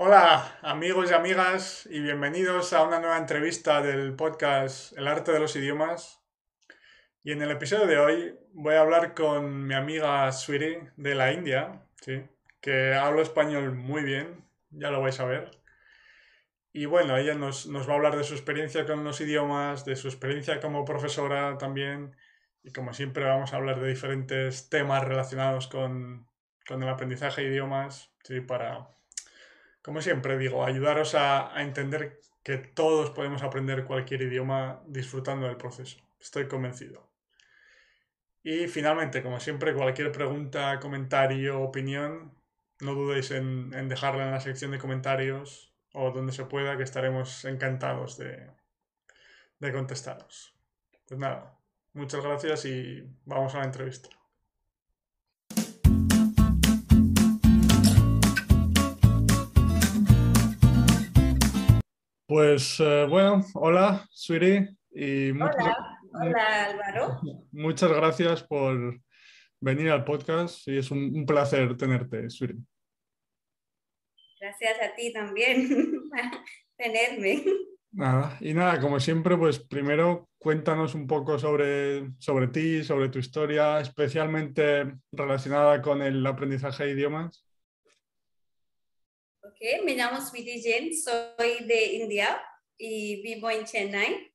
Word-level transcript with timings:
Hola 0.00 0.56
amigos 0.62 1.10
y 1.10 1.14
amigas 1.14 1.88
y 1.90 1.98
bienvenidos 1.98 2.72
a 2.72 2.84
una 2.84 3.00
nueva 3.00 3.18
entrevista 3.18 3.82
del 3.82 4.14
podcast 4.14 4.96
El 4.96 5.08
arte 5.08 5.32
de 5.32 5.40
los 5.40 5.56
idiomas. 5.56 6.22
Y 7.24 7.32
en 7.32 7.42
el 7.42 7.50
episodio 7.50 7.88
de 7.88 7.98
hoy 7.98 8.38
voy 8.52 8.76
a 8.76 8.82
hablar 8.82 9.12
con 9.14 9.66
mi 9.66 9.74
amiga 9.74 10.30
Sweetie 10.30 10.92
de 10.96 11.16
la 11.16 11.32
India, 11.32 11.82
¿sí? 12.00 12.22
que 12.60 12.94
habla 12.94 13.22
español 13.22 13.74
muy 13.74 14.04
bien, 14.04 14.44
ya 14.70 14.92
lo 14.92 15.02
vais 15.02 15.18
a 15.18 15.24
ver. 15.24 15.50
Y 16.72 16.86
bueno, 16.86 17.16
ella 17.16 17.34
nos, 17.34 17.66
nos 17.66 17.88
va 17.88 17.94
a 17.94 17.96
hablar 17.96 18.16
de 18.16 18.22
su 18.22 18.34
experiencia 18.34 18.86
con 18.86 19.02
los 19.02 19.20
idiomas, 19.20 19.84
de 19.84 19.96
su 19.96 20.06
experiencia 20.06 20.60
como 20.60 20.84
profesora 20.84 21.58
también. 21.58 22.14
Y 22.62 22.70
como 22.70 22.92
siempre 22.92 23.24
vamos 23.24 23.52
a 23.52 23.56
hablar 23.56 23.80
de 23.80 23.88
diferentes 23.88 24.68
temas 24.68 25.02
relacionados 25.02 25.66
con, 25.66 26.28
con 26.68 26.84
el 26.84 26.88
aprendizaje 26.88 27.42
de 27.42 27.48
idiomas, 27.48 28.14
¿sí? 28.22 28.40
para 28.40 28.96
como 29.88 30.02
siempre 30.02 30.36
digo, 30.36 30.66
ayudaros 30.66 31.14
a, 31.14 31.50
entender 31.62 32.20
que 32.42 32.58
todos 32.58 33.08
podemos 33.08 33.42
aprender 33.42 33.86
cualquier 33.86 34.20
idioma 34.20 34.82
disfrutando 34.86 35.46
del 35.46 35.56
proceso. 35.56 35.96
Estoy 36.20 36.46
convencido. 36.46 37.08
Y 38.42 38.68
finalmente, 38.68 39.22
como 39.22 39.40
siempre, 39.40 39.72
cualquier 39.72 40.12
pregunta, 40.12 40.78
comentario, 40.78 41.62
opinión, 41.62 42.34
no 42.80 42.92
dudéis 42.92 43.30
en, 43.30 43.70
dejarla 43.88 44.24
en 44.24 44.32
la 44.32 44.40
sección 44.40 44.72
de 44.72 44.78
comentarios 44.78 45.72
o 45.94 46.10
donde 46.10 46.34
se 46.34 46.44
pueda, 46.44 46.76
que 46.76 46.82
estaremos 46.82 47.46
encantados 47.46 48.18
de, 48.18 48.46
de 49.58 49.72
contestaros. 49.72 50.54
Pues 51.06 51.18
nada, 51.18 51.58
muchas 51.94 52.22
gracias 52.22 52.66
y 52.66 53.08
vamos 53.24 53.54
a 53.54 53.60
la 53.60 53.64
entrevista. 53.64 54.10
Pues 62.28 62.78
eh, 62.78 63.06
bueno, 63.08 63.42
hola, 63.54 64.06
Sweetie. 64.10 64.76
Y 64.90 65.30
hola, 65.30 65.98
hola 66.12 66.64
Álvaro. 66.66 67.20
Muchas 67.52 67.90
gracias 67.90 68.42
por 68.42 69.00
venir 69.58 69.90
al 69.90 70.04
podcast 70.04 70.68
y 70.68 70.76
es 70.76 70.90
un, 70.90 71.24
placer 71.24 71.74
tenerte, 71.78 72.28
Sweetie. 72.28 72.58
Gracias 74.38 74.76
a 74.78 74.94
ti 74.94 75.10
también 75.10 75.70
por 76.10 76.20
tenerme. 76.76 77.44
Nada, 77.92 78.36
y 78.42 78.52
nada, 78.52 78.78
como 78.78 79.00
siempre, 79.00 79.38
pues 79.38 79.58
primero 79.58 80.28
cuéntanos 80.36 80.94
un 80.94 81.06
poco 81.06 81.38
sobre, 81.38 82.10
sobre 82.18 82.48
ti, 82.48 82.84
sobre 82.84 83.08
tu 83.08 83.20
historia, 83.20 83.80
especialmente 83.80 84.98
relacionada 85.12 85.80
con 85.80 86.02
el 86.02 86.26
aprendizaje 86.26 86.84
de 86.84 86.90
idiomas. 86.90 87.47
Okay, 89.60 89.82
me 89.82 89.96
llamo 89.96 90.20
Sweetie 90.20 90.62
Jane, 90.62 90.94
soy 90.94 91.64
de 91.66 91.94
India 91.94 92.40
y 92.76 93.20
vivo 93.22 93.50
en 93.50 93.64
Chennai. 93.64 94.32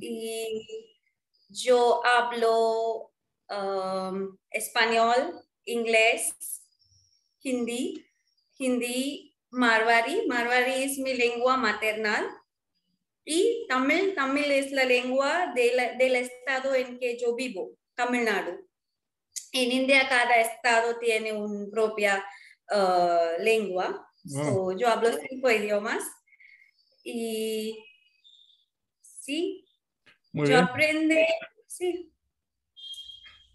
Y 0.00 0.96
yo 1.48 2.02
hablo 2.04 3.12
um, 3.48 4.36
español, 4.50 5.44
inglés, 5.64 6.34
hindi, 7.40 8.04
hindi, 8.58 9.32
marwari. 9.50 10.26
Marwari 10.26 10.82
es 10.82 10.98
mi 10.98 11.14
lengua 11.14 11.56
maternal. 11.56 12.26
Y 13.24 13.64
tamil, 13.68 14.16
tamil 14.16 14.50
es 14.50 14.72
la 14.72 14.84
lengua 14.84 15.52
del 15.54 16.16
estado 16.16 16.74
en 16.74 16.98
que 16.98 17.16
yo 17.16 17.36
vivo, 17.36 17.76
Tamil 17.94 18.24
Nadu. 18.24 18.68
En 19.52 19.70
India 19.70 20.08
cada 20.08 20.40
estado 20.40 20.98
tiene 20.98 21.32
una 21.32 21.70
propia 21.70 22.26
uh, 22.72 23.40
lengua 23.40 24.04
yo 24.78 24.88
hablo 24.88 25.08
cinco 25.28 25.50
idiomas 25.50 26.04
y 27.04 27.84
sí, 29.00 29.64
Muy 30.32 30.48
yo 30.48 30.58
aprende, 30.58 31.26
sí. 31.66 32.12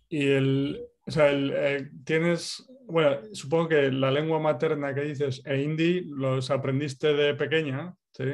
Y 0.10 0.28
el, 0.28 0.86
o 1.06 1.12
sea, 1.12 1.30
el, 1.30 1.54
eh, 1.56 1.90
tienes, 2.06 2.66
bueno, 2.86 3.22
supongo 3.34 3.70
que 3.70 3.92
la 3.92 4.12
lengua 4.12 4.40
materna 4.40 4.94
que 4.94 5.02
dices 5.02 5.42
e 5.46 5.62
hindi 5.62 6.02
los 6.06 6.52
aprendiste 6.52 7.14
de 7.14 7.34
pequeña, 7.34 7.96
¿sí? 8.12 8.26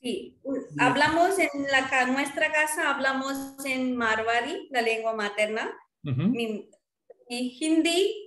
Sí, 0.00 0.40
hablamos 0.78 1.38
en 1.38 1.48
la, 1.70 2.06
nuestra 2.06 2.50
casa, 2.50 2.90
hablamos 2.90 3.36
en 3.66 3.94
Marwari, 3.96 4.68
la 4.70 4.80
lengua 4.80 5.14
materna. 5.14 5.70
y 6.02 7.56
hindi 7.60 8.19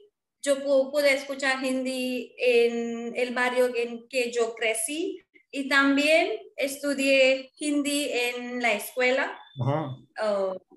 yo 0.44 0.62
pude 0.92 1.14
escuchar 1.14 1.64
hindi 1.64 2.36
en 2.38 3.16
el 3.16 3.34
barrio 3.34 3.74
en 3.76 4.08
que 4.10 4.32
yo 4.32 4.54
crecí 4.56 5.24
y 5.50 5.70
también 5.70 6.32
estudié 6.58 7.52
hindi 7.60 8.10
en 8.12 8.62
la 8.62 8.74
escuela 8.74 9.40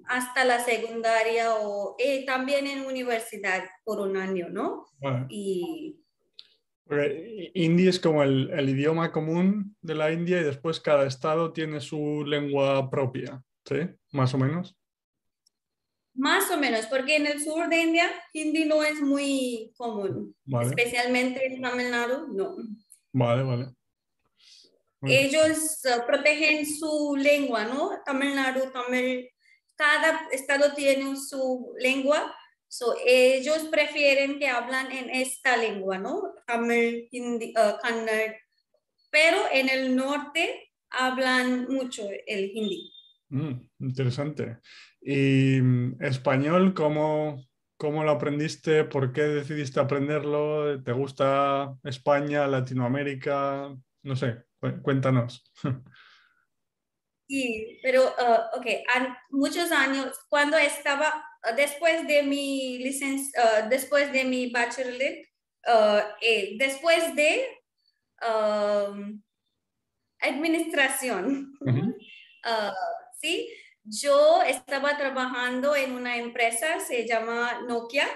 hasta 0.09 0.45
la 0.45 0.61
secundaria 0.61 1.55
o 1.55 1.97
eh, 1.99 2.25
también 2.25 2.67
en 2.67 2.87
universidad 2.87 3.65
por 3.85 4.01
un 4.01 4.17
año, 4.17 4.49
¿no? 4.49 4.87
Y... 5.29 5.99
hindi 7.55 7.89
es 7.89 7.99
como 7.99 8.23
el, 8.23 8.51
el, 8.51 8.69
idioma 8.69 9.11
común 9.11 9.77
de 9.81 9.95
la 9.97 10.13
India 10.13 10.41
y 10.41 10.45
después 10.45 10.79
cada 10.79 11.07
estado 11.07 11.53
tiene 11.53 11.81
su 11.81 12.25
lengua 12.25 12.89
propia, 12.89 13.43
¿sí? 13.65 13.89
Más 14.13 14.33
o 14.35 14.39
menos. 14.39 14.77
Más 16.17 16.51
o 16.51 16.57
menos, 16.57 16.87
porque 16.87 17.17
en 17.17 17.27
el 17.27 17.43
sur 17.43 17.69
de 17.69 17.77
India 17.77 18.11
hindi 18.33 18.65
no 18.65 18.83
es 18.83 19.01
muy 19.01 19.73
común, 19.77 20.35
especialmente 20.63 21.47
en 21.47 21.61
Tamil 21.61 21.91
Nadu, 21.91 22.29
no. 22.33 22.57
Vale, 23.13 23.43
vale. 23.43 23.67
Ellos 25.03 25.81
uh, 25.85 26.07
protegen 26.07 26.65
su 26.67 27.17
lengua, 27.17 27.67
¿no? 27.67 27.91
Tamil 28.05 28.35
Nadu, 28.35 28.71
Tamil, 28.73 29.29
cada 29.77 30.27
estado 30.33 30.75
tiene 30.75 31.17
su 31.17 31.75
lengua, 31.79 32.35
so 32.67 32.95
ellos 33.05 33.65
prefieren 33.71 34.39
que 34.39 34.49
hablan 34.49 34.91
en 34.91 35.11
esta 35.11 35.57
lengua, 35.57 35.99
¿no? 35.99 36.35
Tamil, 36.47 37.09
Hindi, 37.13 37.51
uh, 37.51 37.79
Kannada, 37.83 38.35
pero 39.11 39.39
en 39.53 39.69
el 39.69 39.95
norte 39.95 40.73
hablan 40.91 41.69
mucho 41.69 42.09
el 42.27 42.51
hindi. 42.55 42.93
Mm, 43.29 43.69
interesante. 43.81 44.59
¿Y 45.09 45.61
mm, 45.63 46.03
español, 46.03 46.75
cómo, 46.75 47.41
cómo 47.77 48.03
lo 48.03 48.11
aprendiste? 48.11 48.83
¿Por 48.83 49.13
qué 49.13 49.23
decidiste 49.23 49.79
aprenderlo? 49.79 50.83
¿Te 50.83 50.91
gusta 50.91 51.77
España, 51.85 52.49
Latinoamérica? 52.49 53.73
No 54.03 54.17
sé, 54.17 54.43
cuéntanos. 54.83 55.45
Sí, 57.29 57.81
pero, 57.83 58.05
uh, 58.05 58.57
ok, 58.57 58.67
muchos 59.31 59.73
años, 59.73 60.17
cuando 60.29 60.57
estaba, 60.57 61.13
uh, 61.43 61.57
después 61.57 62.07
de 62.07 62.23
mi 62.23 62.79
licencia, 62.79 63.43
uh, 63.43 63.69
después 63.69 64.13
de 64.13 64.25
mi 64.25 64.49
bachelor, 64.53 65.03
eh, 66.23 66.57
después 66.57 67.17
de 67.17 67.49
administración, 70.21 71.53
¿sí? 73.21 73.49
Yo 73.89 74.43
estaba 74.43 74.97
trabajando 74.97 75.77
en 75.77 75.93
una 75.93 76.17
empresa, 76.17 76.81
se 76.81 77.07
llama 77.07 77.61
Nokia. 77.69 78.09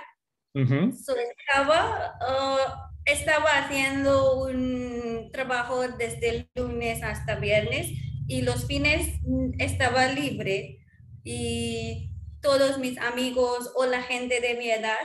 estaba, 0.53 2.19
uh, 2.20 3.00
estaba 3.04 3.50
haciendo 3.58 4.42
un 4.42 5.30
trabajo 5.32 5.86
desde 5.86 6.28
el 6.28 6.50
lunes 6.56 7.03
hasta 7.04 7.36
viernes 7.36 7.88
y 8.26 8.42
los 8.42 8.66
fines 8.66 9.20
mm, 9.22 9.60
estaba 9.60 10.09
libre 10.09 10.78
y 11.22 12.10
todos 12.42 12.78
mis 12.78 12.98
amigos 12.98 13.72
o 13.76 13.86
la 13.86 14.03
gente 14.03 14.41
de 14.41 14.54
mi 14.54 14.70
edad 14.70 14.98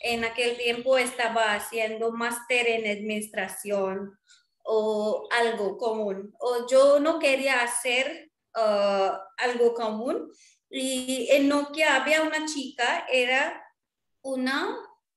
en 0.00 0.24
aquel 0.24 0.56
tiempo 0.56 0.98
estaba 0.98 1.54
haciendo 1.54 2.12
máster 2.12 2.66
en 2.66 2.98
administración 2.98 4.18
o 4.62 5.28
algo 5.30 5.78
común. 5.78 6.34
O 6.38 6.66
yo 6.70 7.00
no 7.00 7.18
quería 7.18 7.62
hacer 7.62 8.29
Uh, 8.54 9.14
algo 9.36 9.74
común. 9.74 10.30
Y 10.68 11.28
en 11.30 11.48
Nokia 11.48 11.96
había 11.96 12.22
una 12.22 12.46
chica, 12.46 13.06
era 13.10 13.62
una 14.22 14.76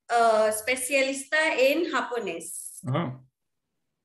uh, 0.10 0.46
especialista 0.48 1.38
en 1.58 1.90
japonés. 1.90 2.82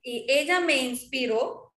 Y 0.03 0.27
ella 0.29 0.61
me 0.61 0.77
inspiró 0.77 1.75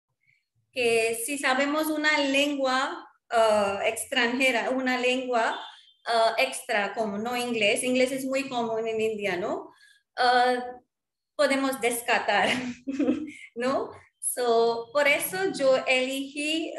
que 0.72 1.22
si 1.26 1.38
sabemos 1.38 1.88
una 1.88 2.18
lengua 2.20 3.10
uh, 3.32 3.82
extranjera, 3.86 4.70
una 4.70 4.98
lengua 4.98 5.60
extra 6.38 6.96
como 6.96 7.20
no 7.20 7.38
inglés, 7.38 7.84
inglés 7.84 8.12
es 8.12 8.26
muy 8.26 8.50
común 8.50 8.88
en 8.88 9.00
India, 9.00 9.38
¿no? 9.38 9.72
podemos 11.36 11.80
descartar, 11.80 12.50
¿no? 13.56 13.92
So, 14.20 14.90
por 14.94 15.08
eso 15.08 15.38
yo 15.58 15.78
elegí 15.88 16.74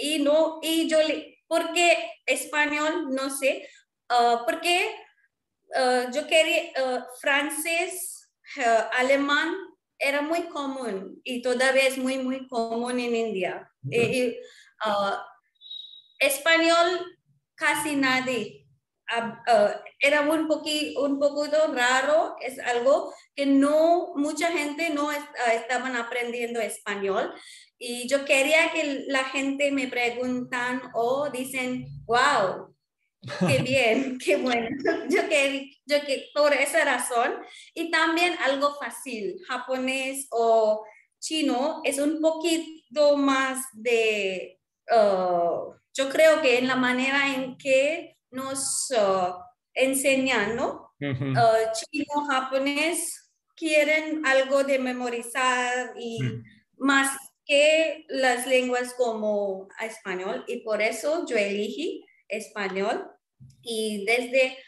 y 0.00 0.18
no, 0.20 0.60
y 0.62 0.88
yo 0.88 1.02
le, 1.02 1.38
porque 1.46 2.12
español, 2.26 3.08
no 3.10 3.30
sé, 3.30 3.68
uh, 4.10 4.44
porque 4.44 4.94
uh, 5.76 6.10
yo 6.12 6.26
quería 6.26 6.72
uh, 6.82 7.02
francés, 7.20 8.14
alemán, 8.96 9.54
era 9.98 10.22
muy 10.22 10.44
común 10.44 11.20
y 11.24 11.42
todavía 11.42 11.86
es 11.86 11.98
muy, 11.98 12.18
muy 12.18 12.46
común 12.46 12.98
en 13.00 13.14
India. 13.14 13.70
Y, 13.90 14.36
ah, 14.80 15.26
español 16.18 17.18
casi 17.54 17.96
nadie. 17.96 18.57
Ah, 19.10 19.82
era 19.98 20.22
un, 20.22 20.46
poquito, 20.48 21.02
un 21.02 21.18
poquito 21.18 21.72
raro, 21.72 22.36
es 22.40 22.58
algo 22.58 23.12
que 23.34 23.46
no, 23.46 24.12
mucha 24.16 24.52
gente 24.52 24.90
no 24.90 25.10
estaban 25.12 25.96
aprendiendo 25.96 26.60
español. 26.60 27.32
Y 27.78 28.08
yo 28.08 28.24
quería 28.24 28.72
que 28.72 29.04
la 29.08 29.24
gente 29.24 29.70
me 29.70 29.86
preguntan 29.88 30.82
o 30.94 31.30
dicen, 31.30 31.86
wow, 32.06 32.74
Qué 33.46 33.58
bien, 33.62 34.18
qué 34.18 34.36
bueno. 34.36 34.68
Yo 35.10 35.28
que, 35.28 35.70
yo 35.86 36.00
que 36.06 36.28
por 36.34 36.52
esa 36.52 36.84
razón. 36.84 37.34
Y 37.74 37.90
también 37.90 38.34
algo 38.44 38.76
fácil, 38.78 39.36
japonés 39.46 40.28
o 40.30 40.84
chino 41.20 41.80
es 41.84 41.98
un 41.98 42.20
poquito 42.20 43.16
más 43.16 43.64
de, 43.72 44.60
uh, 44.90 45.72
yo 45.94 46.08
creo 46.10 46.40
que 46.40 46.58
en 46.58 46.68
la 46.68 46.76
manera 46.76 47.34
en 47.34 47.58
que 47.58 48.16
nos 48.30 48.90
uh, 48.90 49.34
enseñan, 49.74 50.56
¿no? 50.56 50.92
Uh, 51.00 51.72
chino, 51.74 52.26
japonés 52.28 53.30
quieren 53.54 54.24
algo 54.26 54.64
de 54.64 54.78
memorizar 54.78 55.92
y 55.98 56.18
más 56.76 57.16
que 57.44 58.04
las 58.08 58.46
lenguas 58.46 58.94
como 58.94 59.68
español 59.80 60.44
y 60.46 60.60
por 60.60 60.82
eso 60.82 61.24
yo 61.26 61.36
elegí 61.36 62.04
español 62.28 63.10
y 63.62 64.04
desde, 64.04 64.58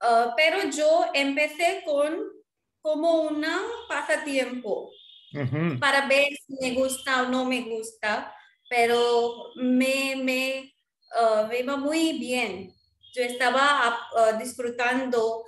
ah, 0.00 0.32
pero 0.36 0.70
yo 0.70 1.06
empecé 1.14 1.82
con 1.84 2.18
como 2.82 3.22
una 3.22 3.60
pasatiempo 3.88 4.90
para 5.78 6.06
ver 6.08 6.28
si 6.46 6.56
me 6.60 6.72
gusta 6.72 7.22
o 7.22 7.28
no 7.28 7.44
me 7.44 7.60
gusta, 7.60 8.34
pero 8.68 9.52
me, 9.54 10.16
me, 10.16 10.74
uh, 11.20 11.46
me 11.46 11.60
iba 11.60 11.76
muy 11.76 12.18
bien. 12.18 12.74
Yo 13.12 13.22
estaba 13.22 13.98
uh, 14.14 14.38
disfrutando, 14.38 15.44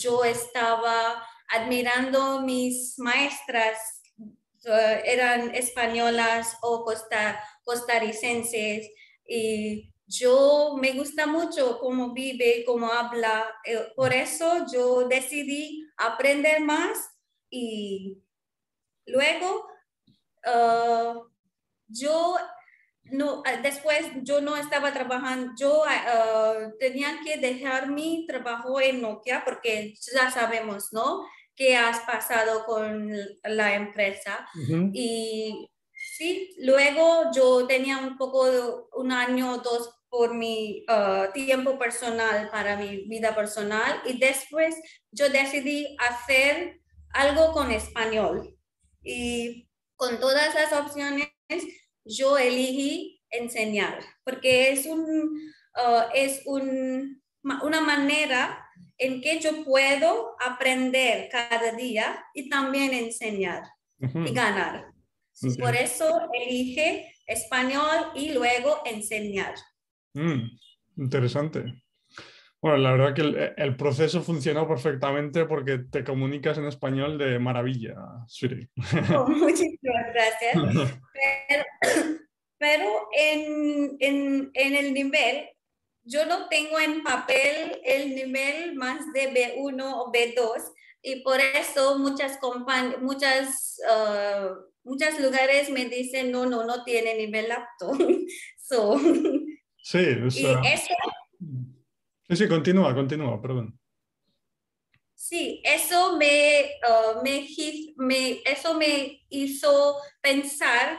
yo 0.00 0.24
estaba 0.24 1.26
admirando 1.48 2.42
mis 2.42 2.98
maestras, 2.98 4.02
eran 5.04 5.54
españolas 5.54 6.56
o 6.60 6.84
costa, 6.84 7.42
costarricenses 7.64 8.90
y 9.26 9.90
yo 10.06 10.76
me 10.80 10.92
gusta 10.92 11.26
mucho 11.26 11.78
cómo 11.78 12.12
vive, 12.12 12.64
cómo 12.66 12.90
habla. 12.90 13.46
Eh, 13.64 13.92
por 13.94 14.12
eso 14.12 14.66
yo 14.72 15.06
decidí 15.06 15.86
aprender 15.98 16.60
más 16.60 17.10
y 17.50 18.18
luego 19.06 19.66
yo 21.88 22.36
no, 23.10 23.42
ah, 23.46 23.56
después 23.62 24.06
yo 24.22 24.40
no 24.40 24.56
estaba 24.56 24.92
trabajando, 24.92 25.52
yo 25.58 25.82
uh, 25.82 26.78
tenía 26.78 27.20
que 27.24 27.38
dejar 27.38 27.90
mi 27.90 28.26
trabajo 28.26 28.80
en 28.80 29.00
Nokia 29.00 29.42
porque 29.44 29.94
ya 30.12 30.30
sabemos, 30.30 30.92
¿no? 30.92 31.26
¿Qué 31.54 31.76
has 31.76 32.00
pasado 32.00 32.64
con 32.64 33.10
la 33.42 33.74
empresa? 33.74 34.48
Y 34.92 35.68
sí, 35.92 36.54
luego 36.58 37.32
yo 37.34 37.66
tenía 37.66 37.98
un 37.98 38.16
poco, 38.16 38.88
un 38.92 39.10
año 39.10 39.54
o 39.54 39.58
dos 39.58 39.90
por 40.08 40.34
mi 40.34 40.84
uh, 40.88 41.32
tiempo 41.32 41.78
personal, 41.78 42.48
para 42.50 42.76
mi 42.76 43.08
vida 43.08 43.34
personal, 43.34 44.00
y 44.06 44.18
después 44.18 44.76
yo 45.10 45.28
decidí 45.28 45.96
hacer 45.98 46.80
algo 47.12 47.52
con 47.52 47.70
español. 47.70 48.56
Y 49.02 49.68
con 49.96 50.20
todas 50.20 50.54
las 50.54 50.72
opciones, 50.72 51.28
yo 52.08 52.38
elegí 52.38 53.22
enseñar, 53.30 54.00
porque 54.24 54.72
es, 54.72 54.86
un, 54.86 55.02
uh, 55.76 56.02
es 56.14 56.42
un, 56.46 57.22
una 57.42 57.80
manera 57.80 58.64
en 58.96 59.20
que 59.20 59.38
yo 59.38 59.64
puedo 59.64 60.36
aprender 60.40 61.28
cada 61.30 61.72
día 61.72 62.24
y 62.34 62.48
también 62.48 62.92
enseñar 62.94 63.62
y 64.00 64.32
ganar. 64.32 64.86
Por 65.60 65.76
eso 65.76 66.28
elige 66.32 67.12
español 67.26 68.10
y 68.14 68.32
luego 68.32 68.80
enseñar. 68.84 69.54
Mm, 70.14 70.48
interesante. 70.96 71.82
Bueno, 72.60 72.78
la 72.78 72.90
verdad 72.90 73.14
que 73.14 73.52
el, 73.56 73.76
proceso 73.76 74.20
funcionó 74.20 74.66
perfectamente 74.66 75.44
porque 75.44 75.78
te 75.78 76.02
comunicas 76.02 76.58
en 76.58 76.64
español 76.66 77.16
de 77.16 77.38
maravilla, 77.38 77.94
Siri. 78.26 78.68
Oh, 79.16 79.28
muchísimas 79.28 79.97
gracias. 80.18 80.54
Pero, 82.58 83.08
en, 83.16 83.96
en, 84.00 84.50
en, 84.54 84.74
el 84.74 84.92
nivel, 84.92 85.48
yo 86.02 86.26
no 86.26 86.48
tengo 86.48 86.80
en 86.80 87.04
papel 87.04 87.80
el 87.84 88.16
nivel 88.16 88.74
más 88.74 89.00
de 89.12 89.32
B1 89.32 89.80
o 89.80 90.12
B2 90.12 90.72
y 91.02 91.22
por 91.22 91.40
eso 91.40 91.98
muchas 91.98 92.40
muchas 93.00 93.78
uh, 93.88 94.54
muchos 94.82 95.20
lugares 95.20 95.70
me 95.70 95.84
dicen 95.84 96.32
no, 96.32 96.46
no, 96.46 96.64
no 96.64 96.82
tiene 96.82 97.14
nivel 97.14 97.52
apto. 97.52 97.92
so, 98.58 98.98
Sí, 99.76 100.04
Sí, 102.28 102.36
sí, 102.36 102.48
continúa, 102.48 102.94
continúa, 102.94 103.40
perdón. 103.40 103.77
Sí, 105.28 105.60
eso 105.62 106.16
me, 106.16 106.70
uh, 106.88 107.22
me, 107.22 108.40
eso 108.46 108.78
me 108.78 109.26
hizo 109.28 109.96
pensar 110.22 110.98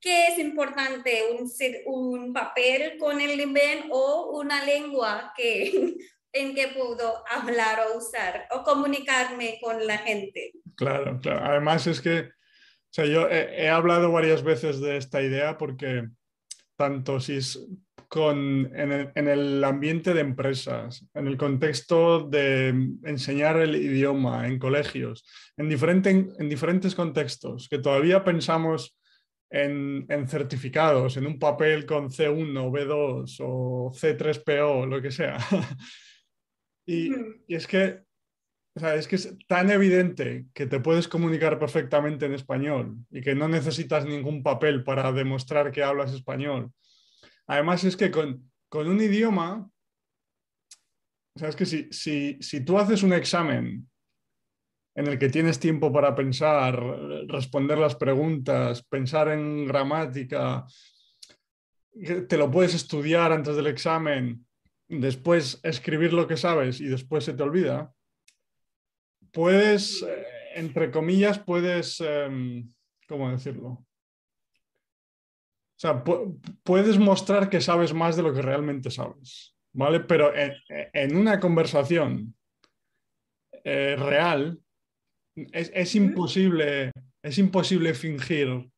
que 0.00 0.28
es 0.28 0.38
importante 0.38 1.24
un, 1.32 1.50
un 1.86 2.32
papel 2.32 2.96
con 2.98 3.20
el 3.20 3.36
nivel 3.36 3.86
o 3.90 4.38
una 4.38 4.64
lengua 4.64 5.32
que, 5.36 5.72
en 6.32 6.54
que 6.54 6.68
puedo 6.68 7.24
hablar 7.28 7.80
o 7.88 7.98
usar 7.98 8.46
o 8.52 8.62
comunicarme 8.62 9.58
con 9.60 9.88
la 9.88 9.98
gente. 9.98 10.52
Claro, 10.76 11.18
claro. 11.20 11.44
Además 11.44 11.88
es 11.88 12.00
que, 12.00 12.20
o 12.20 12.92
sea, 12.92 13.06
yo 13.06 13.28
he, 13.28 13.64
he 13.64 13.68
hablado 13.68 14.12
varias 14.12 14.44
veces 14.44 14.80
de 14.80 14.98
esta 14.98 15.20
idea 15.20 15.58
porque 15.58 16.04
tanto 16.76 17.18
si 17.18 17.38
es 17.38 17.58
con, 18.12 18.70
en, 18.76 19.26
el, 19.26 19.64
ambiente 19.64 20.12
de 20.12 20.20
empresas, 20.20 21.02
en 21.14 21.26
el 21.26 21.38
contexto 21.38 22.28
de 22.28 22.68
enseñar 23.04 23.56
el 23.56 23.74
idioma 23.74 24.46
en 24.46 24.58
colegios, 24.58 25.24
en, 25.56 25.72
en 25.72 26.48
diferentes 26.50 26.94
contextos, 26.94 27.70
que 27.70 27.78
todavía 27.78 28.22
pensamos 28.22 28.98
en, 29.48 30.06
certificados, 30.28 31.16
en 31.16 31.26
un 31.26 31.38
papel 31.38 31.86
con 31.86 32.10
C1, 32.10 32.52
B2 32.52 33.36
o 33.40 33.90
C3PO, 33.94 34.86
lo 34.88 35.00
que 35.00 35.10
sea. 35.10 35.38
y, 36.86 37.12
es 37.48 37.66
que 37.66 38.00
es 38.74 39.08
que 39.08 39.16
es 39.16 39.38
tan 39.48 39.70
evidente 39.70 40.44
que 40.52 40.66
te 40.66 40.80
puedes 40.80 41.08
comunicar 41.08 41.58
perfectamente 41.58 42.26
en 42.26 42.34
español 42.34 42.94
y 43.10 43.22
que 43.22 43.34
no 43.34 43.48
necesitas 43.48 44.04
ningún 44.04 44.42
papel 44.42 44.84
para 44.84 45.12
demostrar 45.12 45.72
que 45.72 45.82
hablas 45.82 46.12
español 46.12 46.72
Además 47.46 47.84
es 47.84 47.96
que 47.96 48.10
con, 48.10 48.50
un 48.72 49.00
idioma, 49.00 49.70
sabes 51.36 51.56
que 51.56 51.66
si, 51.66 51.88
si, 52.40 52.64
tú 52.64 52.78
haces 52.78 53.02
un 53.02 53.12
examen 53.12 53.88
en 54.94 55.06
el 55.06 55.18
que 55.18 55.28
tienes 55.28 55.58
tiempo 55.58 55.92
para 55.92 56.14
pensar, 56.14 56.78
responder 57.28 57.78
las 57.78 57.96
preguntas, 57.96 58.82
pensar 58.82 59.28
en 59.28 59.66
gramática, 59.66 60.66
te 62.28 62.36
lo 62.36 62.50
puedes 62.50 62.74
estudiar 62.74 63.32
antes 63.32 63.56
del 63.56 63.66
examen, 63.66 64.46
después 64.88 65.60
escribir 65.62 66.12
lo 66.12 66.26
que 66.26 66.36
sabes 66.36 66.80
y 66.80 66.86
después 66.86 67.24
se 67.24 67.34
te 67.34 67.42
olvida, 67.42 67.92
puedes, 69.32 70.02
eh, 70.02 70.26
entre 70.54 70.90
comillas, 70.90 71.38
puedes, 71.38 72.00
em, 72.00 72.72
¿cómo 73.08 73.30
decirlo? 73.30 73.84
O 75.82 75.88
sea, 75.88 76.04
puedes 76.62 76.96
mostrar 76.96 77.50
que 77.50 77.60
sabes 77.60 77.92
más 77.92 78.14
de 78.16 78.22
lo 78.22 78.32
que 78.32 78.40
realmente 78.40 78.88
sabes, 78.88 79.56
¿vale? 79.72 79.98
Pero 79.98 80.32
en, 80.32 81.16
una 81.16 81.40
conversación 81.40 82.36
eh, 83.64 83.96
real 83.98 84.60
es, 85.34 85.94
imposible, 85.96 86.92
es 87.20 87.36
imposible 87.38 87.94
fingir 87.94 88.70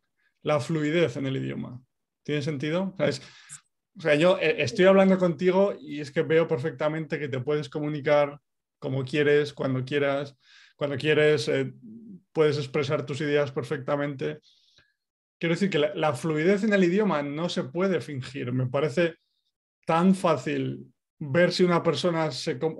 la 0.42 0.60
fluidez 0.60 1.18
en 1.18 1.26
el 1.26 1.36
idioma. 1.36 1.78
¿Tiene 2.22 2.40
sentido? 2.40 2.94
O 2.98 4.00
sea, 4.00 4.14
yo 4.14 4.38
eh, 4.38 4.62
estoy 4.62 4.86
hablando 4.86 5.18
contigo 5.18 5.76
y 5.78 6.00
es 6.00 6.10
que 6.10 6.22
veo 6.22 6.48
perfectamente 6.48 7.18
que 7.18 7.28
te 7.28 7.40
puedes 7.40 7.68
comunicar 7.68 8.40
como 8.78 9.04
quieres, 9.04 9.52
cuando 9.52 9.84
quieras, 9.84 10.38
cuando 10.74 10.96
quieres, 10.96 11.48
eh, 11.48 11.70
puedes 12.32 12.56
expresar 12.56 13.04
tus 13.04 13.20
ideas 13.20 13.52
perfectamente. 13.52 14.40
Quiero 15.38 15.54
decir 15.54 15.70
que 15.70 15.78
la, 15.78 16.12
fluidez 16.14 16.64
en 16.64 16.72
el 16.72 16.84
idioma 16.84 17.22
no 17.22 17.48
se 17.48 17.64
puede 17.64 18.00
fingir. 18.00 18.52
Me 18.52 18.66
parece 18.66 19.16
tan 19.84 20.14
fácil 20.14 20.92
ver 21.18 21.52
si 21.52 21.64
una 21.64 21.82
persona 21.82 22.30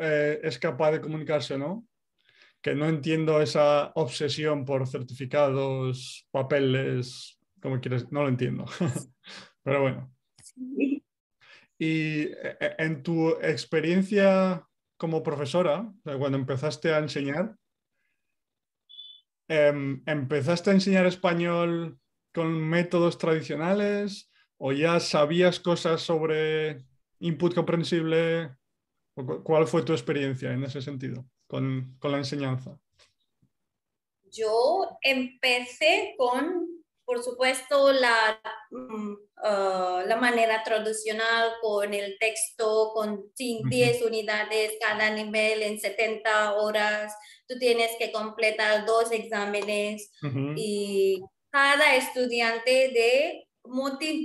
eh, 0.00 0.40
es 0.42 0.58
capaz 0.58 0.92
de 0.92 1.00
comunicarse 1.00 1.54
o 1.54 1.58
no, 1.58 1.86
que 2.62 2.74
no 2.74 2.88
entiendo 2.88 3.42
esa 3.42 3.92
obsesión 3.94 4.64
por 4.64 4.86
certificados, 4.86 6.26
papeles, 6.30 7.38
como 7.60 7.80
quieres, 7.80 8.10
no 8.10 8.22
lo 8.22 8.28
entiendo. 8.28 8.64
Pero 9.62 9.82
bueno. 9.82 10.14
Y 11.78 12.22
eh, 12.22 12.76
en 12.78 13.02
tu 13.02 13.30
experiencia 13.42 14.66
como 14.96 15.22
profesora, 15.22 15.92
cuando 16.04 16.38
empezaste 16.38 16.94
a 16.94 16.98
enseñar, 16.98 17.56
em, 19.48 20.02
¿empezaste 20.06 20.70
a 20.70 20.74
enseñar 20.74 21.06
español 21.06 21.98
con 22.34 22.52
métodos 22.68 23.16
tradicionales 23.16 24.30
o 24.58 24.72
ya 24.72 25.00
sabías 25.00 25.60
cosas 25.60 26.02
sobre 26.02 26.84
input 27.20 27.54
comprensible? 27.54 28.56
¿Cuál 29.44 29.66
fue 29.66 29.82
tu 29.82 29.92
experiencia 29.92 30.52
en 30.52 30.64
ese 30.64 30.82
sentido 30.82 31.24
con, 31.46 31.96
con 32.00 32.12
la 32.12 32.18
enseñanza? 32.18 32.78
Yo 34.30 34.98
empecé 35.02 36.14
con 36.18 36.74
por 37.04 37.22
supuesto, 37.22 37.92
la, 37.92 38.40
mm, 38.70 39.14
ah, 39.42 40.02
la 40.06 40.16
manera 40.16 40.62
tradicional 40.62 41.52
con 41.60 41.92
el 41.92 42.16
texto, 42.18 42.92
con 42.94 43.30
10 43.36 44.02
unidades 44.02 44.72
cada 44.80 45.10
nivel 45.10 45.62
en 45.62 45.78
70 45.78 46.54
horas. 46.54 47.14
Tú 47.46 47.58
tienes 47.58 47.90
que 47.98 48.10
completar 48.10 48.86
dos 48.86 49.12
exámenes 49.12 50.10
y 50.56 51.22
cada 51.54 51.94
estudiante 51.94 52.90
de, 52.90 53.48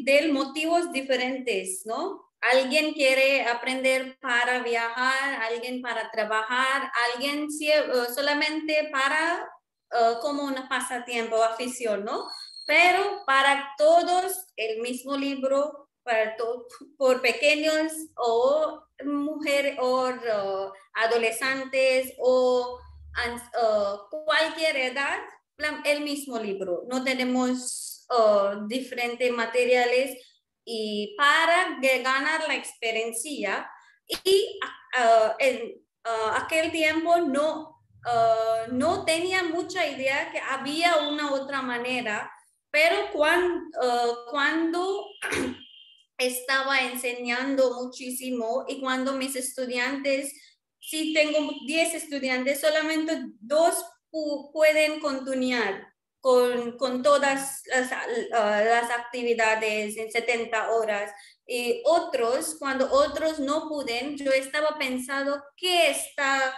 de 0.04 0.32
motivos 0.34 0.92
diferentes, 0.92 1.84
¿no? 1.86 2.26
Alguien 2.42 2.94
quiere 2.94 3.44
aprender 3.44 4.18
para 4.20 4.64
viajar, 4.64 5.44
alguien 5.44 5.80
para 5.80 6.10
trabajar, 6.10 6.92
alguien 7.14 7.46
uh, 7.46 8.12
solamente 8.12 8.90
para 8.92 9.48
uh, 9.92 10.20
como 10.22 10.42
un 10.42 10.56
pasatiempo, 10.68 11.44
afición, 11.44 12.04
¿no? 12.04 12.26
pero 12.66 13.24
para 13.26 13.74
todos 13.78 14.46
el 14.56 14.80
mismo 14.82 15.16
libro, 15.16 15.90
para 16.04 16.36
por 16.98 17.20
pequeños 17.20 17.92
o 18.16 18.84
mujeres 19.04 19.76
o 19.80 20.12
adolescentes 20.94 22.14
o 22.20 22.80
cualquier 24.26 24.78
edad, 24.78 25.20
el 25.86 26.02
mismo 26.02 26.40
libro. 26.40 26.84
No 26.90 27.04
tenemos 27.04 28.08
diferentes 28.68 29.32
materiales 29.32 30.18
y 30.66 31.16
para 31.18 31.78
ganar 31.80 32.48
la 32.48 32.56
experiencia 32.56 33.70
y 34.24 34.60
en 35.40 35.76
aquel 36.34 36.72
tiempo 36.72 37.18
no, 37.18 37.84
no 38.72 39.06
tenía 39.06 39.44
mucha 39.44 39.88
idea 39.88 40.32
que 40.32 40.40
había 40.40 41.08
una 41.10 41.34
otra 41.34 41.62
manera 41.62 42.32
pero 42.72 43.12
cuando, 43.12 43.66
uh, 43.82 44.16
cuando 44.30 45.06
estaba 46.18 46.82
enseñando 46.82 47.82
muchísimo 47.82 48.66
y 48.68 48.80
cuando 48.80 49.14
mis 49.14 49.36
estudiantes, 49.36 50.34
si 50.80 51.14
tengo 51.14 51.54
10 51.66 51.94
estudiantes, 51.96 52.62
solamente 52.62 53.22
dos 53.40 53.86
pueden 54.12 55.00
continuar 55.00 55.94
con, 56.20 56.78
con 56.78 57.02
todas 57.02 57.64
las, 57.68 57.92
uh, 57.92 58.32
las, 58.32 58.90
actividades 58.92 59.98
en 59.98 60.12
70 60.12 60.72
horas. 60.72 61.12
Y 61.46 61.82
otros, 61.86 62.56
cuando 62.60 62.92
otros 62.92 63.40
no 63.40 63.70
pueden, 63.70 64.18
yo 64.18 64.32
estaba 64.32 64.78
pensando 64.78 65.42
qué 65.56 65.92
está, 65.92 66.54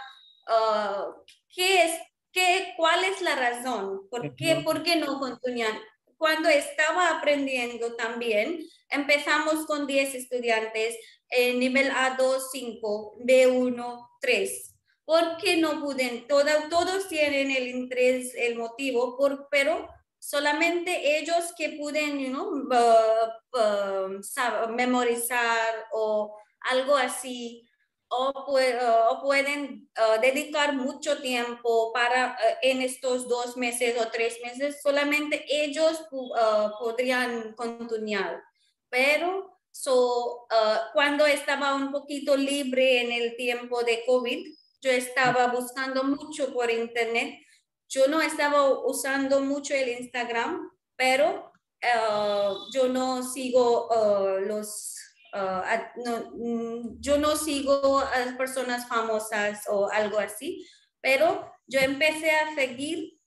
uh, 0.48 1.12
qué 1.54 1.84
es, 1.84 2.00
qué, 2.32 2.74
cuál 2.76 3.04
es 3.04 3.20
la 3.22 3.36
razón, 3.36 4.08
por 4.10 4.34
qué, 4.34 4.56
por 4.64 4.82
qué 4.82 4.96
no 4.96 5.18
continúan 5.18 5.78
cuando 6.22 6.48
estaba 6.48 7.18
aprendiendo 7.18 7.96
también, 7.96 8.60
empezamos 8.88 9.66
con 9.66 9.88
10 9.88 10.14
estudiantes 10.14 10.96
en 11.28 11.58
nivel 11.58 11.90
A2, 11.90 12.42
5, 12.52 13.16
B1, 13.24 14.08
3. 14.20 14.71
Porque 15.04 15.56
no 15.56 15.80
pueden, 15.82 16.26
todos 16.26 17.08
tienen 17.08 17.50
el 17.50 17.68
interés, 17.68 18.34
el 18.34 18.56
motivo, 18.56 19.16
por, 19.16 19.48
pero 19.50 19.88
solamente 20.18 21.18
ellos 21.18 21.52
que 21.56 21.70
pueden 21.70 22.20
you 22.20 22.68
memorizar 24.76 25.86
o 25.92 26.36
algo 26.60 26.96
así 26.96 27.68
o, 28.12 29.20
pueden 29.22 29.88
uh, 29.96 30.20
dedicar 30.20 30.74
mucho 30.74 31.20
tiempo 31.20 31.92
para 31.92 32.32
uh, 32.32 32.56
en 32.60 32.82
estos 32.82 33.28
dos 33.28 33.56
meses 33.56 33.98
o 34.00 34.08
tres 34.10 34.38
meses, 34.44 34.80
solamente 34.82 35.44
ellos 35.48 36.04
uh, 36.10 36.70
podrían 36.78 37.54
continuar. 37.54 38.42
Pero 38.90 39.58
so, 39.70 40.46
cuando 40.92 41.24
estaba 41.24 41.74
un 41.74 41.90
poquito 41.90 42.36
libre 42.36 43.00
en 43.00 43.10
el 43.10 43.36
tiempo 43.36 43.82
de 43.82 44.04
COVID, 44.04 44.54
yo 44.82 44.90
estaba 44.90 45.46
buscando 45.48 46.04
mucho 46.04 46.52
por 46.52 46.70
internet. 46.70 47.38
Yo 47.88 48.08
no 48.08 48.20
estaba 48.20 48.86
usando 48.86 49.40
mucho 49.40 49.74
el 49.74 49.88
Instagram, 49.88 50.70
pero 50.96 51.52
yo 52.72 52.88
no 52.88 53.22
sigo 53.22 53.88
los 54.46 54.96
Ah, 55.34 55.90
no, 55.96 56.30
mm, 56.34 57.00
yo 57.00 57.16
no 57.16 57.36
sigo 57.36 57.98
a 58.00 58.18
las 58.18 58.34
personas 58.34 58.86
famosas 58.86 59.62
o 59.66 59.90
algo 59.90 60.18
así, 60.18 60.66
pero 61.00 61.50
yo 61.66 61.80
empecé 61.80 62.30
a 62.30 62.54
seguir 62.54 63.18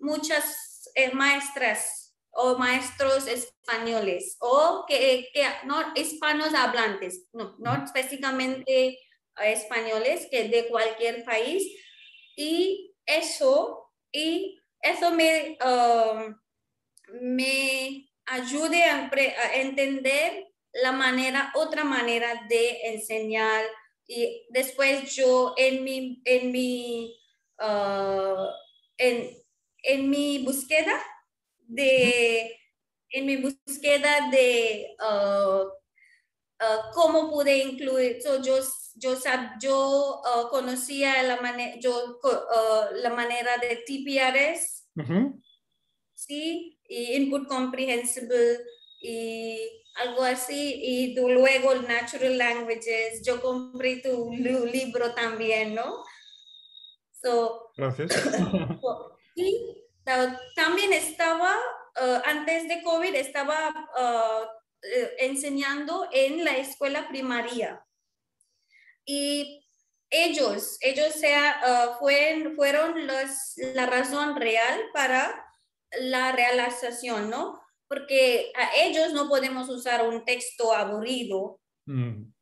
muchas 0.00 0.88
eh, 0.94 1.12
maestras 1.12 2.14
o 2.30 2.56
maestros 2.56 3.26
españoles 3.26 4.36
o 4.40 4.84
que, 4.86 5.28
que 5.34 5.44
no 5.64 5.82
hispanos 5.96 6.54
hablantes, 6.54 7.26
no, 7.32 7.56
no 7.58 7.84
específicamente 7.84 8.96
españoles 9.46 10.28
que 10.30 10.48
de 10.48 10.68
cualquier 10.68 11.24
país 11.24 11.62
y 12.36 12.94
eso 13.06 13.90
y 14.12 14.60
eso 14.82 15.10
me 15.10 15.56
ah, 15.60 16.36
me 17.20 18.08
ayude 18.26 18.84
a, 18.84 19.10
a 19.10 19.54
entender 19.56 20.50
la 20.72 20.92
manera, 20.92 21.52
otra 21.54 21.84
manera 21.84 22.46
de 22.48 22.80
enseñar. 22.92 23.64
Y 24.06 24.46
después 24.50 25.14
yo 25.14 25.54
en 25.56 25.84
mi, 25.84 26.20
en 26.24 26.50
mi, 26.52 27.18
ah, 27.58 28.50
en, 28.98 30.10
mi 30.10 30.44
búsqueda 30.44 31.00
de, 31.58 32.56
en 33.10 33.26
mi 33.26 33.36
búsqueda 33.36 34.28
de 34.30 34.96
uh, 35.00 35.66
cómo 36.92 37.30
pude 37.30 37.58
incluir, 37.58 38.18
yo, 38.42 38.60
yo, 39.00 39.16
yo 39.60 40.22
conocía 40.50 41.22
la, 41.22 41.40
manera 41.40 41.76
yo, 41.80 42.18
la 42.94 43.10
manera 43.10 43.56
de 43.58 43.82
TPRS, 43.86 44.88
¿sí? 46.14 46.78
Y 46.88 47.14
Input 47.14 47.48
Comprehensible 47.48 48.60
y 49.00 49.58
algo 49.96 50.22
así, 50.22 50.80
y 50.82 51.14
luego 51.14 51.74
Natural 51.74 52.38
Languages, 52.38 53.22
yo 53.24 53.40
compré 53.40 53.96
tu 53.96 54.30
libro 54.32 55.14
también, 55.14 55.74
¿no? 55.74 56.02
So, 57.22 57.72
Gracias. 57.76 58.10
y 59.34 59.84
también 60.54 60.92
estaba, 60.92 61.54
uh, 62.00 62.20
antes 62.24 62.68
de 62.68 62.82
COVID, 62.82 63.14
estaba 63.14 63.68
uh, 63.68 64.44
eh, 64.82 65.16
enseñando 65.18 66.08
en 66.12 66.44
la 66.44 66.56
escuela 66.56 67.08
primaria. 67.08 67.84
Y 69.04 69.64
ellos, 70.10 70.76
ellos 70.80 71.14
sea, 71.14 71.60
uh, 71.64 71.98
fueron, 71.98 72.54
fueron 72.56 73.06
los, 73.06 73.28
la 73.74 73.86
razón 73.86 74.36
real 74.36 74.80
para 74.92 75.44
la 76.00 76.32
realización, 76.32 77.30
¿no? 77.30 77.60
porque 77.90 78.52
a 78.54 78.84
ellos 78.84 79.12
no 79.12 79.28
podemos 79.28 79.68
usar 79.68 80.08
un 80.08 80.24
texto 80.24 80.72
aburrido. 80.72 81.58
Mm. 81.86 82.32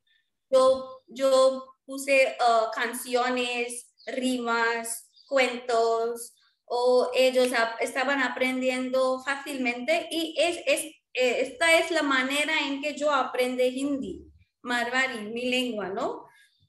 Yo, 0.51 1.01
yo 1.07 1.65
puse 1.87 2.37
uh, 2.39 2.71
canciones, 2.71 3.91
rimas, 4.05 5.11
cuentos, 5.27 6.35
o 6.67 7.11
ellos 7.15 7.49
estaban 7.81 8.21
aprendiendo 8.23 9.23
fácilmente 9.25 10.07
y 10.11 10.35
es, 10.39 10.59
es, 10.67 10.85
eh, 11.15 11.41
esta 11.41 11.79
es 11.79 11.91
la 11.93 12.03
manera 12.03 12.53
en 12.67 12.83
que 12.83 12.95
yo 12.95 13.11
aprendí 13.11 13.81
hindi, 13.81 14.31
marvari, 14.61 15.31
mi 15.31 15.49
lengua, 15.49 15.89
¿no? 15.89 16.27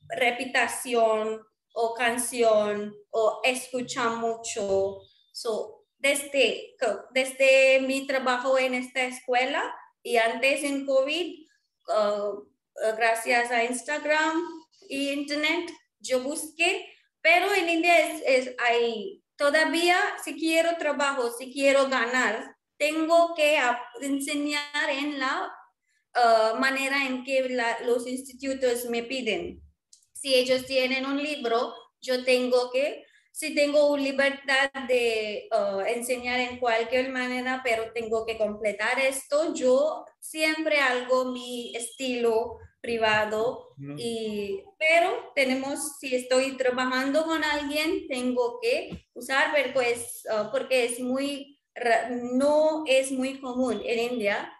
Repitación 0.09 1.41
o 1.73 1.93
canción 1.93 2.93
o 3.11 3.41
escucha 3.43 4.09
mucho. 4.09 5.01
So, 5.31 5.85
desde, 5.97 6.75
desde 7.11 7.81
mi 7.81 8.07
trabajo 8.07 8.57
en 8.57 8.73
esta 8.73 9.03
escuela 9.03 9.63
y 10.01 10.17
antes 10.17 10.63
en 10.63 10.85
COVID, 10.85 11.45
uh, 11.87 11.91
uh, 11.93 12.45
gracias 12.97 13.51
a 13.51 13.63
Instagram 13.63 14.41
y 14.87 15.09
Internet, 15.11 15.71
yo 15.99 16.23
busqué 16.23 16.85
Pero 17.21 17.53
en 17.53 17.69
India 17.69 17.99
es, 17.99 18.23
es 18.25 18.55
hay, 18.59 19.23
todavía 19.35 19.97
si 20.23 20.35
quiero 20.35 20.77
trabajo, 20.77 21.31
si 21.37 21.51
quiero 21.51 21.89
ganar, 21.89 22.55
tengo 22.77 23.35
que 23.35 23.59
enseñar 24.01 24.89
en 24.89 25.19
la 25.19 25.51
ah, 26.15 26.55
manera 26.59 27.05
en 27.05 27.23
que 27.23 27.57
los 27.85 28.07
institutos 28.07 28.85
me 28.85 29.03
piden. 29.03 29.61
Si 30.19 30.35
ellos 30.35 30.65
tienen 30.65 31.05
un 31.05 31.21
libro, 31.21 31.73
yo 32.01 32.25
tengo 32.25 32.71
que, 32.71 33.05
si 33.31 33.55
tengo 33.55 33.95
libertad 33.95 34.69
de 34.87 35.47
ah, 35.51 35.83
enseñar 35.87 36.39
en 36.41 36.59
cualquier 36.59 37.09
manera, 37.09 37.61
pero 37.63 37.93
tengo 37.93 38.25
que 38.25 38.37
completar 38.37 38.99
esto, 38.99 39.53
yo 39.53 40.05
siempre 40.19 40.79
hago 40.79 41.25
mi 41.31 41.73
estilo 41.75 42.57
privado 42.81 43.75
y 43.97 44.63
pero 44.77 45.31
tenemos 45.35 45.97
si 45.99 46.15
estoy 46.15 46.55
trabajando 46.55 47.25
con 47.25 47.43
alguien 47.43 48.07
tengo 48.07 48.57
que 48.61 49.05
usar 49.13 49.53
pues 49.73 50.25
ah, 50.31 50.49
porque 50.49 50.85
es 50.85 50.99
muy 50.99 51.59
no 52.09 52.83
es 52.87 53.11
muy 53.11 53.39
común 53.39 53.81
en 53.83 54.13
India 54.13 54.53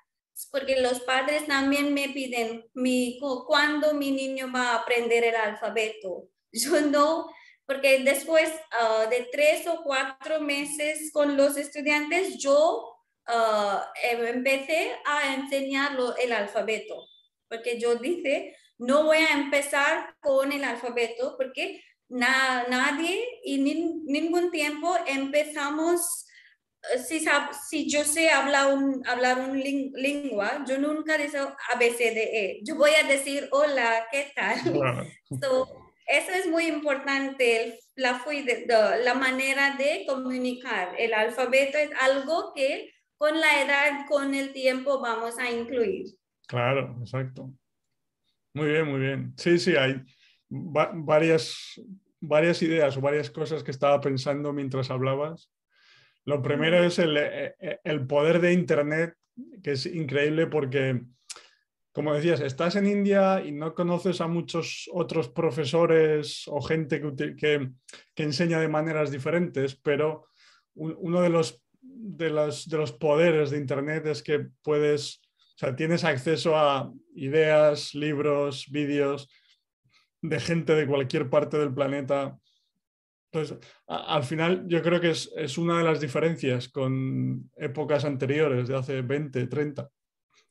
porque 0.51 0.79
los 0.79 1.01
padres 1.01 1.47
también 1.47 1.93
me 1.93 2.09
piden 2.09 2.65
mi 2.73 3.19
cuándo 3.45 3.93
mi 3.93 4.11
niño 4.11 4.51
va 4.53 4.71
a 4.71 4.75
aprender 4.75 5.23
el 5.23 5.35
alfabeto. 5.35 6.29
Yo 6.51 6.81
no 6.81 7.29
porque 7.69 7.99
después 7.99 8.51
ah, 8.71 9.05
de 9.11 9.29
tres 9.31 9.67
o 9.67 9.83
cuatro 9.83 10.41
meses 10.41 11.11
con 11.13 11.37
los 11.37 11.55
estudiantes 11.55 12.39
yo 12.39 12.97
uh, 13.27 13.77
empecé 14.25 14.95
a 15.05 15.35
enseñarlo 15.35 16.15
el 16.17 16.33
alfabeto. 16.33 17.05
Porque 17.47 17.79
yo 17.79 17.93
dije, 17.97 18.55
no 18.79 19.03
voy 19.03 19.17
a 19.17 19.33
empezar 19.33 20.15
con 20.19 20.51
el 20.51 20.63
alfabeto 20.63 21.35
porque 21.37 21.83
nadie 22.07 23.23
y 23.43 23.59
ningún 23.59 24.49
tiempo 24.49 24.97
empezamos, 25.05 26.25
si, 27.05 27.25
si 27.69 27.89
yo 27.89 28.03
sé 28.03 28.29
hablar 28.29 28.73
un, 28.73 29.05
hablar 29.07 29.39
un 29.49 29.59
lengua, 29.59 30.63
yo 30.67 30.77
nunca 30.77 31.17
digo 31.17 31.55
ABCDE, 31.73 32.61
yo 32.63 32.75
voy 32.75 32.91
a 32.91 33.07
decir 33.07 33.47
hola, 33.51 34.07
¿qué 34.11 34.31
tal? 34.35 34.59
eso 36.07 36.31
es 36.33 36.47
muy 36.47 36.65
importante, 36.65 37.79
la, 37.95 38.23
la 39.03 39.13
manera 39.13 39.75
de 39.77 40.05
comunicar. 40.07 40.95
El 40.97 41.13
alfabeto 41.13 41.77
es 41.77 41.91
algo 42.01 42.53
que 42.55 42.91
con 43.17 43.39
la 43.39 43.61
edad, 43.61 44.05
con 44.07 44.33
el 44.33 44.53
tiempo 44.53 45.01
vamos 45.01 45.37
a 45.37 45.51
incluir. 45.51 46.05
Claro, 46.47 46.97
exacto. 47.01 47.51
Muy 48.53 48.67
bien, 48.67 48.87
muy 48.87 48.99
bien. 48.99 49.33
Sí, 49.37 49.59
sí, 49.59 49.75
hay 49.75 50.01
varias, 50.49 51.79
varias 52.19 52.61
ideas 52.63 52.97
o 52.97 53.01
varias 53.01 53.29
cosas 53.29 53.63
que 53.63 53.71
estaba 53.71 54.01
pensando 54.01 54.51
mientras 54.53 54.89
hablabas. 54.89 55.51
Lo 56.29 56.43
primero 56.43 56.83
es 56.83 56.99
el, 56.99 57.17
eh, 57.17 57.55
eh, 57.59 57.79
el, 57.83 58.05
poder 58.05 58.39
de 58.39 58.53
Internet, 58.53 59.15
que 59.63 59.71
es 59.71 59.87
increíble 59.87 60.45
porque, 60.45 61.01
como 61.91 62.13
decías, 62.13 62.39
estás 62.39 62.75
en 62.75 62.85
India 62.85 63.43
y 63.43 63.51
no 63.51 63.73
conoces 63.73 64.21
a 64.21 64.27
muchos 64.27 64.87
otros 64.93 65.29
profesores 65.29 66.43
o 66.45 66.61
gente 66.61 67.01
que 67.35 67.71
enseña 68.15 68.59
de 68.59 68.67
maneras 68.67 69.09
diferentes, 69.09 69.75
pero 69.75 70.27
uno 70.75 71.19
de 71.19 71.29
los, 71.29 71.63
de, 71.81 72.29
los, 72.29 72.69
de 72.69 72.77
los 72.77 72.91
poderes 72.91 73.49
de 73.49 73.57
Internet 73.57 74.05
es 74.05 74.21
que 74.21 74.49
puedes 74.61 75.21
o 75.55 75.57
sea, 75.57 75.75
tienes 75.75 76.03
acceso 76.03 76.55
a 76.55 76.93
ideas, 77.15 77.95
libros, 77.95 78.67
vídeos 78.69 79.29
de 80.21 80.39
gente 80.39 80.75
de 80.75 80.85
cualquier 80.85 81.31
parte 81.31 81.57
del 81.57 81.73
planeta. 81.73 82.37
Entonces, 83.31 83.57
al 83.87 84.23
final 84.23 84.65
yo 84.67 84.81
creo 84.81 84.99
que 84.99 85.11
es, 85.11 85.57
una 85.57 85.77
de 85.77 85.83
las 85.83 86.01
diferencias 86.01 86.67
con 86.69 87.49
épocas 87.57 88.05
anteriores, 88.05 88.67
de 88.67 88.75
hace 88.75 89.01
20, 89.01 89.45
30, 89.47 89.87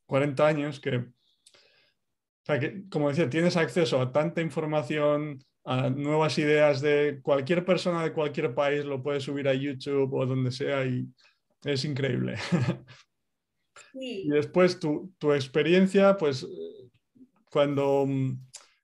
40 0.06 0.46
años, 0.46 0.80
que, 0.80 1.06
que, 2.44 2.84
como 2.88 3.08
decía, 3.08 3.28
tienes 3.28 3.56
acceso 3.56 4.00
a 4.00 4.12
tanta 4.12 4.40
información, 4.40 5.44
a 5.64 5.90
nuevas 5.90 6.38
ideas 6.38 6.80
de 6.80 7.18
cualquier 7.20 7.64
persona 7.64 8.04
de 8.04 8.12
cualquier 8.12 8.54
país, 8.54 8.84
lo 8.84 9.02
puedes 9.02 9.24
subir 9.24 9.48
a 9.48 9.54
YouTube 9.54 10.14
o 10.14 10.24
donde 10.24 10.52
sea 10.52 10.84
y 10.86 11.08
es 11.64 11.84
increíble. 11.84 12.36
Y 14.00 14.28
después 14.28 14.78
tu, 14.78 15.12
experiencia, 15.32 16.16
pues 16.16 16.46
cuando, 17.50 18.06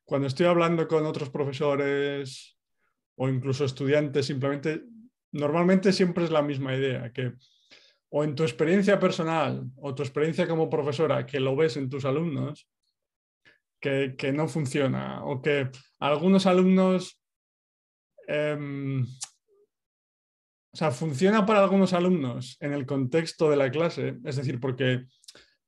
cuando 0.04 0.26
estoy 0.26 0.46
hablando 0.46 0.88
con 0.88 1.06
otros 1.06 1.30
profesores 1.30 2.53
o 3.16 3.28
incluso 3.28 3.64
estudiantes, 3.64 4.26
simplemente, 4.26 4.84
normalmente 5.32 5.92
siempre 5.92 6.24
es 6.24 6.30
la 6.30 6.42
misma 6.42 6.74
idea, 6.74 7.12
que 7.12 7.34
o 8.10 8.22
en 8.22 8.36
tu 8.36 8.44
experiencia 8.44 9.00
personal 9.00 9.64
o 9.76 9.92
tu 9.94 10.02
experiencia 10.02 10.46
como 10.46 10.70
profesora, 10.70 11.26
que 11.26 11.40
lo 11.40 11.56
ves 11.56 11.76
en 11.76 11.88
tus 11.88 12.04
alumnos, 12.04 12.68
que, 13.80 14.32
no 14.32 14.48
funciona 14.48 15.24
o 15.24 15.42
que 15.42 15.68
algunos 15.98 16.46
alumnos 16.46 17.20
em, 18.26 19.02
o 19.02 20.76
sea, 20.76 20.90
funciona 20.90 21.44
para 21.44 21.60
algunos 21.62 21.92
alumnos 21.92 22.56
en 22.60 22.72
el 22.72 22.86
contexto 22.86 23.50
de 23.50 23.56
la 23.56 23.70
clase, 23.70 24.18
es 24.24 24.36
decir, 24.36 24.58
porque 24.58 25.04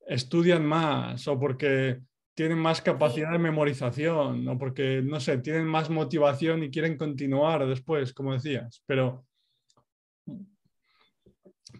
estudian 0.07 0.65
más 0.65 1.29
o 1.29 1.39
porque 1.39 2.01
tienen 2.37 2.59
más 2.59 2.83
capacidad 2.83 3.33
de 3.33 3.38
memorización 3.38 4.46
o 4.46 4.59
porque, 4.59 5.01
no 5.03 5.20
sé, 5.20 5.38
tienen 5.38 5.64
más 5.66 5.88
motivación 5.88 6.62
y 6.62 6.70
quieren 6.70 6.99
continuar 6.99 7.66
después, 7.66 8.12
como 8.12 8.35
decías. 8.35 8.83
Pero 8.85 9.27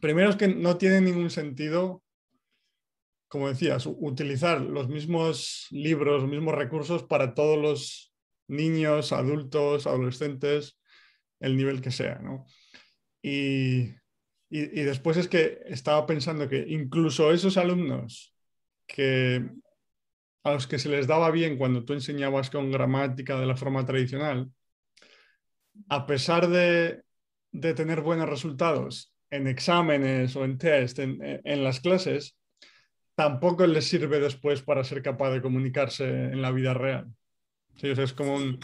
primero 0.01 0.31
es 0.31 0.37
que 0.37 0.49
no 0.49 0.79
tiene 0.79 1.03
ningún 1.03 1.29
sentido, 1.29 2.03
como 3.29 3.49
decías, 3.49 3.85
utilizar 3.85 4.63
los 4.63 4.89
mismos 4.89 5.67
libros, 5.71 6.23
los 6.23 6.31
mismos 6.31 6.55
recursos 6.55 7.03
para 7.03 7.35
todos 7.35 7.59
los 7.59 8.15
niños, 8.49 9.13
adultos, 9.13 9.87
adolescentes, 9.87 10.81
el 11.39 11.59
nivel 11.59 11.83
que 11.83 11.91
sea, 11.91 12.19
¿no? 12.21 12.47
Y, 13.23 13.95
después 14.49 15.19
es 15.19 15.29
que 15.29 15.59
estaba 15.67 16.07
pensando 16.07 16.49
que 16.49 16.65
incluso 16.67 17.31
esos 17.31 17.59
alumnos 17.59 18.35
que, 18.87 19.45
a 20.47 20.53
los 20.53 20.69
que 20.69 20.79
se 20.79 20.89
les 20.89 21.09
daba 21.09 21.33
bien 21.33 21.59
cuando 21.59 21.85
tú 21.85 21.93
enseñabas 21.93 22.51
con 22.51 22.71
gramática 22.71 23.39
de 23.39 23.47
la 23.47 23.57
forma 23.57 23.85
tradicional, 23.85 24.49
a 25.89 26.07
pesar 26.07 26.47
de, 26.49 27.03
tener 27.51 28.01
buenos 28.01 28.29
resultados 28.29 29.13
en 29.31 29.49
exámenes 29.49 30.37
o 30.37 30.45
en 30.45 30.57
test, 30.57 31.01
en, 31.01 31.65
las 31.65 31.81
clases, 31.81 32.39
tampoco 33.17 33.67
les 33.67 33.87
sirve 33.87 34.21
después 34.21 34.63
para 34.63 34.85
ser 34.85 35.03
capaz 35.03 35.31
de 35.31 35.43
comunicarse 35.43 36.05
en 36.07 36.41
la 36.41 36.53
vida 36.53 36.75
real. 36.75 37.09
Es 37.83 38.13
como 38.13 38.37
un, 38.37 38.61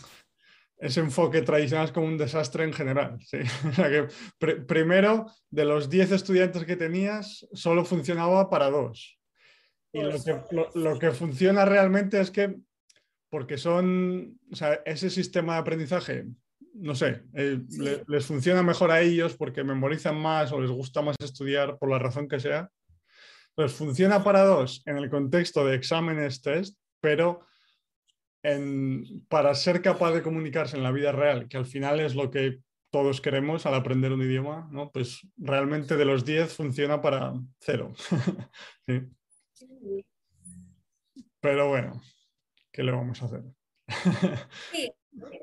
ese 0.79 1.01
enfoque 1.01 1.43
tradicional 1.43 1.87
es 1.87 1.93
como 1.93 2.07
un 2.07 2.17
desastre 2.17 2.63
en 2.63 2.73
general. 2.73 3.19
primero, 4.69 5.27
de 5.51 5.65
los 5.65 5.91
10 5.91 6.13
estudiantes 6.13 6.65
que 6.65 6.77
tenías, 6.77 7.45
solo 7.53 7.85
funcionaba 7.85 8.49
para 8.49 8.71
dos. 8.71 9.19
Y 9.93 10.01
lo 10.01 10.99
que, 10.99 11.11
funciona 11.11 11.65
realmente 11.65 12.21
es 12.21 12.31
que, 12.31 12.57
porque 13.29 13.59
son, 13.59 14.39
o 14.51 14.57
sea, 14.57 14.81
ese 14.87 15.11
sistema 15.11 15.55
de 15.55 15.61
aprendizaje, 15.61 16.27
no 16.75 16.95
sé, 16.95 17.25
eh, 17.35 17.61
les 18.07 18.25
funciona 18.25 18.63
mejor 18.63 18.91
a 18.91 19.03
ellos 19.03 19.37
porque 19.37 19.63
memorizan 19.63 20.17
más 20.17 20.53
o 20.53 20.61
les 20.61 20.71
gusta 20.71 21.03
más 21.03 21.17
estudiar 21.23 21.79
por 21.79 21.91
la 21.91 21.99
razón 21.99 22.27
que 22.27 22.41
sea. 22.41 22.71
Pues 23.55 23.73
funciona 23.73 24.25
para 24.25 24.45
dos 24.45 24.83
en 24.87 24.97
el 24.97 25.11
contexto 25.11 25.67
de 25.67 25.77
exámenes 25.77 26.41
test, 26.41 26.79
pero 27.01 27.41
para 29.29 29.55
ser 29.55 29.83
capaz 29.83 30.13
de 30.13 30.23
comunicarse 30.23 30.77
en 30.77 30.83
la 30.83 30.91
vida 30.91 31.13
real, 31.13 31.49
que 31.49 31.59
al 31.59 31.67
final 31.67 32.01
es 32.01 32.15
lo 32.15 32.31
que 32.31 32.61
todos 32.91 33.21
queremos 33.21 33.67
al 33.67 33.75
aprender 33.75 34.13
un 34.13 34.23
idioma, 34.23 34.69
¿no? 34.71 34.91
pues 34.91 35.21
realmente 35.37 35.97
de 35.97 36.05
los 36.05 36.25
10 36.25 36.55
funciona 36.55 37.01
para 37.01 37.35
cero. 37.61 37.93
Pero 41.41 41.69
bueno, 41.69 42.01
¿qué 42.73 42.83
le 42.83 42.93
vamos 42.93 43.21
a 43.23 43.27
hacer? 43.27 43.43
sí, 44.73 44.93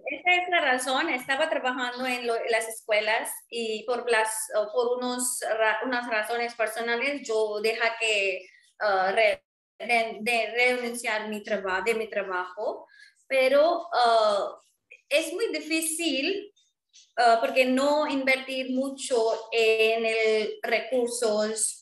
esa 0.08 0.44
es 0.44 0.50
la 0.50 0.62
razón. 0.62 1.10
Estaba 1.10 1.50
trabajando 1.50 2.06
en, 2.06 2.26
las 2.26 2.68
escuelas 2.68 3.30
y 3.50 3.84
por, 3.84 4.10
las, 4.10 4.48
por 4.74 4.98
unos, 4.98 5.40
unas 5.86 6.10
razones 6.10 6.56
personales 6.56 7.28
yo 7.28 7.60
dejé 7.62 7.80
que 8.00 8.46
uh, 8.82 9.16
de, 9.16 9.44
renunciar 10.56 11.30
mi 11.30 11.44
trabajo, 11.44 11.84
de 11.84 11.94
mi 11.96 12.10
trabajo, 12.10 12.88
pero 13.28 13.82
uh, 13.82 14.56
es 15.08 15.32
muy 15.34 15.48
difícil 15.52 16.52
uh, 17.18 17.40
porque 17.40 17.66
no 17.66 18.08
invertir 18.08 18.72
mucho 18.72 19.16
en 19.52 20.06
el 20.06 20.60
recursos, 20.64 21.79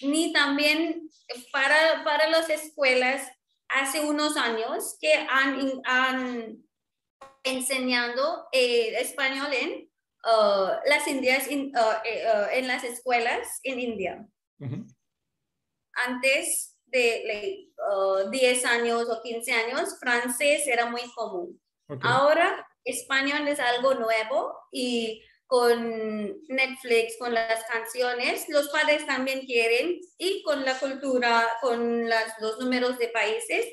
ni 0.00 0.32
también 0.32 1.08
para, 1.52 2.28
las 2.28 2.48
escuelas 2.50 3.30
hace 3.68 4.00
unos 4.00 4.36
años 4.36 4.96
que 5.00 5.12
han, 5.14 5.82
han 5.84 6.62
enseñando 7.44 8.48
eh, 8.52 9.00
español 9.00 9.52
en 9.52 9.90
uh, 10.24 10.88
las 10.88 11.06
indias, 11.06 11.48
uh, 11.48 11.54
uh, 11.54 12.46
en 12.52 12.66
las 12.66 12.84
escuelas 12.84 13.60
en 13.62 13.80
India. 13.80 14.26
Antes 15.94 16.78
de 16.86 17.68
10 18.30 18.64
años 18.66 19.08
o 19.08 19.22
15 19.22 19.52
años, 19.52 19.98
francés 19.98 20.66
era 20.66 20.86
muy 20.86 21.02
común. 21.14 21.60
Ahora, 22.00 22.66
español 22.84 23.46
es 23.48 23.60
algo 23.60 23.94
nuevo 23.94 24.56
y 24.70 25.22
con 25.52 26.40
Netflix, 26.48 27.18
con 27.18 27.34
las 27.34 27.62
canciones, 27.64 28.48
los 28.48 28.70
padres 28.70 29.04
también 29.04 29.44
quieren 29.44 30.00
y 30.16 30.42
con 30.44 30.64
la 30.64 30.78
cultura, 30.78 31.46
con 31.60 32.08
las, 32.08 32.40
los 32.40 32.58
números 32.58 32.96
de 32.96 33.08
países, 33.08 33.66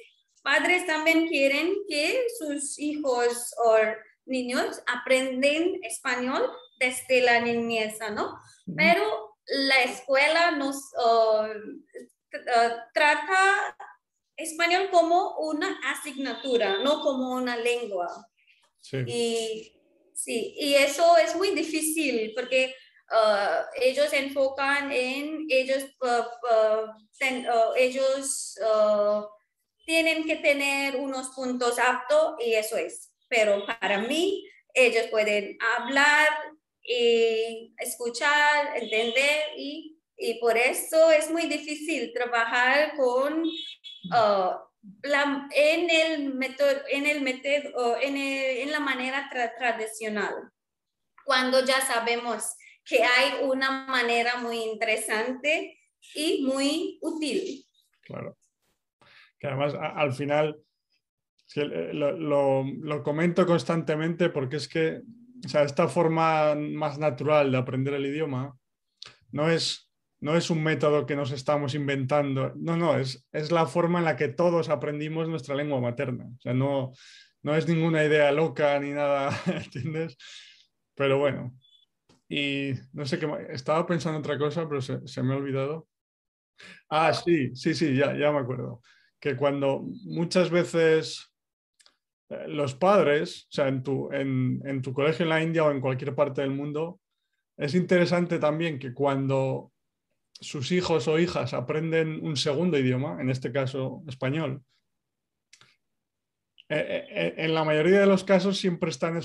padres 0.44 0.86
también 0.86 1.30
quieren 1.30 1.74
que 1.88 2.26
sus 2.38 2.78
hijos 2.80 3.56
o 3.66 3.78
niños 4.26 4.82
aprenden 4.88 5.80
español 5.84 6.52
desde 6.80 7.22
la 7.22 7.40
niñez, 7.40 7.98
¿no? 8.12 8.38
Pero 8.76 9.38
la 9.46 9.82
escuela 9.84 10.52
nos 10.52 10.76
uh, 10.98 11.46
uh, 11.46 12.72
trata 12.94 13.78
español 14.36 14.90
como 14.92 15.38
una 15.38 15.80
asignatura, 15.86 16.80
no 16.84 17.00
como 17.00 17.36
una 17.36 17.56
lengua. 17.56 18.28
Sí. 18.82 18.98
Y, 19.08 19.79
sí, 20.24 20.56
y 20.58 20.76
eso 20.76 21.18
es 21.18 21.36
muy 21.36 21.52
difícil 21.52 22.34
porque 22.36 22.76
uh, 23.12 23.66
ellos 23.82 24.12
enfocan 24.14 24.92
en 24.92 25.46
ellos, 25.50 25.86
ellos 27.78 28.58
tienen 29.86 30.24
que 30.26 30.36
tener 30.36 30.98
unos 30.98 31.30
puntos 31.30 31.80
aptos 31.80 32.36
y 32.40 32.54
eso 32.54 32.78
es. 32.78 33.12
Pero 33.28 33.66
para 33.66 34.00
mí, 34.00 34.48
ellos 34.74 35.08
pueden 35.08 35.58
hablar 35.78 36.28
y 36.84 37.74
escuchar, 37.78 38.78
entender 38.78 39.50
y, 39.58 39.98
y 40.18 40.40
por 40.40 40.58
eso 40.58 41.12
es 41.12 41.30
muy 41.30 41.48
difícil 41.48 42.12
trabajar 42.14 42.96
con 42.98 43.44
uh, 43.44 44.69
la, 45.02 45.48
en 45.56 45.90
el 45.90 46.34
método, 46.34 46.70
en 46.90 47.06
el 47.06 47.22
método, 47.22 47.98
en, 48.02 48.18
en 48.18 48.72
la 48.72 48.80
manera 48.80 49.30
tradicional. 49.58 50.34
Cuando 51.26 51.64
ya 51.66 51.82
sabemos 51.82 52.56
que 52.84 53.04
hay 53.04 53.44
una 53.44 53.86
manera 53.88 54.38
muy 54.38 54.58
interesante 54.58 55.80
y 56.16 56.44
muy 56.44 56.98
útil. 57.02 57.66
Claro 58.02 58.36
que 59.40 59.48
además 59.48 59.74
al 59.74 60.14
final 60.14 60.60
eh, 61.56 61.92
lo, 61.94 63.04
comento 63.04 63.46
constantemente 63.46 64.30
porque 64.30 64.58
es 64.58 64.68
que 64.68 65.02
sea, 65.48 65.64
esta 65.64 65.88
forma 65.88 66.56
más 66.56 67.00
natural 67.00 67.52
de 67.52 67.58
aprender 67.58 67.94
el 67.94 68.06
idioma 68.06 68.56
no 69.32 69.50
es, 69.50 69.89
no 70.22 70.36
es 70.36 70.50
un 70.50 70.64
método 70.64 71.06
que 71.06 71.16
nos 71.16 71.32
estamos 71.32 71.76
inventando, 71.76 72.54
no, 72.56 72.76
no, 72.78 72.98
es, 72.98 73.26
es 73.32 73.52
la 73.52 73.66
forma 73.66 74.00
en 74.00 74.06
la 74.06 74.16
que 74.16 74.28
todos 74.28 74.70
aprendimos 74.70 75.30
nuestra 75.30 75.56
lengua 75.56 75.80
materna. 75.80 76.26
O 76.26 76.42
sea, 76.42 76.54
no, 76.54 76.92
no 77.42 77.56
es 77.56 77.68
ninguna 77.68 78.04
idea 78.04 78.32
loca 78.32 78.80
ni 78.80 78.92
nada, 78.92 79.32
¿entiendes? 79.48 80.18
Pero 80.96 81.18
bueno, 81.18 81.56
y 82.28 82.74
no 82.94 83.06
sé 83.06 83.20
qué, 83.20 83.28
estaba 83.50 83.86
pensando 83.88 84.20
otra 84.20 84.38
cosa, 84.38 84.68
pero 84.68 84.82
se, 84.82 85.08
se 85.08 85.24
me 85.24 85.34
ha 85.34 85.38
olvidado. 85.38 85.88
Ah, 86.90 87.14
sí, 87.14 87.56
sí, 87.56 87.74
sí, 87.74 87.96
ya, 87.96 88.14
ya 88.18 88.32
me 88.32 88.40
acuerdo 88.40 88.82
que 89.20 89.36
cuando 89.36 89.82
muchas 90.06 90.50
veces 90.50 91.32
eh, 92.30 92.46
los 92.48 92.76
padres, 92.76 93.48
o 93.50 93.52
sea, 93.52 93.68
en 93.68 93.84
tu, 93.84 94.12
en, 94.12 94.82
tu 94.82 94.94
colegio 94.94 95.24
en 95.24 95.30
la 95.30 95.44
India 95.44 95.64
o 95.66 95.72
en 95.72 95.82
cualquier 95.82 96.16
parte 96.16 96.42
del 96.42 96.52
mundo, 96.52 97.00
es 97.58 97.76
interesante 97.76 98.40
también 98.40 98.80
que 98.80 98.94
cuando 98.94 99.74
sus 100.40 100.72
hijos 100.72 101.08
o 101.08 101.20
hijas 101.20 101.54
aprenden 101.54 102.20
un 102.26 102.38
segundo 102.38 102.78
idioma, 102.78 103.22
en 103.22 103.30
este 103.30 103.52
caso 103.52 104.04
español, 104.08 104.64
eh, 106.72 107.08
eh, 107.10 107.34
en 107.38 107.56
la 107.56 107.64
mayoría 107.64 108.00
de 108.00 108.06
los 108.06 108.24
casos 108.24 108.58
siempre 108.58 108.92
están 108.92 109.20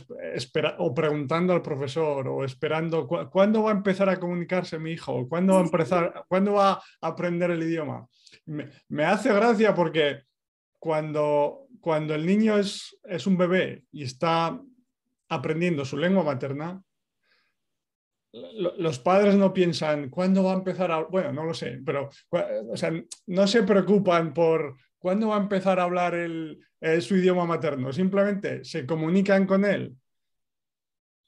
o 0.78 0.94
preguntando 0.94 1.52
al 1.52 1.60
profesor 1.60 2.26
o 2.26 2.42
esperando 2.42 3.06
cuándo 3.06 3.64
va 3.64 3.70
a 3.70 3.74
empezar 3.74 4.08
a 4.08 4.18
comunicarse 4.18 4.78
mi 4.78 4.92
hijo, 4.92 5.28
cuándo 5.28 5.52
va 5.52 5.60
a 5.60 5.64
empezar, 5.64 6.24
cuándo 6.26 6.54
va 6.54 6.72
a 6.72 6.82
aprender 7.00 7.50
el 7.50 7.62
idioma 7.62 8.08
me, 8.46 9.04
hace 9.04 9.32
gracia 9.32 9.74
porque 9.74 10.22
cuando, 10.78 11.66
cuando 11.80 12.14
el 12.14 12.26
niño 12.26 12.58
es, 12.58 12.96
es 13.04 13.26
un 13.26 13.36
bebé 13.36 13.84
y 13.92 14.04
está 14.04 14.60
aprendiendo 15.28 15.84
su 15.84 15.96
lengua 15.96 16.22
materna, 16.22 16.82
los 18.78 18.98
padres 18.98 19.36
no 19.36 19.52
piensan 19.52 20.10
cuándo 20.10 20.42
va 20.42 20.52
a 20.52 20.56
empezar 20.56 20.90
a, 20.90 21.04
bueno, 21.04 21.32
no 21.32 21.44
lo 21.44 21.54
sé, 21.54 21.80
pero 21.84 22.10
o 22.30 22.76
sea, 22.76 22.92
no 23.26 23.46
se 23.46 23.62
preocupan 23.62 24.34
por 24.34 24.76
cuándo 24.98 25.28
va 25.28 25.36
a 25.36 25.40
empezar 25.40 25.78
a 25.78 25.84
hablar 25.84 26.14
el, 26.14 26.58
su 27.00 27.16
idioma 27.16 27.46
materno, 27.46 27.92
simplemente 27.92 28.64
se 28.64 28.86
comunican 28.86 29.46
con 29.46 29.64
él 29.64 29.94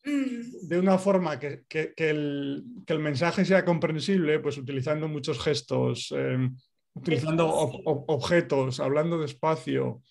mm. 0.04 0.66
de 0.68 0.78
una 0.78 0.98
forma 0.98 1.38
que, 1.38 1.64
que, 1.68 1.92
el, 1.98 2.64
que 2.84 2.92
el, 2.92 2.98
mensaje 2.98 3.44
sea 3.44 3.64
comprensible, 3.64 4.40
pues 4.40 4.58
utilizando 4.58 5.06
muchos 5.06 5.38
gestos, 5.38 6.12
eh, 6.16 6.50
utilizando 6.94 7.48
objetos, 7.48 8.80
hablando 8.80 9.18
despacio, 9.18 10.02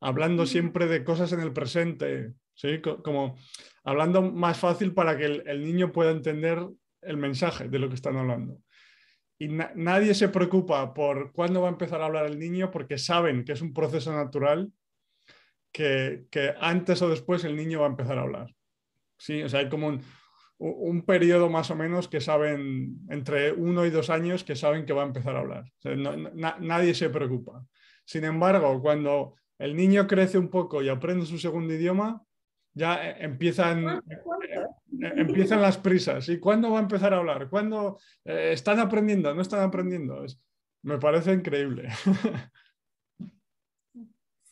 hablando 0.00 0.46
siempre 0.46 0.86
de 0.86 1.04
cosas 1.04 1.32
en 1.32 1.40
el 1.40 1.52
presente, 1.52 2.34
¿sí? 2.54 2.80
como 2.80 3.36
hablando 3.84 4.22
más 4.22 4.58
fácil 4.58 4.94
para 4.94 5.16
que 5.16 5.24
el, 5.24 5.64
niño 5.64 5.92
pueda 5.92 6.10
entender 6.10 6.66
el 7.02 7.16
mensaje 7.16 7.68
de 7.68 7.78
lo 7.78 7.88
que 7.88 7.94
están 7.94 8.16
hablando. 8.16 8.58
Y 9.38 9.48
nadie 9.48 10.14
se 10.14 10.28
preocupa 10.28 10.92
por 10.92 11.32
cuándo 11.32 11.62
va 11.62 11.68
a 11.68 11.72
empezar 11.72 12.00
a 12.00 12.06
hablar 12.06 12.26
el 12.26 12.38
niño 12.38 12.70
porque 12.70 12.98
saben 12.98 13.44
que 13.44 13.52
es 13.52 13.62
un 13.62 13.72
proceso 13.72 14.12
natural 14.12 14.72
que, 15.70 16.24
que 16.30 16.54
antes 16.60 17.00
o 17.02 17.08
después 17.08 17.44
el 17.44 17.56
niño 17.56 17.80
va 17.80 17.86
a 17.86 17.90
empezar 17.90 18.18
a 18.18 18.22
hablar. 18.22 18.54
¿sí? 19.16 19.42
O 19.42 19.48
sea, 19.48 19.60
hay 19.60 19.68
como 19.68 19.86
un, 19.86 20.02
un 20.58 21.02
periodo 21.02 21.48
más 21.48 21.70
o 21.70 21.76
menos 21.76 22.08
que 22.08 22.20
saben, 22.20 22.98
entre 23.10 23.52
uno 23.52 23.86
y 23.86 23.90
dos 23.90 24.10
años, 24.10 24.42
que 24.42 24.56
saben 24.56 24.84
que 24.84 24.92
va 24.92 25.02
a 25.02 25.06
empezar 25.06 25.36
a 25.36 25.40
hablar. 25.40 25.64
nadie 26.60 26.94
se 26.94 27.10
preocupa. 27.10 27.64
Sin 28.04 28.24
embargo, 28.24 28.80
cuando 28.82 29.36
el 29.58 29.76
niño 29.76 30.06
crece 30.06 30.38
un 30.38 30.48
poco 30.48 30.82
y 30.82 30.88
aprende 30.88 31.26
su 31.26 31.38
segundo 31.38 31.74
idioma, 31.74 32.22
ya 32.74 33.08
eh, 33.08 33.16
empiezan, 33.20 33.88
eh, 33.88 34.20
eh, 35.02 35.12
empiezan 35.16 35.60
las 35.60 35.78
prisas. 35.78 36.28
¿Y 36.28 36.38
cuándo 36.38 36.70
va 36.70 36.78
a 36.78 36.82
empezar 36.82 37.12
a 37.12 37.18
hablar? 37.18 37.48
¿Cuándo 37.48 37.98
están 38.24 38.78
aprendiendo? 38.80 39.34
¿No 39.34 39.42
están 39.42 39.60
aprendiendo? 39.60 40.24
me 40.82 40.98
parece 40.98 41.32
increíble. 41.32 41.88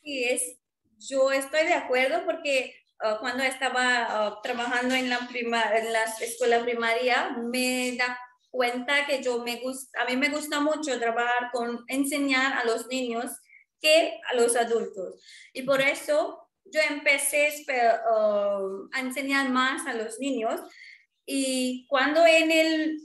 Sí, 0.03 0.23
es, 0.23 0.61
yo 0.99 1.33
estoy 1.33 1.67
de 1.67 1.75
acuerdo 1.75 2.25
porque 2.25 2.73
Ah, 2.99 3.19
cuando 3.21 3.43
estaba 3.43 4.07
ah, 4.09 4.41
trabajando 4.43 4.95
en 4.95 5.11
la, 5.11 5.29
prima, 5.29 5.63
en 5.77 5.93
la 5.93 6.05
escuela 6.21 6.63
primaria, 6.63 7.37
me 7.37 7.95
da 7.97 8.19
cuenta 8.51 9.07
que 9.07 9.23
yo 9.23 9.43
me 9.45 9.61
gusta, 9.61 10.03
a 10.03 10.07
mí 10.07 10.17
me 10.17 10.31
gusta 10.31 10.61
mucho 10.61 10.99
trabajar 10.99 11.51
con 11.53 11.85
enseñar 11.89 12.55
a 12.55 12.65
los 12.65 12.87
niños 12.87 13.27
que 13.87 14.21
a 14.31 14.35
los 14.35 14.57
adultos. 14.57 15.23
Y 15.53 15.63
por 15.63 15.81
eso 15.81 16.49
yo 16.65 16.81
empecé 16.89 17.49
ah, 18.09 18.59
a 18.93 19.01
enseñar 19.01 19.49
más 19.51 19.87
a 19.87 19.95
los 19.95 20.19
niños. 20.19 20.61
Y 21.25 21.87
cuando 21.89 22.25
en 22.25 22.51
el, 22.53 23.03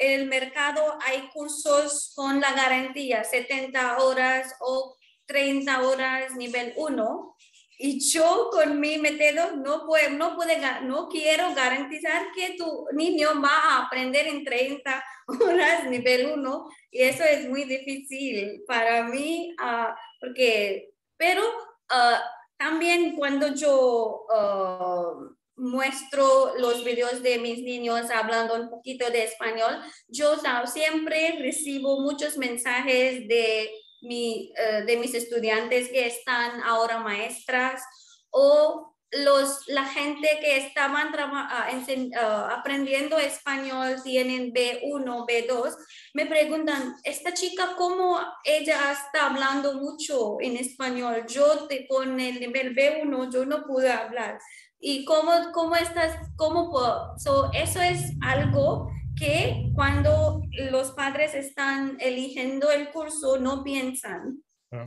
el 0.00 0.26
mercado 0.26 0.98
hay 1.00 1.28
cursos 1.32 2.12
con 2.16 2.40
la 2.40 2.52
garantía 2.52 3.22
70 3.22 3.98
horas 3.98 4.54
o 4.60 4.96
30 5.26 5.82
horas 5.82 6.34
nivel 6.34 6.74
1, 6.76 7.36
y 7.78 7.98
yo 8.12 8.48
con 8.52 8.78
mi 8.78 8.98
método 8.98 9.56
no, 9.56 9.86
puedo, 9.86 10.10
no, 10.10 10.36
puede, 10.36 10.60
no 10.82 11.08
quiero 11.08 11.52
garantizar 11.54 12.30
que 12.32 12.54
tu 12.56 12.86
niño 12.92 13.40
va 13.42 13.58
a 13.58 13.86
aprender 13.86 14.26
en 14.26 14.44
30 14.44 15.04
horas 15.40 15.88
nivel 15.88 16.26
1 16.26 16.68
y 16.92 17.02
eso 17.02 17.24
es 17.24 17.48
muy 17.48 17.64
difícil 17.64 18.62
para 18.66 19.04
mí, 19.04 19.56
uh, 19.58 19.94
porque, 20.20 20.92
pero 21.16 21.42
uh, 21.42 22.18
también 22.58 23.16
cuando 23.16 23.54
yo 23.54 24.26
uh, 24.28 25.34
muestro 25.56 26.54
los 26.58 26.84
videos 26.84 27.22
de 27.22 27.38
mis 27.38 27.62
niños 27.62 28.10
hablando 28.10 28.54
un 28.54 28.68
poquito 28.68 29.08
de 29.10 29.24
español, 29.24 29.80
yo 30.06 30.34
siempre 30.66 31.38
recibo 31.38 32.00
muchos 32.00 32.36
mensajes 32.36 33.26
de 33.26 33.70
mi, 34.02 34.52
eh, 34.56 34.82
de 34.84 34.96
mis 34.96 35.14
estudiantes 35.14 35.88
que 35.88 36.06
están 36.06 36.60
ahora 36.62 36.98
maestras 36.98 37.82
o 38.30 38.91
los, 39.12 39.68
la 39.68 39.84
gente 39.84 40.26
que 40.40 40.56
estaban 40.56 41.08
ah, 41.18 41.68
ah, 41.68 42.48
aprendiendo 42.58 43.18
español 43.18 43.96
tienen 44.02 44.52
B1, 44.52 45.26
B2, 45.26 45.76
me 46.14 46.26
preguntan, 46.26 46.94
esta 47.04 47.34
chica, 47.34 47.74
¿cómo 47.76 48.18
ella 48.44 48.92
está 48.92 49.26
hablando 49.26 49.74
mucho 49.74 50.38
en 50.40 50.56
español? 50.56 51.26
Yo 51.28 51.66
te, 51.68 51.86
con 51.86 52.18
el 52.18 52.40
nivel 52.40 52.74
B1, 52.74 53.32
yo 53.32 53.44
no 53.44 53.64
pude 53.64 53.90
hablar. 53.90 54.38
¿Y 54.80 55.04
cómo, 55.04 55.30
cómo 55.52 55.76
estás? 55.76 56.16
¿Cómo 56.36 56.70
puedo? 56.70 57.14
eso 57.52 57.80
es 57.80 58.12
algo 58.20 58.90
que 59.14 59.70
cuando 59.74 60.42
los 60.70 60.92
padres 60.92 61.34
están 61.34 61.96
eligiendo 62.00 62.70
el 62.70 62.90
curso 62.90 63.38
no 63.38 63.62
piensan. 63.62 64.42
Ah 64.72 64.84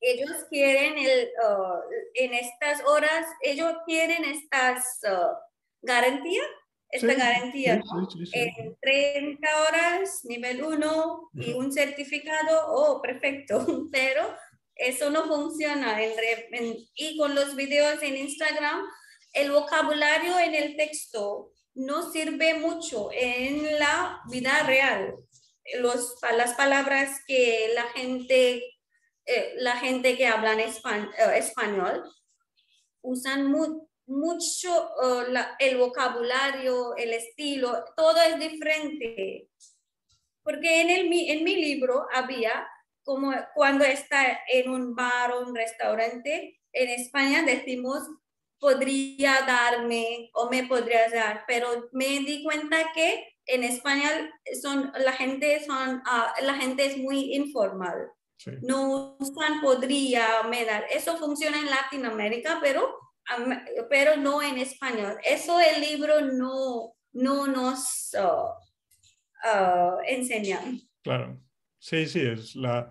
ellos 0.00 0.44
quieren 0.48 0.98
el, 0.98 1.30
uh, 1.44 1.80
en 2.14 2.34
estas 2.34 2.84
horas, 2.84 3.26
ellos 3.42 3.74
quieren 3.86 4.24
estas 4.24 5.00
uh, 5.04 5.34
garantías, 5.82 6.46
esta 6.90 7.14
garantía 7.14 7.82
en 8.32 8.76
30 8.80 9.62
horas, 9.62 10.24
nivel 10.24 10.62
1 10.62 11.30
y 11.34 11.52
un 11.52 11.70
certificado, 11.70 12.66
oh, 12.68 13.02
perfecto, 13.02 13.66
pero 13.92 14.34
eso 14.74 15.10
no 15.10 15.26
funciona. 15.26 15.98
y 16.94 17.16
con 17.18 17.34
los 17.34 17.56
videos 17.56 18.02
en 18.02 18.16
Instagram, 18.16 18.82
el 19.32 19.50
vocabulario 19.50 20.38
en 20.38 20.54
el 20.54 20.76
texto 20.76 21.52
no 21.74 22.10
sirve 22.10 22.54
mucho 22.54 23.10
en 23.12 23.78
la 23.78 24.22
vida 24.30 24.62
real. 24.64 25.14
Los, 25.80 26.16
las 26.34 26.54
palabras 26.54 27.20
que 27.26 27.70
la 27.74 27.84
gente 27.90 28.62
eh, 29.30 29.56
la 29.58 29.76
gente 29.76 30.16
que 30.16 30.26
habla 30.26 30.54
en 30.54 30.60
eh, 30.60 30.72
español 31.34 32.02
usan 33.02 33.54
mucho 34.06 34.90
eh, 35.04 35.44
el 35.58 35.76
vocabulario, 35.76 36.96
el 36.96 37.12
estilo, 37.12 37.84
todo 37.94 38.18
es 38.22 38.38
diferente. 38.38 39.50
Porque 40.42 40.80
en, 40.80 40.88
el, 40.88 41.12
en 41.12 41.44
mi 41.44 41.56
libro 41.56 42.06
había 42.10 42.66
como 43.04 43.34
cuando 43.54 43.84
está 43.84 44.40
en 44.48 44.70
un 44.70 44.94
bar 44.94 45.32
o 45.32 45.46
un 45.46 45.54
restaurante, 45.54 46.58
en 46.72 46.88
España 46.88 47.42
decimos 47.42 48.08
podría 48.58 49.42
darme 49.42 50.30
o 50.32 50.48
me 50.48 50.66
podría 50.66 51.08
dar, 51.10 51.44
pero 51.46 51.90
me 51.92 52.06
di 52.20 52.42
cuenta 52.42 52.78
que 52.94 53.28
en 53.44 53.62
España 53.62 54.10
son, 54.62 54.90
la, 54.98 55.12
gente 55.12 55.62
son, 55.64 56.02
ah, 56.06 56.34
la 56.42 56.54
gente 56.54 56.86
es 56.86 56.96
muy 56.96 57.34
informal. 57.34 58.10
No 58.62 59.16
usan 59.18 59.60
podría, 59.60 60.42
me 60.48 60.64
dar. 60.64 60.84
Eso 60.90 61.16
funciona 61.16 61.58
en 61.58 61.66
Latinoamérica, 61.66 62.58
pero, 62.62 62.96
pero 63.90 64.16
no 64.16 64.42
en 64.42 64.58
español. 64.58 65.16
Eso 65.24 65.58
el 65.60 65.80
libro 65.80 66.20
no, 66.20 66.94
no 67.12 67.46
nos 67.46 68.10
uh, 68.14 69.48
uh, 69.48 69.98
enseña. 70.06 70.60
Claro, 71.02 71.40
sí, 71.78 72.06
sí, 72.06 72.20
es 72.20 72.54
la 72.54 72.90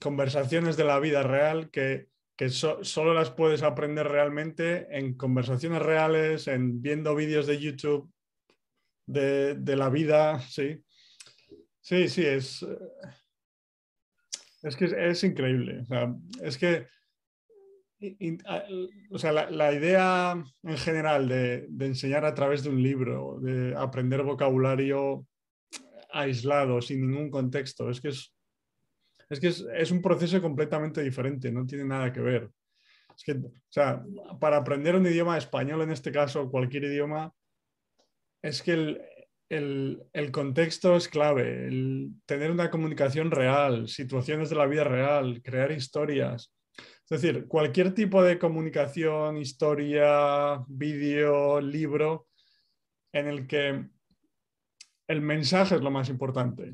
conversaciones 0.00 0.76
de 0.76 0.84
la 0.84 0.98
vida 0.98 1.22
real 1.22 1.70
que, 1.70 2.08
que 2.36 2.48
solo 2.50 3.14
las 3.14 3.30
puedes 3.30 3.62
aprender 3.62 4.08
realmente 4.08 4.86
en 4.90 5.14
conversaciones 5.14 5.80
reales, 5.82 6.48
en 6.48 6.82
viendo 6.82 7.14
vídeos 7.14 7.46
de 7.46 7.60
YouTube 7.60 8.12
de, 9.06 9.54
de 9.54 9.76
la 9.76 9.88
vida, 9.88 10.40
sí. 10.40 10.84
Sí, 11.80 12.08
sí, 12.08 12.24
es... 12.24 12.64
Es 14.62 14.76
que 14.76 14.84
es, 14.84 15.24
increíble. 15.24 15.86
es 16.42 16.58
que 16.58 16.86
o 19.10 19.18
sea, 19.18 19.32
la, 19.32 19.72
idea 19.72 20.42
en 20.62 20.76
general 20.78 21.28
de, 21.28 21.68
enseñar 21.80 22.24
a 22.24 22.34
través 22.34 22.62
de 22.62 22.70
un 22.70 22.82
libro, 22.82 23.38
de 23.40 23.74
aprender 23.76 24.22
vocabulario 24.22 25.26
aislado, 26.12 26.80
sin 26.80 27.02
ningún 27.02 27.30
contexto, 27.30 27.90
es 27.90 28.00
que 28.00 28.08
es, 28.08 28.34
es, 29.28 29.38
que 29.38 29.48
es, 29.48 29.90
un 29.90 30.00
proceso 30.00 30.40
completamente 30.40 31.02
diferente, 31.02 31.52
no 31.52 31.66
tiene 31.66 31.84
nada 31.84 32.12
que 32.12 32.20
ver. 32.20 32.50
Es 33.14 33.22
que, 33.22 33.32
o 33.32 33.52
sea, 33.68 34.02
para 34.40 34.56
aprender 34.56 34.96
un 34.96 35.06
idioma 35.06 35.36
español, 35.36 35.82
en 35.82 35.90
este 35.90 36.10
caso, 36.10 36.50
cualquier 36.50 36.84
idioma, 36.84 37.32
es 38.42 38.62
que 38.62 38.72
el, 38.72 39.02
el, 39.50 40.30
contexto 40.30 40.96
es 40.96 41.08
clave, 41.08 41.66
el 41.66 42.12
tener 42.24 42.50
una 42.50 42.70
comunicación 42.70 43.30
real, 43.30 43.88
situaciones 43.88 44.48
de 44.48 44.56
la 44.56 44.66
vida 44.66 44.84
real, 44.84 45.42
crear 45.42 45.72
historias. 45.72 46.54
Es 46.78 47.20
decir, 47.20 47.48
cualquier 47.48 47.92
tipo 47.92 48.22
de 48.22 48.38
comunicación, 48.38 49.36
historia, 49.36 50.64
vídeo, 50.68 51.60
libro, 51.60 52.28
en 53.12 53.26
el 53.26 53.48
que 53.48 53.86
el 55.08 55.20
mensaje 55.20 55.74
es 55.74 55.80
lo 55.80 55.90
más 55.90 56.08
importante. 56.08 56.72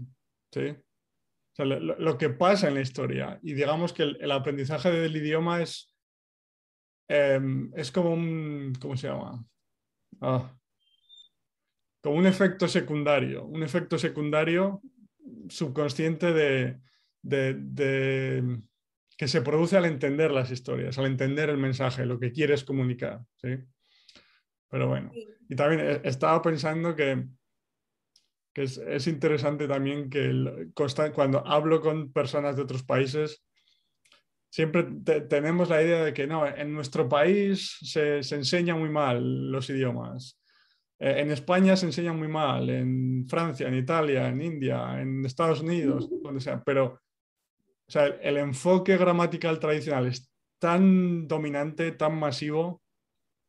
¿sí? 0.52 0.76
lo, 1.64 2.18
que 2.18 2.28
pasa 2.28 2.68
en 2.68 2.74
la 2.74 2.82
historia. 2.82 3.38
Y 3.42 3.54
digamos 3.54 3.94
que 3.94 4.02
el, 4.02 4.30
aprendizaje 4.30 4.90
del 4.90 5.16
idioma 5.16 5.62
es, 5.62 5.94
em, 7.08 7.72
es 7.74 7.90
como 7.90 8.12
un, 8.12 8.74
¿cómo 8.78 8.96
se 8.98 9.08
llama? 9.08 9.42
Ah, 10.20 10.54
como 12.06 12.18
un 12.18 12.26
efecto 12.26 12.68
secundario, 12.68 13.44
un 13.46 13.64
efecto 13.64 13.98
secundario 13.98 14.80
subconsciente 15.48 16.32
de, 16.32 16.78
que 19.18 19.26
se 19.26 19.42
produce 19.42 19.76
al 19.76 19.86
entender 19.86 20.30
las 20.30 20.52
historias, 20.52 20.96
al 20.98 21.06
entender 21.06 21.50
el 21.50 21.56
mensaje, 21.56 22.06
lo 22.06 22.20
que 22.20 22.30
quieres 22.30 22.62
comunicar. 22.62 23.22
¿sí? 23.42 23.58
Pero 24.70 24.86
bueno, 24.86 25.10
y 25.48 25.56
también 25.56 26.00
estaba 26.04 26.40
pensando 26.42 26.94
que, 26.94 27.24
que 28.54 28.62
es, 28.62 29.06
interesante 29.08 29.66
también 29.66 30.08
que 30.08 30.68
cuando 31.12 31.44
hablo 31.44 31.80
con 31.80 32.12
personas 32.12 32.54
de 32.54 32.62
otros 32.62 32.84
países, 32.84 33.44
siempre 34.48 34.86
tenemos 35.28 35.68
la 35.70 35.82
idea 35.82 36.04
de 36.04 36.14
que 36.14 36.28
no, 36.28 36.46
en 36.46 36.72
nuestro 36.72 37.08
país 37.08 37.78
se, 37.80 38.22
se 38.22 38.36
enseña 38.36 38.76
muy 38.76 38.90
mal 38.90 39.50
los 39.50 39.68
idiomas. 39.70 40.38
Eh, 40.98 41.20
en 41.20 41.30
España 41.30 41.76
se 41.76 41.86
enseña 41.86 42.12
muy 42.12 42.28
mal, 42.28 42.70
en 42.70 43.26
Francia, 43.28 43.68
en 43.68 43.74
Italia, 43.74 44.28
en 44.28 44.40
India, 44.40 45.00
en 45.00 45.24
Estados 45.24 45.60
Unidos, 45.60 46.08
donde 46.22 46.40
sea, 46.40 46.62
pero 46.64 47.00
o 47.88 47.92
sea, 47.92 48.06
el, 48.06 48.36
enfoque 48.36 48.96
gramatical 48.96 49.60
tradicional 49.60 50.06
es 50.06 50.28
tan 50.58 51.28
dominante, 51.28 51.92
tan 51.92 52.18
masivo, 52.18 52.82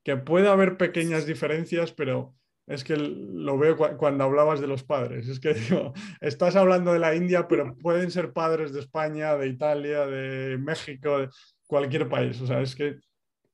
que 0.04 0.16
puede 0.16 0.48
haber 0.48 0.78
pequeñas 0.78 1.26
diferencias, 1.26 1.92
pero 1.92 2.36
es 2.68 2.84
que 2.84 2.98
lo 2.98 3.58
veo 3.58 3.78
cuando 3.98 4.24
hablabas 4.24 4.60
de 4.60 4.68
los 4.68 4.84
padres. 4.84 5.28
Es 5.28 5.40
que 5.40 5.54
digo, 5.54 5.94
estás 6.22 6.56
hablando 6.56 6.94
de 6.94 7.00
la 7.00 7.16
India, 7.16 7.48
pero 7.48 7.76
pueden 7.78 8.12
ser 8.12 8.32
padres 8.32 8.74
de 8.74 8.82
España, 8.82 9.36
de 9.38 9.48
Italia, 9.48 10.06
de 10.06 10.58
México, 10.58 11.20
de 11.20 11.30
cualquier 11.66 12.08
país. 12.08 12.40
O 12.42 12.48
sea, 12.48 12.62
es 12.62 12.76
que 12.76 12.98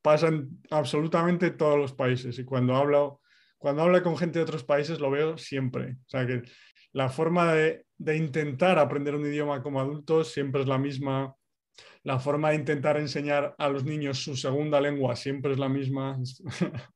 pasan 0.01 0.49
absolutamente 0.69 1.51
todos 1.51 1.77
los 1.77 1.93
países. 1.93 2.37
Y 2.39 2.43
cuando 2.43 2.75
hablo 2.75 3.21
cuando 3.63 3.83
hablo 3.83 4.03
con 4.03 4.17
gente 4.17 4.39
de 4.39 4.43
otros 4.43 4.65
países 4.65 4.99
lo 4.99 5.09
veo 5.09 5.37
siempre. 5.37 5.95
O 6.05 6.09
sea 6.09 6.27
que 6.27 6.41
la 6.91 7.07
forma 7.07 7.53
de, 7.53 7.85
intentar 8.13 8.77
aprender 8.77 9.15
un 9.15 9.25
idioma 9.25 9.63
como 9.63 9.79
adultos 9.79 10.33
siempre 10.33 10.63
es 10.63 10.67
la 10.67 10.77
misma. 10.77 11.33
La 12.03 12.19
forma 12.19 12.49
de 12.49 12.55
intentar 12.55 12.97
enseñar 12.97 13.55
a 13.57 13.69
los 13.69 13.85
niños 13.85 14.21
su 14.21 14.35
segunda 14.35 14.81
lengua 14.81 15.15
siempre 15.15 15.53
es 15.53 15.59
la 15.59 15.69
misma. 15.69 16.19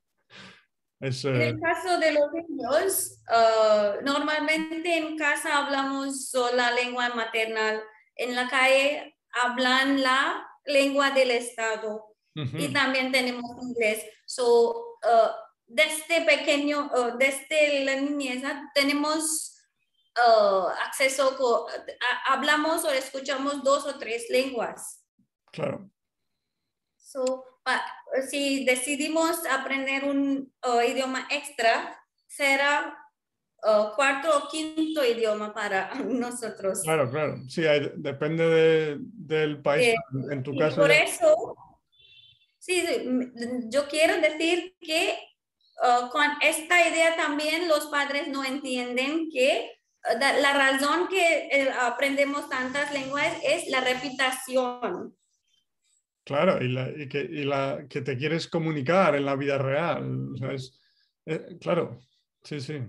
En 1.00 1.14
el 1.14 1.42
eh, 1.42 1.60
caso 1.62 2.00
de 2.00 2.12
los 2.12 2.24
niños, 2.34 3.22
uh, 3.30 4.04
normalmente 4.04 4.98
en 4.98 5.16
casa 5.16 5.60
hablamos 5.60 6.34
la 6.56 6.72
lengua 6.72 7.10
maternal. 7.10 7.84
En 8.16 8.36
la 8.36 8.50
calle 8.50 9.16
hablan 9.32 10.02
la 10.02 10.44
lengua 10.66 11.12
del 11.12 11.30
Estado 11.30 12.04
y 12.34 12.74
también 12.74 13.12
tenemos 13.12 13.44
inglés. 13.62 14.04
So, 14.26 14.98
uh, 15.04 15.47
desde 15.68 16.22
pequeño, 16.26 16.90
desde 17.18 17.84
la 17.84 17.96
niñez, 17.96 18.42
tenemos 18.74 19.54
acceso, 20.86 21.68
hablamos 22.28 22.84
o 22.86 22.92
escuchamos 22.92 23.64
dos 23.64 23.86
o 23.86 24.00
tres 24.00 24.26
lenguas. 24.30 25.04
Claro. 25.52 25.90
si 28.30 28.66
decidimos 28.66 29.46
aprender 29.46 30.06
un 30.06 30.52
idioma 30.88 31.28
extra, 31.30 32.00
será 32.28 32.98
cuarto 33.96 34.38
o 34.38 34.48
quinto 34.48 35.04
idioma 35.04 35.54
para 35.54 35.94
nosotros. 36.06 36.82
Claro, 36.84 37.10
claro. 37.10 37.38
Sí, 37.48 37.64
depende 37.96 38.98
del 39.00 39.62
país. 39.62 39.94
en 40.32 40.44
tu 40.44 40.56
caso. 40.56 40.82
Por 40.82 40.92
eso, 40.92 41.56
sí, 42.58 42.84
yo 43.70 43.88
quiero 43.88 44.22
decir 44.22 44.76
que 44.80 45.18
Uh, 45.80 46.10
con 46.10 46.26
esta 46.42 46.90
idea 46.90 47.16
también 47.16 47.68
los 47.68 47.86
padres 47.88 48.28
no 48.28 48.44
entienden 48.44 49.30
que 49.30 49.80
uh, 50.12 50.20
la 50.20 50.54
razón 50.54 51.08
que 51.08 51.50
eh, 51.52 51.70
aprendemos 51.80 52.50
tantas 52.50 52.92
lenguas 52.92 53.38
es 53.44 53.68
la 53.70 53.82
reputación. 53.82 55.16
Claro, 56.28 56.58
y, 56.62 57.08
que, 57.08 57.24
la, 57.46 57.86
que 57.90 58.02
te 58.02 58.18
quieres 58.18 58.48
comunicar 58.48 59.16
en 59.16 59.26
la 59.26 59.36
vida 59.36 59.58
real. 59.58 60.34
Eh, 61.26 61.58
claro, 61.62 62.02
sí, 62.44 62.60
sí. 62.60 62.82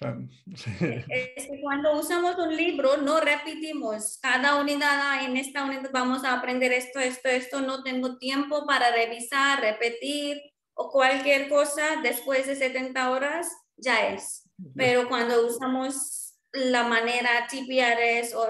Es 1.10 1.48
cuando 1.60 1.98
usamos 1.98 2.34
un 2.38 2.56
libro 2.56 2.96
no 2.96 3.20
repetimos 3.20 4.18
cada 4.22 4.56
unidad, 4.56 5.22
en 5.26 5.36
esta 5.36 5.64
unidad 5.64 5.90
vamos 5.92 6.24
a 6.24 6.32
aprender 6.38 6.72
esto, 6.72 7.00
esto, 7.00 7.28
esto, 7.28 7.60
no 7.60 7.82
tengo 7.82 8.16
tiempo 8.16 8.66
para 8.66 8.92
revisar, 8.92 9.60
repetir 9.60 10.40
o 10.80 10.90
cualquier 10.90 11.50
cosa 11.50 12.00
después 12.02 12.46
de 12.46 12.56
70 12.56 13.10
horas, 13.10 13.54
ya 13.76 14.08
es. 14.14 14.48
Pero 14.74 15.10
cuando 15.10 15.46
usamos 15.46 16.38
la 16.52 16.84
manera 16.84 17.46
TPRS 17.50 18.34
o 18.34 18.48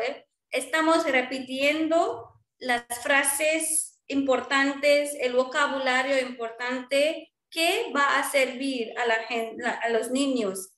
estamos 0.52 1.02
repitiendo 1.10 2.30
las 2.58 2.84
frases 3.02 4.00
importantes, 4.06 5.16
el 5.20 5.32
vocabulario 5.32 6.20
importante 6.20 7.32
que 7.50 7.92
va 7.94 8.20
a 8.20 8.30
servir 8.30 8.96
a, 8.96 9.06
la 9.06 9.24
gente, 9.24 9.64
a 9.66 9.88
los 9.88 10.12
niños 10.12 10.70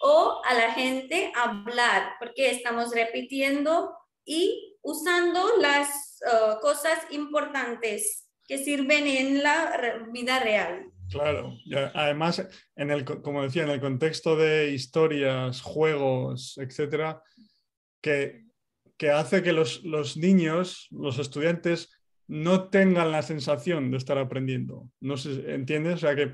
o 0.00 0.42
a 0.44 0.54
la 0.54 0.72
gente 0.72 1.32
hablar, 1.36 2.14
porque 2.18 2.50
estamos 2.50 2.90
repitiendo 2.92 3.96
y 4.24 4.76
usando 4.82 5.56
las 5.58 6.18
uh, 6.22 6.60
cosas 6.60 6.98
importantes 7.10 8.28
que 8.48 8.58
sirven 8.58 9.06
en 9.06 9.44
la 9.44 10.04
vida 10.10 10.40
real. 10.40 10.92
Claro, 11.10 11.56
además, 11.94 12.46
en 12.74 12.90
el, 12.90 13.04
como 13.04 13.42
decía, 13.42 13.62
en 13.62 13.70
el 13.70 13.80
contexto 13.80 14.36
de 14.36 14.70
historias, 14.70 15.62
juegos, 15.62 16.58
etcétera, 16.58 17.22
que, 18.00 18.44
que 18.96 19.10
hace 19.10 19.42
que 19.42 19.52
los, 19.52 19.84
los, 19.84 20.16
niños, 20.16 20.88
los 20.90 21.18
estudiantes, 21.18 21.92
no 22.28 22.68
tengan 22.70 23.12
la 23.12 23.22
sensación 23.22 23.90
de 23.90 23.98
estar 23.98 24.18
aprendiendo. 24.18 24.90
¿No 25.00 25.16
se 25.16 25.54
entiende? 25.54 25.92
O 25.92 25.96
sea 25.96 26.16
que 26.16 26.32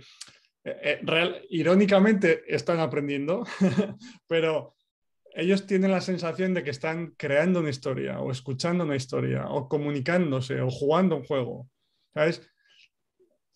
eh, 0.64 1.00
eh, 1.06 1.46
irónicamente 1.50 2.42
están 2.46 2.80
aprendiendo, 2.80 3.44
pero 4.26 4.74
ellos 5.35 5.66
tienen 5.66 5.90
la 5.90 6.00
sensación 6.00 6.54
de 6.54 6.62
que 6.62 6.70
están 6.70 7.14
creando 7.16 7.61
una 7.61 7.70
historia 7.70 8.20
o 8.20 8.30
escuchando 8.30 8.85
una 8.85 8.96
historia 8.96 9.48
o 9.48 9.68
comunicándose 9.68 10.61
o 10.61 10.70
jugando 10.70 11.16
un 11.16 11.24
juego. 11.24 11.68
¿Sabes? 12.14 12.52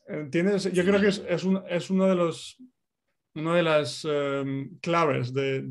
¿Entiendes? 0.08 0.72
Yo 0.72 0.84
creo 0.84 1.00
que 1.00 1.08
es, 1.08 1.22
es, 1.28 1.90
uno 1.90 2.06
de 2.06 2.14
los 2.14 2.56
una 3.34 3.54
de 3.54 3.62
las 3.62 4.04
em, 4.04 4.78
claves 4.80 5.32
de, 5.34 5.62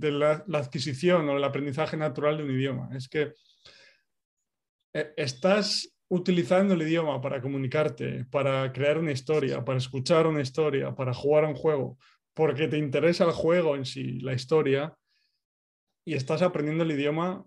la, 0.00 0.42
la, 0.46 0.58
adquisición 0.58 1.28
o 1.28 1.36
el 1.36 1.44
aprendizaje 1.44 1.96
natural 1.96 2.38
de 2.38 2.44
un 2.44 2.50
idioma. 2.52 2.88
Es 2.96 3.06
que 3.08 3.34
eh, 4.94 5.12
estás 5.16 5.92
utilizando 6.08 6.74
el 6.74 6.82
idioma 6.82 7.20
para 7.20 7.40
comunicarte, 7.40 8.24
para 8.24 8.72
crear 8.72 8.98
una 8.98 9.12
historia, 9.12 9.64
para 9.64 9.78
escuchar 9.78 10.26
una 10.26 10.40
historia, 10.40 10.94
para 10.94 11.14
jugar 11.14 11.44
a 11.44 11.48
un 11.48 11.54
juego, 11.54 11.98
porque 12.34 12.66
te 12.66 12.78
interesa 12.78 13.24
el 13.24 13.32
juego 13.32 13.76
en 13.76 13.84
sí, 13.84 14.18
la 14.20 14.32
historia, 14.32 14.96
y 16.04 16.14
estás 16.14 16.42
aprendiendo 16.42 16.82
el 16.82 16.92
idioma, 16.92 17.44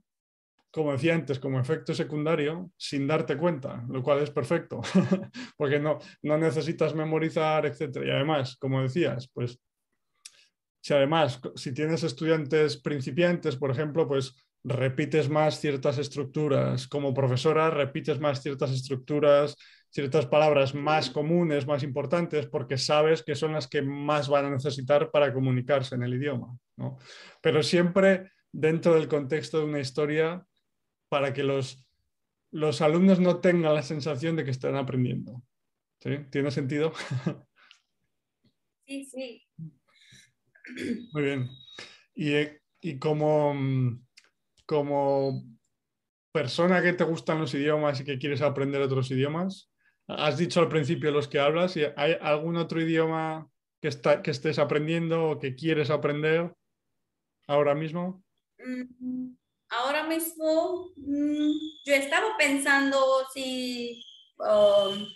como 0.73 0.91
decía 0.91 1.13
antes, 1.13 1.37
como 1.37 1.59
efecto 1.59 1.93
secundario, 1.93 2.71
sin 2.75 3.05
darte 3.05 3.37
cuenta, 3.37 3.85
lo 3.87 4.01
cual 4.01 4.23
es 4.23 4.31
perfecto, 4.31 4.81
porque 5.57 5.79
no, 5.79 5.99
no 6.23 6.37
necesitas 6.39 6.95
memorizar, 6.95 7.67
etc. 7.67 7.97
Y 8.03 8.09
además, 8.09 8.57
como 8.57 8.81
decías, 8.81 9.29
pues 9.31 9.59
si 10.81 10.95
además, 10.95 11.39
si 11.55 11.75
tienes 11.75 12.03
estudiantes 12.03 12.81
principiantes, 12.81 13.55
por 13.55 13.69
ejemplo, 13.69 14.07
pues 14.07 14.35
repites 14.63 15.29
más 15.29 15.59
ciertas 15.59 15.99
estructuras, 15.99 16.87
como 16.87 17.13
profesora 17.13 17.69
repites 17.69 18.19
más 18.19 18.41
ciertas 18.41 18.71
estructuras, 18.71 19.55
ciertas 19.91 20.25
palabras 20.25 20.73
más 20.73 21.11
comunes, 21.11 21.67
más 21.67 21.83
importantes, 21.83 22.47
porque 22.47 22.79
sabes 22.79 23.21
que 23.21 23.35
son 23.35 23.53
las 23.53 23.67
que 23.67 23.83
más 23.83 24.27
van 24.27 24.45
a 24.45 24.49
necesitar 24.49 25.11
para 25.11 25.31
comunicarse 25.31 25.93
en 25.93 26.01
el 26.01 26.15
idioma. 26.15 26.57
Pero 27.43 27.61
siempre 27.61 28.31
dentro 28.51 28.95
del 28.95 29.07
contexto 29.07 29.59
de 29.59 29.65
una 29.65 29.79
historia 29.79 30.43
para 31.13 31.31
que 31.31 31.43
los, 31.43 31.87
los 32.49 32.81
alumnos 32.81 33.19
no 33.19 33.39
tengan 33.39 33.75
la 33.75 33.83
sensación 33.83 34.35
de 34.35 34.43
que 34.43 34.49
están 34.49 34.75
aprendiendo. 34.75 35.43
¿Sí? 35.99 36.09
¿Tiene 36.31 36.49
sentido? 36.49 36.91
Sí, 38.85 39.05
sí. 39.05 39.47
Muy 41.13 41.23
bien. 41.23 41.49
Y, 42.15 42.33
y 42.81 42.99
como 42.99 43.53
mm, 43.53 44.05
como 44.65 45.43
persona 46.31 46.81
que 46.81 46.93
te 46.93 47.03
gustan 47.03 47.39
los 47.39 47.53
idiomas 47.53 48.01
y 48.01 48.05
que 48.05 48.17
quieres 48.17 48.41
aprender 48.41 48.81
otros 48.81 49.11
idiomas? 49.11 49.71
Has 50.07 50.39
dicho 50.39 50.61
al 50.61 50.67
principio 50.67 51.11
los 51.11 51.27
que 51.27 51.39
hablas, 51.39 51.77
¿y 51.77 51.83
¿hay 51.95 52.17
algún 52.19 52.57
otro 52.57 52.81
idioma 52.81 53.47
que, 53.79 53.87
está, 53.87 54.21
que 54.23 54.31
estés 54.31 54.59
aprendiendo 54.59 55.29
o 55.29 55.39
que 55.39 55.55
quieres 55.55 55.91
aprender 55.91 56.53
ahora 57.47 57.75
mismo? 57.75 58.23
Mm, 58.57 59.35
ahora 59.73 60.03
mismo 60.03 60.91
mm, 60.95 61.51
yo 61.85 61.93
estaba 61.93 62.37
pensando 62.37 63.27
si 63.33 64.03
um, 64.37 65.07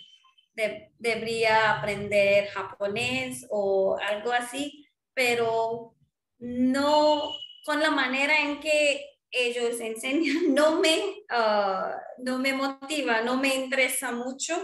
debería 0.98 1.78
aprender 1.78 2.48
japonés 2.48 3.46
o 3.50 3.96
algo 3.98 4.32
así, 4.32 4.86
pero 5.14 5.94
no 6.38 7.32
con 7.64 7.80
la 7.80 7.90
manera 7.90 8.40
en 8.40 8.60
que 8.60 9.04
ellos 9.30 9.80
enseñan 9.80 10.54
no 10.54 10.80
me, 10.80 11.24
ah, 11.30 11.94
no 12.18 12.38
me 12.38 12.52
motiva, 12.52 13.20
no 13.22 13.36
me 13.36 13.54
interesa 13.54 14.12
mucho. 14.12 14.54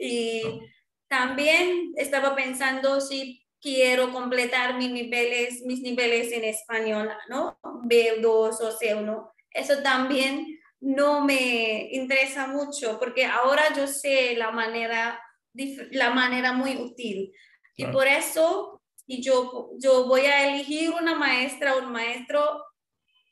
Y 0.00 0.42
también 1.08 1.92
estaba 1.96 2.34
pensando 2.34 3.00
si 3.00 3.45
quiero 3.60 4.12
completar 4.12 4.76
mis 4.76 4.90
niveles, 4.90 5.62
mis 5.62 5.80
niveles 5.80 6.32
en 6.32 6.44
español, 6.44 7.10
¿no? 7.28 7.58
B2 7.62 8.60
o 8.60 8.78
C1. 8.78 9.30
Eso 9.50 9.82
también 9.82 10.60
no 10.80 11.24
me 11.24 11.88
interesa 11.92 12.46
mucho 12.46 12.98
porque 12.98 13.24
ahora 13.24 13.62
yo 13.74 13.86
sé 13.86 14.36
la 14.36 14.50
manera, 14.50 15.20
la 15.90 16.10
manera 16.10 16.52
muy 16.52 16.76
útil. 16.76 17.32
Y 17.76 17.86
por 17.86 18.06
eso 18.06 18.76
y 19.06 19.22
yo, 19.22 19.70
yo 19.78 20.06
voy 20.06 20.22
a 20.22 20.48
elegir 20.48 20.90
una 20.90 21.14
maestra 21.14 21.76
o 21.76 21.78
un 21.78 21.92
maestro 21.92 22.64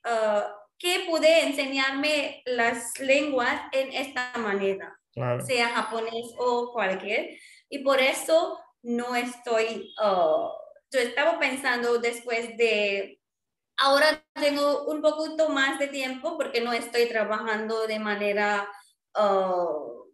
uh, 0.05 0.43
que 0.79 1.05
puede 1.09 1.47
enseñarme 1.47 2.43
las 2.47 2.99
lenguas 3.01 3.61
en 3.73 3.93
esta 3.93 4.33
manera, 4.39 4.99
sea 5.45 5.69
japonés 5.71 6.33
o 6.39 6.73
cualquier. 6.73 7.39
Y 7.69 7.81
por 7.81 8.01
eso 8.01 8.59
no 8.85 9.17
estoy, 9.17 9.93
uh, 10.01 10.49
yo 10.93 11.01
estaba 11.01 11.39
pensando 11.41 11.99
después 11.99 12.57
de, 12.57 13.21
ahora 13.77 14.25
tengo 14.35 14.85
un 14.85 15.03
poquito 15.03 15.49
más 15.49 15.79
de 15.79 15.89
tiempo 15.89 16.37
porque 16.37 16.61
no 16.61 16.73
estoy 16.73 17.07
trabajando 17.07 17.87
de 17.89 17.99
manera, 17.99 18.69
uh, 19.19 20.05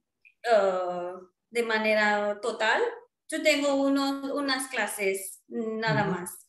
uh, 0.51 1.29
de 1.51 1.63
manera 1.63 2.41
total. 2.41 2.81
Yo 3.29 3.43
tengo 3.43 3.75
unas 3.75 4.69
clases 4.69 5.43
nada 5.47 6.05
más 6.05 6.41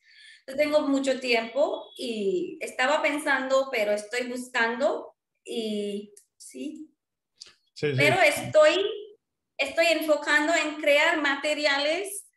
tengo 0.56 0.82
mucho 0.82 1.20
tiempo 1.20 1.92
y 1.98 2.58
estaba 2.62 3.02
pensando, 3.02 3.70
pero 3.72 3.92
estoy 3.92 4.28
buscando 4.28 5.16
y 5.44 6.14
sí. 6.38 6.90
Pero 7.80 8.22
estoy, 8.22 8.86
estoy 9.62 9.86
enfocando 9.88 10.54
en 10.54 10.76
crear 10.82 11.22
materiales 11.22 12.28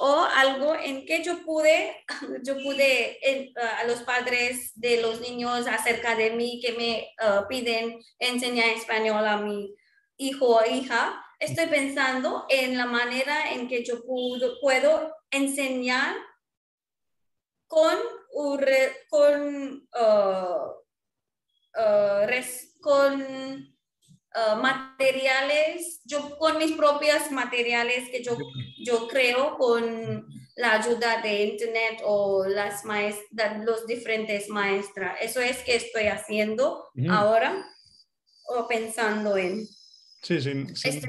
o 0.00 0.22
algo 0.22 0.76
en 0.76 1.04
que 1.04 1.24
yo 1.24 1.44
pude, 1.44 2.04
yo 2.44 2.56
pude 2.62 3.18
a 3.80 3.84
los 3.84 4.02
padres 4.02 4.72
de 4.76 5.02
los 5.02 5.20
niños 5.20 5.66
acerca 5.66 6.14
de 6.14 6.30
mí 6.30 6.60
que 6.64 6.72
me 6.72 7.08
uh, 7.26 7.48
piden 7.48 7.98
enseñar 8.20 8.68
español 8.68 9.26
a 9.26 9.38
mi 9.38 9.74
hijo 10.16 10.46
o 10.46 10.64
hija. 10.64 11.20
Estoy 11.40 11.66
pensando 11.66 12.46
en 12.48 12.76
la 12.76 12.86
manera 12.86 13.52
en 13.52 13.68
que 13.68 13.84
yo 13.84 14.04
puedo, 14.04 14.60
puedo 14.60 15.12
enseñar 15.32 16.14
con, 17.66 17.96
con, 19.10 19.82
uh, 19.94 20.72
uh, 21.76 22.26
con 22.80 23.77
uh, 24.54 24.60
materiales, 24.60 26.00
yo 26.04 26.36
con 26.38 26.58
mis 26.58 26.72
propios 26.72 27.30
materiales 27.30 28.08
que 28.10 28.22
yo, 28.22 28.36
yo 28.84 29.08
creo 29.08 29.56
con 29.56 30.26
la 30.56 30.74
ayuda 30.74 31.22
de 31.22 31.44
internet 31.44 32.00
o 32.04 32.44
las 32.46 32.84
maestras, 32.84 33.64
los 33.64 33.86
diferentes 33.86 34.48
maestras. 34.48 35.18
Eso 35.20 35.40
es 35.40 35.58
que 35.58 35.76
estoy 35.76 36.06
haciendo 36.06 36.84
ahora 37.08 37.64
o 38.46 38.66
pensando 38.66 39.36
en. 39.36 39.66
Sí, 40.22 40.40
sí. 40.40 40.66
sí 40.74 41.00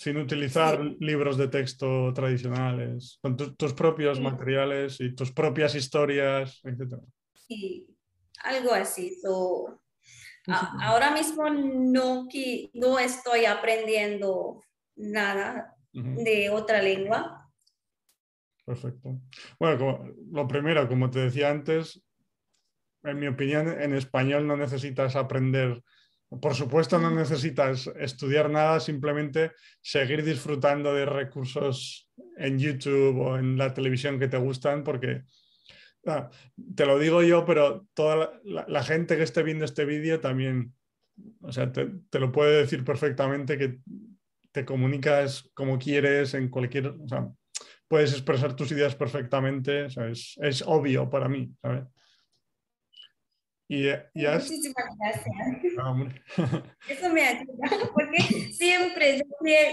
sin 0.00 0.16
utilizar 0.16 0.80
libros 0.98 1.36
de 1.36 1.48
texto 1.48 2.10
tradicionales, 2.14 3.18
con 3.20 3.36
tus 3.36 3.74
propios 3.74 4.18
materiales 4.18 4.98
y 4.98 5.14
tus 5.14 5.30
propias 5.30 5.74
historias, 5.74 6.58
etc. 6.64 6.94
Sí, 7.46 7.86
algo 8.42 8.72
así. 8.72 9.20
Ahora 10.46 11.10
mismo 11.10 11.48
no, 11.50 12.28
no 12.74 12.98
estoy 12.98 13.44
aprendiendo 13.44 14.62
nada 14.96 15.74
de 15.92 16.50
otra 16.50 16.82
lengua. 16.82 17.50
Perfecto. 18.64 19.20
Bueno, 19.58 20.14
lo 20.30 20.46
primero, 20.46 20.86
como 20.88 21.10
te 21.10 21.20
decía 21.20 21.50
antes, 21.50 22.04
en 23.02 23.18
mi 23.18 23.26
opinión, 23.26 23.68
en 23.68 23.94
español 23.94 24.46
no 24.46 24.56
necesitas 24.56 25.16
aprender, 25.16 25.82
por 26.40 26.54
supuesto 26.54 26.98
no 26.98 27.10
necesitas 27.10 27.90
estudiar 27.98 28.50
nada, 28.50 28.78
simplemente 28.78 29.52
seguir 29.80 30.22
disfrutando 30.22 30.94
de 30.94 31.06
recursos 31.06 32.10
en 32.36 32.58
YouTube 32.58 33.18
o 33.18 33.38
en 33.38 33.56
la 33.56 33.74
televisión 33.74 34.18
que 34.18 34.28
te 34.28 34.36
gustan, 34.36 34.84
porque 34.84 35.22
ah, 36.06 36.30
te 36.74 36.86
lo 36.86 36.98
digo 36.98 37.22
yo, 37.22 37.44
pero 37.44 37.86
toda 37.94 38.40
la, 38.44 38.82
gente 38.82 39.16
que 39.16 39.22
esté 39.22 39.42
viendo 39.42 39.64
este 39.64 39.84
vídeo 39.84 40.20
también, 40.20 40.74
o 41.40 41.52
sea, 41.52 41.72
te, 41.72 42.18
lo 42.18 42.32
puede 42.32 42.58
decir 42.60 42.84
perfectamente 42.84 43.58
que 43.58 43.78
te 44.52 44.64
comunicas 44.64 45.50
como 45.54 45.78
quieres 45.78 46.34
en 46.34 46.48
cualquier, 46.48 46.88
o 46.88 47.08
sea, 47.08 47.28
puedes 47.88 48.12
expresar 48.12 48.54
tus 48.54 48.72
ideas 48.72 48.94
perfectamente, 48.94 49.86
es, 49.86 50.36
es 50.40 50.62
obvio 50.66 51.08
para 51.10 51.28
mí, 51.28 51.52
¿sabes? 51.60 51.84
Y, 53.72 53.86
Muchísimas 54.14 54.84
gracias. 54.98 55.26
Ah, 55.78 55.94
Eso 56.88 57.08
me 57.10 57.22
ayuda, 57.22 57.90
porque 57.94 58.18
siempre 58.52 59.22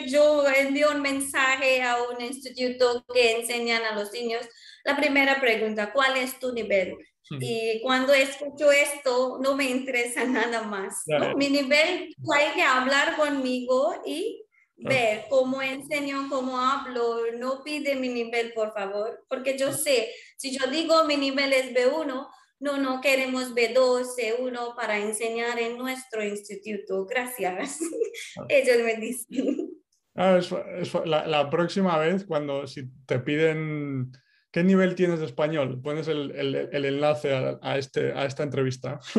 yo, 0.05 0.47
envío 0.47 0.91
un 0.91 1.01
mensaje 1.01 1.81
a 1.81 1.97
un 2.03 2.21
instituto 2.21 3.03
que 3.11 3.39
enseñan 3.39 3.83
a 3.85 3.95
los 3.95 4.11
niños. 4.11 4.47
La 4.83 4.95
primera 4.95 5.41
pregunta, 5.41 5.91
¿cuál 5.91 6.15
es 6.15 6.39
tu 6.39 6.53
nivel? 6.53 6.95
Y 7.39 7.81
cuando 7.81 8.13
escucho 8.13 8.71
esto, 8.71 9.39
no 9.41 9.55
me 9.55 9.65
interesa 9.65 10.25
nada 10.25 10.61
más. 10.61 11.03
Mi 11.35 11.49
nivel, 11.49 12.13
hay 12.35 12.53
que 12.53 12.61
hablar 12.61 13.15
conmigo 13.15 13.99
y 14.05 14.43
ver 14.75 15.25
cómo 15.27 15.59
enseño, 15.59 16.27
cómo 16.29 16.59
hablo. 16.59 17.31
No 17.35 17.63
pide 17.63 17.95
mi 17.95 18.09
nivel, 18.09 18.53
por 18.53 18.73
favor, 18.73 19.25
porque 19.27 19.57
yo 19.57 19.73
sé, 19.73 20.11
si 20.37 20.55
yo 20.55 20.67
digo 20.67 21.03
mi 21.05 21.17
nivel 21.17 21.51
es 21.51 21.73
B1, 21.73 22.27
no, 22.59 22.77
no 22.77 23.01
queremos 23.01 23.53
B2, 23.53 24.05
C1 24.17 24.75
para 24.75 24.97
enseñar 24.97 25.59
en 25.59 25.77
nuestro 25.77 26.23
instituto. 26.23 27.05
Gracias. 27.05 27.79
Ah. 28.37 28.45
Ellos 28.49 28.83
me 28.83 28.95
dicen. 28.95 29.71
Ah, 30.15 30.39
la, 31.05 31.49
próxima 31.51 31.99
vez, 31.99 32.25
cuando 32.25 32.65
si 32.65 32.89
te 33.05 33.19
piden 33.19 34.11
qué 34.51 34.63
nivel 34.63 34.95
tienes 34.95 35.19
de 35.19 35.27
español, 35.27 35.79
pones 35.83 36.07
el, 36.07 36.31
enlace 36.71 37.31
a, 37.61 37.77
este, 37.77 38.13
a 38.13 38.25
esta 38.25 38.41
entrevista. 38.41 38.99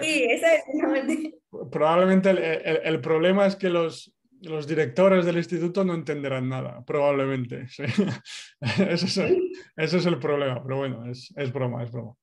sí, 0.00 0.26
esa 0.30 0.54
es. 0.54 0.62
Probablemente 1.72 2.30
el, 2.30 3.00
problema 3.00 3.46
es 3.46 3.56
que 3.56 3.68
los, 3.68 4.14
los 4.44 4.66
directores 4.66 5.24
del 5.24 5.36
instituto 5.36 5.84
no 5.84 5.94
entenderán 5.94 6.48
nada, 6.48 6.84
probablemente. 6.84 7.66
ese, 8.90 9.38
es 9.76 10.06
el, 10.06 10.18
problema, 10.18 10.62
pero 10.62 10.78
bueno, 10.78 11.04
es, 11.10 11.52
broma, 11.52 11.82
es 11.82 11.90
broma. 11.90 12.14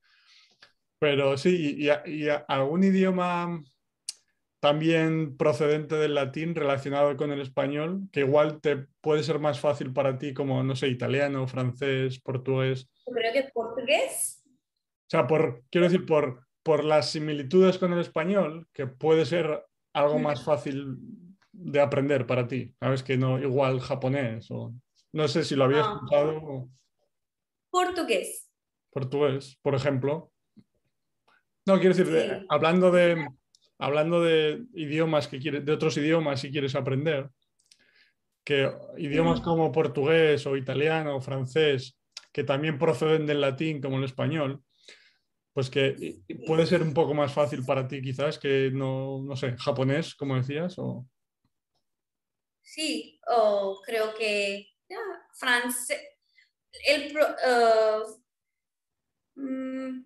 Pero 0.99 1.37
sí, 1.37 1.77
y, 1.79 2.29
algún 2.47 2.83
idioma 2.83 3.61
también 4.59 5.37
procedente 5.37 5.95
del 5.95 6.13
latín 6.13 6.53
relacionado 6.53 7.17
con 7.17 7.31
el 7.31 7.41
español, 7.41 8.03
que 8.11 8.19
igual 8.19 8.61
te 8.61 8.85
puede 9.01 9.23
ser 9.23 9.39
más 9.39 9.59
fácil 9.59 9.91
para 9.91 10.19
ti 10.19 10.33
como, 10.33 10.61
no 10.63 10.75
sé, 10.75 10.87
italiano, 10.87 11.47
francés, 11.47 12.19
portugués. 12.19 12.87
Creo 13.05 13.33
que 13.33 13.49
portugués. 13.51 14.43
O 14.45 15.09
sea, 15.09 15.25
por, 15.25 15.63
quiero 15.71 15.87
decir, 15.89 16.05
por, 16.05 16.45
por 16.61 16.83
las 16.83 17.09
similitudes 17.09 17.79
con 17.79 17.91
el 17.91 17.99
español, 17.99 18.67
que 18.71 18.85
puede 18.85 19.25
ser 19.25 19.65
algo 19.93 20.19
más 20.19 20.43
fácil 20.43 20.95
de 21.63 21.81
aprender 21.81 22.25
para 22.25 22.47
ti? 22.47 22.73
¿Sabes 22.79 23.03
que 23.03 23.17
no 23.17 23.39
igual 23.39 23.79
japonés? 23.79 24.49
O, 24.51 24.73
no 25.13 25.27
sé 25.27 25.43
si 25.43 25.55
lo 25.55 25.65
habías 25.65 25.87
ah. 25.87 25.93
escuchado. 25.93 26.69
Portugués. 27.69 28.49
Portugués, 28.91 29.57
por 29.61 29.75
ejemplo. 29.75 30.31
No, 31.65 31.79
quiero 31.79 31.95
decir, 31.95 32.45
hablando 32.49 32.91
de 32.91 33.27
hablando 33.81 34.21
de 34.21 34.63
idiomas 34.73 35.27
que 35.27 35.39
quieres, 35.39 35.65
de 35.65 35.71
otros 35.71 35.97
idiomas 35.97 36.39
si 36.39 36.51
quieres 36.51 36.75
aprender, 36.75 37.29
que 38.43 38.71
idiomas 38.97 39.41
como 39.41 39.71
portugués 39.71 40.45
o 40.45 40.55
italiano 40.55 41.15
o 41.15 41.21
francés, 41.21 41.97
que 42.31 42.43
también 42.43 42.77
proceden 42.77 43.25
del 43.25 43.41
latín 43.41 43.81
como 43.81 43.97
el 43.97 44.03
español, 44.03 44.61
pues 45.53 45.69
que 45.69 46.21
puede 46.45 46.65
ser 46.67 46.83
un 46.83 46.93
poco 46.93 47.15
más 47.15 47.33
fácil 47.33 47.65
para 47.65 47.87
ti 47.87 48.01
quizás 48.01 48.37
que 48.37 48.71
no, 48.71 49.23
no 49.23 49.35
sé, 49.35 49.55
japonés, 49.57 50.15
como 50.15 50.35
decías, 50.35 50.75
o... 50.77 51.07
Sí, 52.61 53.19
o 53.27 53.81
creo 53.85 54.13
que 54.15 54.67
francés. 55.33 55.99
El, 56.85 57.17
uh, 57.17 58.21
mm, 59.35 60.05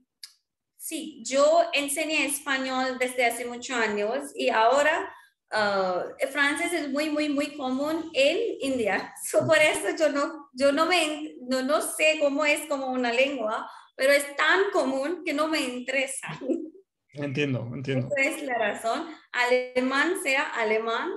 sí, 0.76 1.24
yo 1.26 1.64
enseñé 1.74 2.26
español 2.26 2.98
desde 3.00 3.26
hace 3.26 3.46
muchos 3.46 3.78
años 3.78 4.32
y 4.34 4.50
ahora 4.50 5.14
uh, 5.52 6.16
el 6.18 6.30
francés 6.30 6.74
es 6.74 6.90
muy, 6.90 7.10
muy, 7.10 7.30
muy 7.30 7.56
común 7.56 8.10
en 8.14 8.38
India. 8.62 9.14
por 9.48 9.58
eso 9.58 9.96
yo 9.98 10.10
no, 10.10 10.50
yo 10.54 10.72
no, 10.72 10.86
me, 10.86 11.36
no, 11.42 11.62
no 11.62 11.82
sé 11.82 12.18
cómo 12.20 12.46
es 12.46 12.62
como 12.68 12.88
una 12.88 13.12
lengua, 13.12 13.70
pero 13.96 14.12
es 14.12 14.36
tan 14.36 14.72
común 14.72 15.24
que 15.24 15.34
no 15.34 15.48
me 15.48 15.60
interesa. 15.62 16.28
Entiendo, 17.18 17.70
entiendo. 17.74 18.10
Esa 18.18 18.30
es 18.30 18.44
la 18.44 18.58
razón. 18.58 19.08
Alemán 19.32 20.22
sea 20.22 20.50
alemán, 20.50 21.10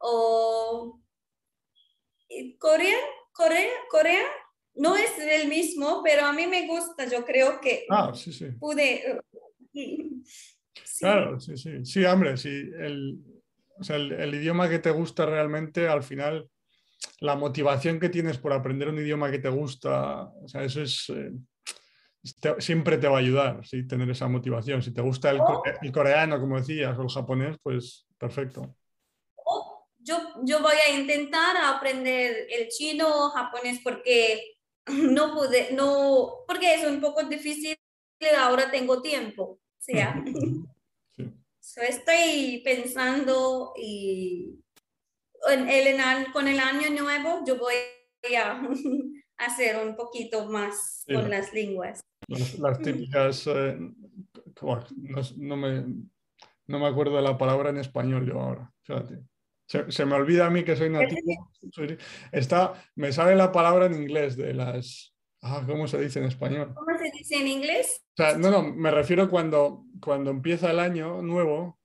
o 0.00 1.00
Corea, 2.58 2.96
Corea, 3.32 3.70
Corea 3.90 4.22
no 4.74 4.96
es 4.96 5.18
el 5.18 5.48
mismo, 5.48 6.00
pero 6.02 6.24
a 6.24 6.32
mí 6.32 6.46
me 6.46 6.66
gusta, 6.66 7.06
yo 7.08 7.24
creo 7.24 7.60
que 7.60 7.86
ah, 7.90 8.12
sí, 8.14 8.32
sí. 8.32 8.46
pude... 8.58 9.20
Claro, 10.98 11.40
sí, 11.40 11.56
sí. 11.56 11.82
Sí, 11.82 12.04
hombre, 12.04 12.36
sí. 12.36 12.50
El, 12.50 13.18
o 13.78 13.82
sea, 13.82 13.96
el, 13.96 14.34
idioma 14.34 14.68
que 14.68 14.80
te 14.80 14.90
gusta 14.90 15.24
realmente, 15.24 15.88
al 15.88 16.02
final, 16.02 16.46
la 17.20 17.36
motivación 17.36 17.98
que 17.98 18.10
tienes 18.10 18.36
por 18.36 18.52
aprender 18.52 18.86
un 18.90 18.98
idioma 18.98 19.30
que 19.30 19.38
te 19.38 19.48
gusta, 19.48 20.24
o 20.24 20.46
sea, 20.46 20.62
eso 20.62 20.82
es... 20.82 21.08
Eh, 21.08 21.32
siempre 22.58 22.98
te 22.98 23.08
va 23.08 23.16
a 23.16 23.20
ayudar, 23.20 23.66
¿sí? 23.66 23.86
tener 23.86 24.10
esa 24.10 24.28
motivación. 24.28 24.82
Si 24.82 24.92
te 24.92 25.00
gusta 25.00 25.30
el, 25.30 25.40
oh. 25.40 25.62
el 25.80 25.90
coreano, 25.90 26.38
como 26.38 26.58
decías, 26.58 26.98
o 26.98 27.02
el 27.02 27.08
japonés, 27.08 27.56
pues 27.62 28.06
perfecto 28.18 28.76
yo, 30.02 30.60
voy 30.60 30.76
a 30.88 30.98
intentar 30.98 31.56
aprender 31.56 32.46
el 32.50 32.68
chino 32.68 33.06
o 33.08 33.30
japonés 33.30 33.80
porque 33.82 34.56
no 34.86 35.34
pude, 35.34 35.72
no, 35.72 36.44
porque 36.46 36.74
es 36.74 36.86
un 36.86 37.00
poco 37.00 37.22
difícil, 37.24 37.76
ahora 38.38 38.70
tengo 38.70 39.02
tiempo. 39.02 39.58
sea. 39.78 40.22
estoy 41.88 42.60
pensando 42.64 43.72
y 43.76 44.58
el, 45.48 46.32
con 46.32 46.48
el 46.48 46.58
año 46.58 46.90
nuevo 46.90 47.44
yo 47.46 47.56
voy 47.58 47.74
a 48.36 48.60
hacer 49.38 49.76
un 49.86 49.96
poquito 49.96 50.46
más 50.46 51.04
con 51.06 51.30
las 51.30 51.52
lenguas. 51.52 52.00
Las, 52.58 52.80
típicas, 52.80 53.46
eh, 53.46 53.78
no, 55.36 55.56
me, 55.56 55.84
no 56.66 56.78
me 56.78 56.86
acuerdo 56.86 57.16
de 57.16 57.22
la 57.22 57.38
palabra 57.38 57.70
en 57.70 57.78
español 57.78 58.26
yo 58.26 58.40
ahora, 58.40 58.72
fíjate. 58.82 59.20
Se, 59.70 60.04
me 60.04 60.16
olvida 60.16 60.46
a 60.46 60.50
mí 60.50 60.64
que 60.64 60.74
soy 60.74 60.90
nativo. 60.90 61.52
está, 62.32 62.74
me 62.96 63.12
sale 63.12 63.36
la 63.36 63.52
palabra 63.52 63.86
en 63.86 63.94
inglés 63.94 64.36
de 64.36 64.52
las... 64.52 65.14
Ah, 65.42 65.62
¿Cómo 65.64 65.86
se 65.86 66.00
dice 66.00 66.18
en 66.18 66.24
español? 66.24 66.74
¿Cómo 66.74 66.98
se 66.98 67.10
dice 67.16 67.36
en 67.36 67.46
inglés? 67.46 68.04
no, 68.38 68.50
no, 68.50 68.62
me 68.64 68.90
refiero 68.90 69.30
cuando, 69.30 69.84
cuando 70.02 70.32
empieza 70.32 70.72
el 70.72 70.80
año 70.80 71.22
nuevo 71.22 71.78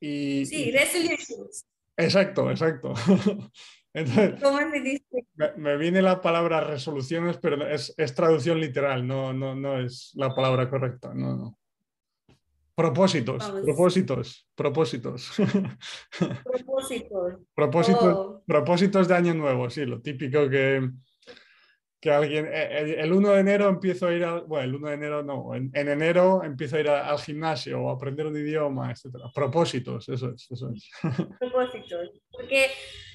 y... 0.00 0.44
Sí, 0.44 0.70
resolutions. 0.70 1.64
Exacto, 1.96 2.50
exacto. 2.50 2.92
¿Cómo 4.42 4.58
se 4.70 4.80
dice? 4.80 5.26
Me, 5.56 5.78
viene 5.78 6.02
la 6.02 6.20
palabra 6.20 6.60
resoluciones, 6.60 7.38
pero 7.38 7.66
es, 7.66 7.94
es, 7.96 8.14
traducción 8.14 8.60
literal, 8.60 9.06
no, 9.06 9.32
no, 9.32 9.54
no 9.54 9.80
es 9.80 10.10
la 10.14 10.34
palabra 10.34 10.68
correcta. 10.68 11.14
No, 11.14 11.36
no. 11.36 11.58
Propósitos, 12.76 13.52
propósitos, 13.64 14.48
propósitos. 14.56 15.30
Propósitos. 16.44 17.34
propósitos, 17.54 18.16
oh. 18.16 18.42
propósitos 18.44 19.06
de 19.06 19.14
año 19.14 19.34
nuevo, 19.34 19.70
sí, 19.70 19.84
lo 19.84 20.00
típico 20.00 20.48
que, 20.48 20.90
que 22.00 22.10
alguien, 22.10 22.48
eh, 22.52 22.96
el, 22.98 23.12
1 23.12 23.30
de 23.30 23.40
enero 23.40 23.68
empiezo 23.68 24.08
a 24.08 24.12
ir 24.12 24.24
al, 24.24 24.42
bueno, 24.46 24.64
el 24.64 24.74
1 24.74 24.88
de 24.88 24.94
enero 24.94 25.22
no, 25.22 25.54
en, 25.54 25.70
enero 25.72 26.42
empiezo 26.42 26.76
a 26.76 26.80
ir 26.80 26.88
al 26.88 27.18
gimnasio 27.20 27.80
o 27.80 27.90
a 27.90 27.94
aprender 27.94 28.26
un 28.26 28.36
idioma, 28.36 28.90
etc. 28.90 29.18
Propósitos, 29.32 30.08
eso 30.08 30.32
es, 30.34 30.50
eso 30.50 30.70
es. 30.70 30.90
Propósitos, 31.38 32.10
porque 32.28 32.70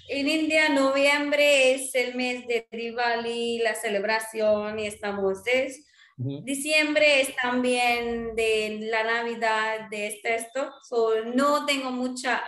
en 0.07 0.27
India 0.27 0.69
noviembre 0.69 1.73
es 1.73 1.93
el 1.95 2.15
mes 2.15 2.47
de 2.47 2.65
Diwali, 2.71 3.59
la 3.59 3.75
celebración 3.75 4.79
y 4.79 4.87
estamos, 4.87 5.39
es 5.45 5.85
Diciembre 6.21 7.21
es 7.21 7.33
también 7.37 8.35
de 8.35 8.89
la 8.91 9.05
Navidad 9.05 9.89
de 9.89 10.07
este 10.07 10.35
esto, 10.35 10.69
no 11.33 11.65
tengo 11.65 11.91
mucha, 11.91 12.43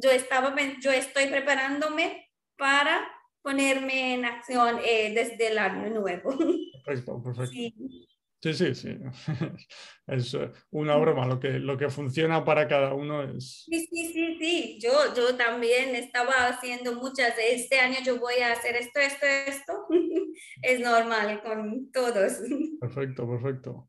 yo 0.00 0.10
estaba, 0.12 0.54
yo 0.80 0.92
estoy 0.92 1.26
preparándome 1.26 2.30
para 2.56 3.04
ponerme 3.42 4.14
en 4.14 4.24
acción 4.24 4.78
eh, 4.84 5.12
desde 5.12 5.48
el 5.48 5.58
año 5.58 5.90
nuevo. 5.90 6.30
Perfecto, 6.84 7.20
perfecto. 7.20 7.50
Sí, 7.50 7.74
sí, 8.54 8.74
sí. 8.74 8.96
Es 10.06 10.34
eh, 10.34 10.52
una 10.70 10.96
broma. 10.96 11.26
Lo 11.26 11.40
que, 11.40 11.58
lo 11.58 11.76
que 11.76 11.88
funciona 11.88 12.44
para 12.44 12.68
cada 12.68 12.94
uno 12.94 13.22
es. 13.22 13.64
Sí, 13.68 13.88
sí, 13.90 14.12
sí, 14.12 14.38
sí. 14.38 14.78
Yo, 14.80 14.92
yo 15.16 15.36
también 15.36 15.96
estaba 15.96 16.48
haciendo 16.48 16.94
muchas. 16.94 17.34
Este 17.38 17.80
año 17.80 17.96
yo 18.04 18.20
voy 18.20 18.36
a 18.36 18.52
hacer 18.52 18.76
esto, 18.76 19.00
esto, 19.00 19.26
esto. 19.26 19.86
es 20.62 20.80
normal 20.80 21.42
con 21.42 21.90
todos. 21.90 22.34
Perfecto, 22.80 23.28
perfecto. 23.28 23.88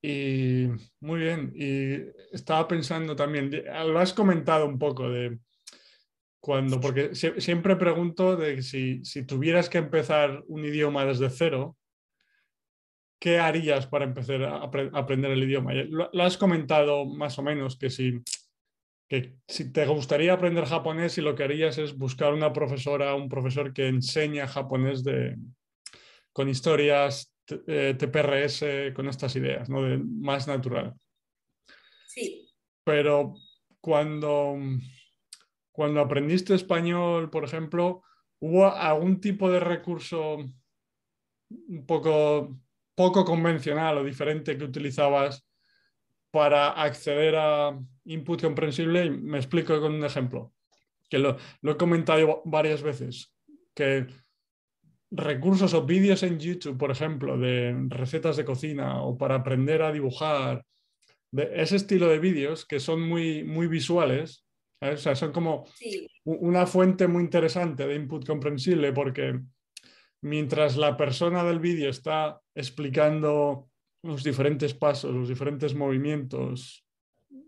Y 0.00 0.68
muy 1.00 1.20
bien. 1.20 1.52
Y 1.54 2.34
estaba 2.34 2.68
pensando 2.68 3.16
también, 3.16 3.50
lo 3.50 3.98
has 3.98 4.12
comentado 4.12 4.66
un 4.66 4.78
poco 4.78 5.08
de 5.10 5.38
cuando, 6.38 6.80
porque 6.80 7.14
siempre 7.14 7.74
pregunto 7.74 8.36
de 8.36 8.62
si, 8.62 9.04
si 9.04 9.24
tuvieras 9.24 9.68
que 9.68 9.78
empezar 9.78 10.44
un 10.46 10.64
idioma 10.64 11.04
desde 11.04 11.30
cero, 11.30 11.77
¿qué 13.18 13.38
harías 13.38 13.86
para 13.86 14.04
empezar 14.04 14.42
a 14.44 14.62
aprender 14.62 15.30
el 15.30 15.42
idioma? 15.42 15.72
Lo, 15.74 16.22
has 16.22 16.36
comentado 16.36 17.04
más 17.04 17.38
o 17.38 17.42
menos 17.42 17.76
que 17.76 17.90
si, 17.90 18.22
que 19.08 19.36
si 19.46 19.72
te 19.72 19.86
gustaría 19.86 20.32
aprender 20.32 20.64
japonés 20.64 21.18
y 21.18 21.22
lo 21.22 21.34
que 21.34 21.44
harías 21.44 21.78
es 21.78 21.96
buscar 21.96 22.32
una 22.32 22.52
profesora, 22.52 23.14
un 23.14 23.28
profesor 23.28 23.72
que 23.72 23.88
enseña 23.88 24.46
japonés 24.46 25.02
de, 25.02 25.36
con 26.32 26.48
historias 26.48 27.34
TPRS, 27.46 28.62
eh, 28.62 28.92
con 28.94 29.08
estas 29.08 29.34
ideas, 29.36 29.68
¿no? 29.68 29.82
De 29.82 29.98
más 29.98 30.46
natural. 30.46 30.94
Sí. 32.06 32.48
Pero 32.84 33.34
cuando, 33.80 34.56
cuando 35.72 36.00
aprendiste 36.00 36.54
español, 36.54 37.30
por 37.30 37.44
ejemplo, 37.44 38.02
¿hubo 38.40 38.66
algún 38.66 39.20
tipo 39.20 39.50
de 39.50 39.60
recurso 39.60 40.36
un 41.50 41.86
poco 41.86 42.58
poco 42.98 43.24
convencional 43.24 43.94
o 43.98 44.02
diferente 44.02 44.58
que 44.58 44.64
utilizabas 44.66 45.46
para 46.32 46.70
acceder 46.70 47.36
a 47.36 47.78
input 48.06 48.42
comprensible. 48.42 49.06
Y 49.06 49.10
me 49.10 49.38
explico 49.38 49.80
con 49.80 49.94
un 49.94 50.04
ejemplo, 50.04 50.52
que 51.08 51.18
lo, 51.20 51.36
he 51.62 51.76
comentado 51.76 52.42
varias 52.44 52.82
veces, 52.82 53.32
que 53.72 54.08
recursos 55.12 55.74
o 55.74 55.86
vídeos 55.86 56.24
en 56.24 56.40
YouTube, 56.40 56.76
por 56.76 56.90
ejemplo, 56.90 57.38
de 57.38 57.86
recetas 57.88 58.36
de 58.36 58.44
cocina 58.44 59.00
o 59.00 59.16
para 59.16 59.36
aprender 59.36 59.82
a 59.82 59.92
dibujar, 59.92 60.64
de 61.30 61.50
ese 61.54 61.76
estilo 61.76 62.08
de 62.08 62.18
vídeos 62.18 62.66
que 62.66 62.80
son 62.80 63.00
muy, 63.08 63.44
muy 63.44 63.68
visuales, 63.68 64.44
o 64.80 64.96
sea, 64.96 65.14
son 65.14 65.30
como 65.30 65.66
una 66.24 66.66
fuente 66.66 67.06
muy 67.06 67.22
interesante 67.22 67.86
de 67.86 67.94
input 67.94 68.26
comprensible 68.26 68.92
porque 68.92 69.38
mientras 70.20 70.76
la 70.76 70.96
persona 70.96 71.44
del 71.44 71.60
vídeo 71.60 71.90
está 71.90 72.40
explicando 72.54 73.68
los 74.02 74.22
diferentes 74.24 74.74
pasos, 74.74 75.14
los 75.14 75.28
diferentes 75.28 75.74
movimientos, 75.74 76.84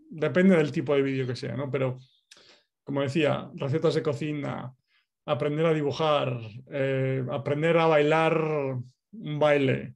depende 0.09 0.57
del 0.57 0.71
tipo 0.71 0.93
de 0.93 1.01
vídeo 1.01 1.25
que 1.27 1.35
sea, 1.35 1.55
¿no? 1.55 1.71
Pero, 1.71 1.99
como 2.83 3.01
decía, 3.01 3.49
recetas 3.55 3.95
de 3.95 4.03
cocina, 4.03 4.73
aprender 5.25 5.65
a 5.65 5.73
dibujar, 5.73 6.39
eh, 6.71 7.23
aprender 7.31 7.77
a 7.77 7.87
bailar 7.87 8.37
un 8.39 9.39
baile. 9.39 9.95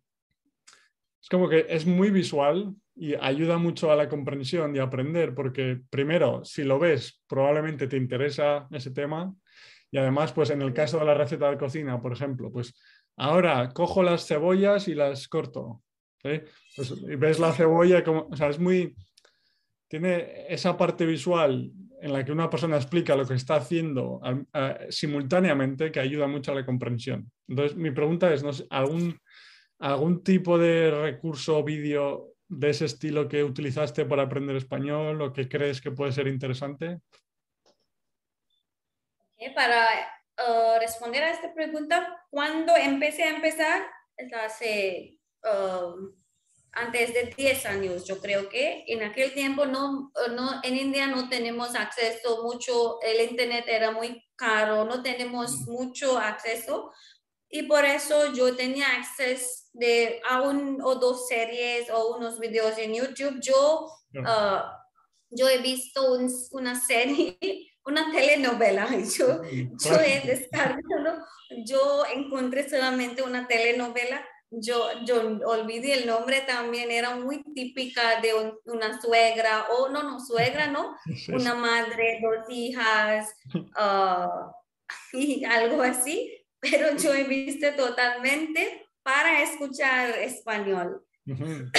Es 1.21 1.29
como 1.29 1.49
que 1.49 1.65
es 1.69 1.85
muy 1.85 2.11
visual 2.11 2.75
y 2.95 3.15
ayuda 3.15 3.57
mucho 3.57 3.91
a 3.91 3.95
la 3.95 4.07
comprensión 4.07 4.75
y 4.75 4.79
aprender, 4.79 5.33
porque 5.33 5.81
primero, 5.89 6.45
si 6.45 6.63
lo 6.63 6.79
ves, 6.79 7.21
probablemente 7.27 7.87
te 7.87 7.97
interesa 7.97 8.67
ese 8.71 8.91
tema 8.91 9.35
y 9.91 9.97
además, 9.97 10.33
pues 10.33 10.49
en 10.49 10.61
el 10.61 10.73
caso 10.73 10.99
de 10.99 11.05
la 11.05 11.13
receta 11.13 11.49
de 11.49 11.57
cocina, 11.57 12.01
por 12.01 12.13
ejemplo, 12.13 12.51
pues 12.51 12.73
ahora 13.17 13.69
cojo 13.73 14.03
las 14.03 14.27
cebollas 14.27 14.87
y 14.87 14.95
las 14.95 15.27
corto. 15.27 15.81
Pues, 16.21 16.91
y 17.07 17.15
ves 17.15 17.39
la 17.39 17.53
cebolla 17.53 18.03
como, 18.03 18.27
o 18.31 18.35
sea, 18.35 18.49
es 18.49 18.59
muy, 18.59 18.95
tiene 19.87 20.45
esa 20.49 20.75
parte 20.75 21.05
visual 21.05 21.71
en 22.01 22.13
la 22.13 22.25
que 22.25 22.31
una 22.31 22.49
persona 22.49 22.77
explica 22.77 23.15
lo 23.15 23.25
que 23.25 23.35
está 23.35 23.55
haciendo 23.55 24.19
simultáneamente 24.89 25.91
que 25.91 25.99
ayuda 25.99 26.27
mucho 26.27 26.51
a 26.51 26.55
la 26.55 26.65
comprensión. 26.65 27.31
Entonces, 27.47 27.77
mi 27.77 27.91
pregunta 27.91 28.33
es, 28.33 28.43
¿no? 28.43 28.51
¿algún, 28.69 29.17
¿algún 29.79 30.23
tipo 30.23 30.57
de 30.57 30.91
recurso 30.91 31.59
o 31.59 31.63
vídeo 31.63 32.33
de 32.47 32.69
ese 32.69 32.85
estilo 32.85 33.27
que 33.27 33.43
utilizaste 33.43 34.05
para 34.05 34.23
aprender 34.23 34.55
español 34.55 35.21
o 35.21 35.33
que 35.33 35.47
crees 35.47 35.81
que 35.81 35.91
puede 35.91 36.11
ser 36.11 36.27
interesante? 36.27 36.99
Para 39.53 39.87
uh, 40.39 40.79
responder 40.79 41.23
a 41.23 41.31
esta 41.31 41.53
pregunta, 41.53 42.21
cuando 42.29 42.75
empecé 42.75 43.23
a 43.23 43.35
empezar, 43.35 43.85
hace 44.45 45.19
um, 45.43 46.13
antes 46.71 47.13
de 47.13 47.33
10 47.35 47.65
años, 47.67 48.05
yo 48.05 48.19
creo 48.19 48.49
que 48.49 48.83
en 48.87 49.03
aquel 49.03 49.33
tiempo 49.33 49.65
no, 49.65 50.11
no, 50.31 50.59
en 50.63 50.75
India 50.77 51.07
no 51.07 51.29
tenemos 51.29 51.73
acceso 51.75 52.43
mucho, 52.43 52.99
el 53.01 53.29
internet 53.29 53.65
era 53.67 53.91
muy 53.91 54.23
caro, 54.35 54.83
no 54.83 55.01
tenemos 55.01 55.61
mucho 55.67 56.17
acceso 56.17 56.91
y 57.49 57.63
por 57.63 57.85
eso 57.85 58.33
yo 58.33 58.55
tenía 58.55 58.87
acceso 58.97 59.69
de 59.73 60.21
a 60.29 60.41
un 60.41 60.81
o 60.81 60.95
dos 60.95 61.27
series 61.27 61.89
o 61.89 62.17
unos 62.17 62.39
videos 62.39 62.77
en 62.77 62.93
YouTube. 62.93 63.39
Yo, 63.41 63.85
uh, 64.15 64.61
yo 65.29 65.47
he 65.47 65.59
visto 65.59 66.17
una 66.51 66.75
serie 66.79 67.37
una 67.85 68.11
telenovela. 68.11 68.87
Yo, 69.17 69.41
yo 69.43 69.99
he 69.99 70.21
descargado, 70.25 71.25
yo 71.65 72.03
encontré 72.13 72.67
solamente 72.67 73.21
una 73.21 73.47
telenovela. 73.47 74.25
Yo, 74.51 75.03
yo 75.05 75.39
olvidé 75.47 75.93
el 75.93 76.07
nombre 76.07 76.41
también, 76.41 76.89
era 76.91 77.15
muy 77.15 77.43
típica 77.53 78.21
de 78.21 78.33
una 78.65 79.01
suegra, 79.01 79.67
o 79.71 79.89
no, 79.89 80.03
no, 80.03 80.19
suegra, 80.19 80.67
¿no? 80.67 80.95
Una 81.29 81.55
madre, 81.55 82.21
dos 82.21 82.45
hijas, 82.49 83.35
uh, 83.53 84.51
y 85.13 85.43
algo 85.43 85.81
así, 85.81 86.31
pero 86.59 86.95
yo 86.95 87.13
he 87.13 87.23
visto 87.23 87.73
totalmente 87.75 88.87
para 89.03 89.41
escuchar 89.41 90.11
español. 90.19 91.05
uh, 91.27 91.69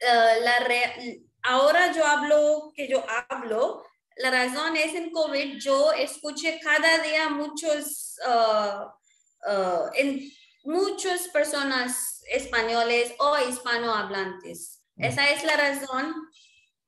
la 0.42 0.58
re 0.66 1.25
ahora 1.46 1.92
yo 1.92 2.04
hablo, 2.04 2.72
que 2.74 2.88
yo 2.88 3.04
hablo, 3.28 3.84
la 4.16 4.30
razón 4.30 4.76
es 4.76 4.94
en 4.94 5.10
COVID, 5.10 5.58
yo 5.58 5.92
escuché 5.92 6.58
cada 6.60 6.98
día 6.98 7.28
muchos, 7.28 8.16
uh, 8.26 9.50
uh, 9.50 9.90
en 9.94 10.30
muchas 10.64 11.28
personas 11.28 12.22
españoles 12.30 13.14
o 13.18 13.38
hispanohablantes. 13.38 14.82
Mm. 14.96 15.04
Esa 15.04 15.30
es 15.30 15.44
la 15.44 15.56
razón 15.56 16.14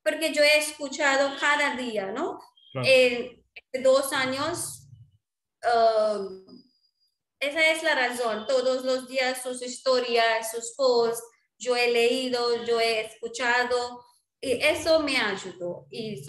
porque 0.03 0.33
yo 0.33 0.43
he 0.43 0.59
escuchado 0.59 1.31
cada 1.39 1.77
día, 1.77 2.13
¿no? 2.13 2.41
En, 2.75 3.37
dos 3.83 4.13
años, 4.13 4.89
uh, 5.63 6.47
esa 7.39 7.71
es 7.71 7.83
la 7.83 7.95
razón. 7.95 8.47
Todos 8.47 8.85
los 8.85 9.07
días 9.07 9.43
sus 9.43 9.61
historias, 9.63 10.51
sus 10.51 10.73
posts, 10.75 11.23
yo 11.59 11.77
he 11.77 11.91
leído, 11.91 12.65
yo 12.65 12.81
he 12.81 13.01
escuchado 13.05 14.03
y 14.41 14.53
eso 14.53 15.01
me 15.01 15.17
ayudó. 15.17 15.87
Y 15.91 16.23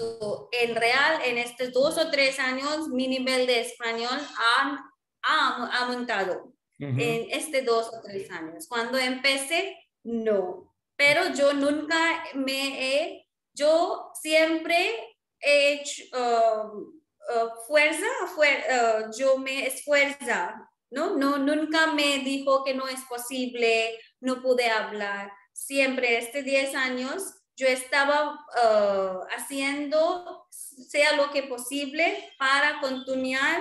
en 0.52 0.76
real, 0.76 1.22
en 1.24 1.38
estos 1.38 1.72
dos 1.72 1.98
o 1.98 2.10
tres 2.10 2.40
años, 2.40 2.88
mi 2.90 3.08
nivel 3.08 3.46
de 3.46 3.62
español 3.62 4.20
ha, 4.38 4.92
ha 5.22 5.84
aumentado 5.84 6.54
en 6.80 7.28
estos 7.30 7.66
dos 7.66 7.88
o 7.94 8.02
tres 8.02 8.32
años. 8.32 8.68
Cuando 8.68 8.98
empecé, 8.98 9.78
no. 10.04 10.74
Pero 10.96 11.34
yo 11.34 11.54
nunca 11.54 12.24
me 12.34 13.04
he, 13.04 13.28
yo 13.54 14.12
siempre 14.20 15.16
he 15.40 15.74
hecho 15.74 16.04
uh, 16.14 16.78
uh, 16.78 17.50
fuerza, 17.68 18.06
uh, 18.36 19.12
yo 19.18 19.38
me 19.38 19.68
esfuerza, 19.68 20.70
¿no? 20.90 21.16
¿no? 21.16 21.38
Nunca 21.38 21.94
me 21.94 22.20
dijo 22.20 22.64
que 22.64 22.74
no 22.74 22.88
es 22.88 23.02
posible, 23.02 23.98
no 24.20 24.42
pude 24.42 24.70
hablar. 24.70 25.32
Siempre, 25.54 26.18
este 26.18 26.44
10 26.44 26.76
años, 26.76 27.39
yo 27.60 27.68
estaba 27.68 28.36
uh, 28.36 29.20
haciendo 29.38 30.48
sea 30.50 31.18
lo 31.18 31.30
que 31.30 31.44
posible 31.44 32.16
para 32.38 32.80
continuar 32.80 33.60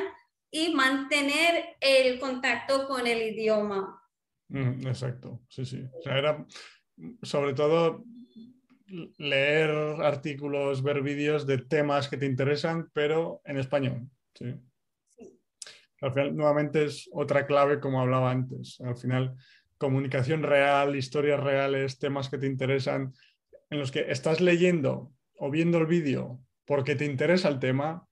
y 0.51 0.73
mantener 0.73 1.77
el 1.81 2.21
contacto 2.21 2.87
con 2.87 3.07
el 3.07 3.21
idioma. 3.21 4.01
exacto, 4.51 5.41
sí, 5.49 5.65
sí. 5.65 5.85
O 5.99 6.03
sea, 6.03 6.17
era 6.17 6.47
sobre 7.23 7.55
todo 7.55 8.05
leer 9.19 9.71
artículos, 10.01 10.83
ver 10.83 11.03
vídeos 11.03 11.47
de 11.47 11.59
temas 11.59 12.09
que 12.09 12.17
te 12.17 12.27
interesan, 12.27 12.89
pero 12.95 13.43
en 13.45 13.59
español. 13.59 14.09
Sí. 14.35 14.55
Al 16.01 16.13
final, 16.13 16.37
nuevamente 16.37 16.85
es 16.85 17.11
otra 17.13 17.47
clave 17.47 17.81
como 17.81 18.01
hablaba 18.01 18.31
antes. 18.31 18.81
Al 18.81 18.97
final, 18.97 19.37
comunicación 19.77 20.43
real, 20.43 20.97
historias 20.97 21.41
reales, 21.41 21.99
temas 21.99 22.29
que 22.31 22.39
te 22.39 22.47
interesan, 22.47 23.13
en 23.71 23.79
los 23.79 23.91
que 23.91 24.11
estás 24.11 24.41
leyendo 24.41 25.13
o 25.39 25.51
viendo 25.51 25.79
el 25.79 25.87
vídeo 25.87 26.41
porque 26.65 26.95
te 26.95 27.05
interesa 27.05 27.49
el 27.49 27.59
tema 27.59 28.07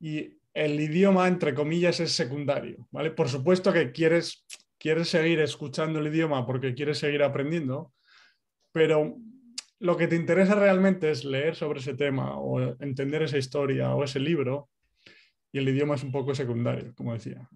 y 0.00 0.38
el 0.52 0.80
idioma, 0.80 1.26
entre 1.28 1.54
comillas, 1.54 2.00
es 2.00 2.12
secundario, 2.12 2.86
¿vale? 2.90 3.10
Por 3.10 3.28
supuesto 3.28 3.72
que 3.72 3.92
quieres, 3.92 4.44
quieres 4.78 5.08
seguir 5.08 5.40
escuchando 5.40 5.98
el 5.98 6.06
idioma 6.06 6.46
porque 6.46 6.74
quieres 6.74 6.98
seguir 6.98 7.22
aprendiendo, 7.22 7.92
pero 8.72 9.16
lo 9.80 9.96
que 9.96 10.06
te 10.06 10.16
interesa 10.16 10.54
realmente 10.54 11.10
es 11.10 11.24
leer 11.24 11.56
sobre 11.56 11.80
ese 11.80 11.94
tema 11.94 12.38
o 12.38 12.60
entender 12.80 13.22
esa 13.22 13.38
historia 13.38 13.94
o 13.94 14.04
ese 14.04 14.20
libro 14.20 14.70
y 15.52 15.58
el 15.58 15.68
idioma 15.68 15.94
es 15.94 16.02
un 16.02 16.10
poco 16.10 16.34
secundario, 16.34 16.94
como 16.96 17.12
decía. 17.12 17.48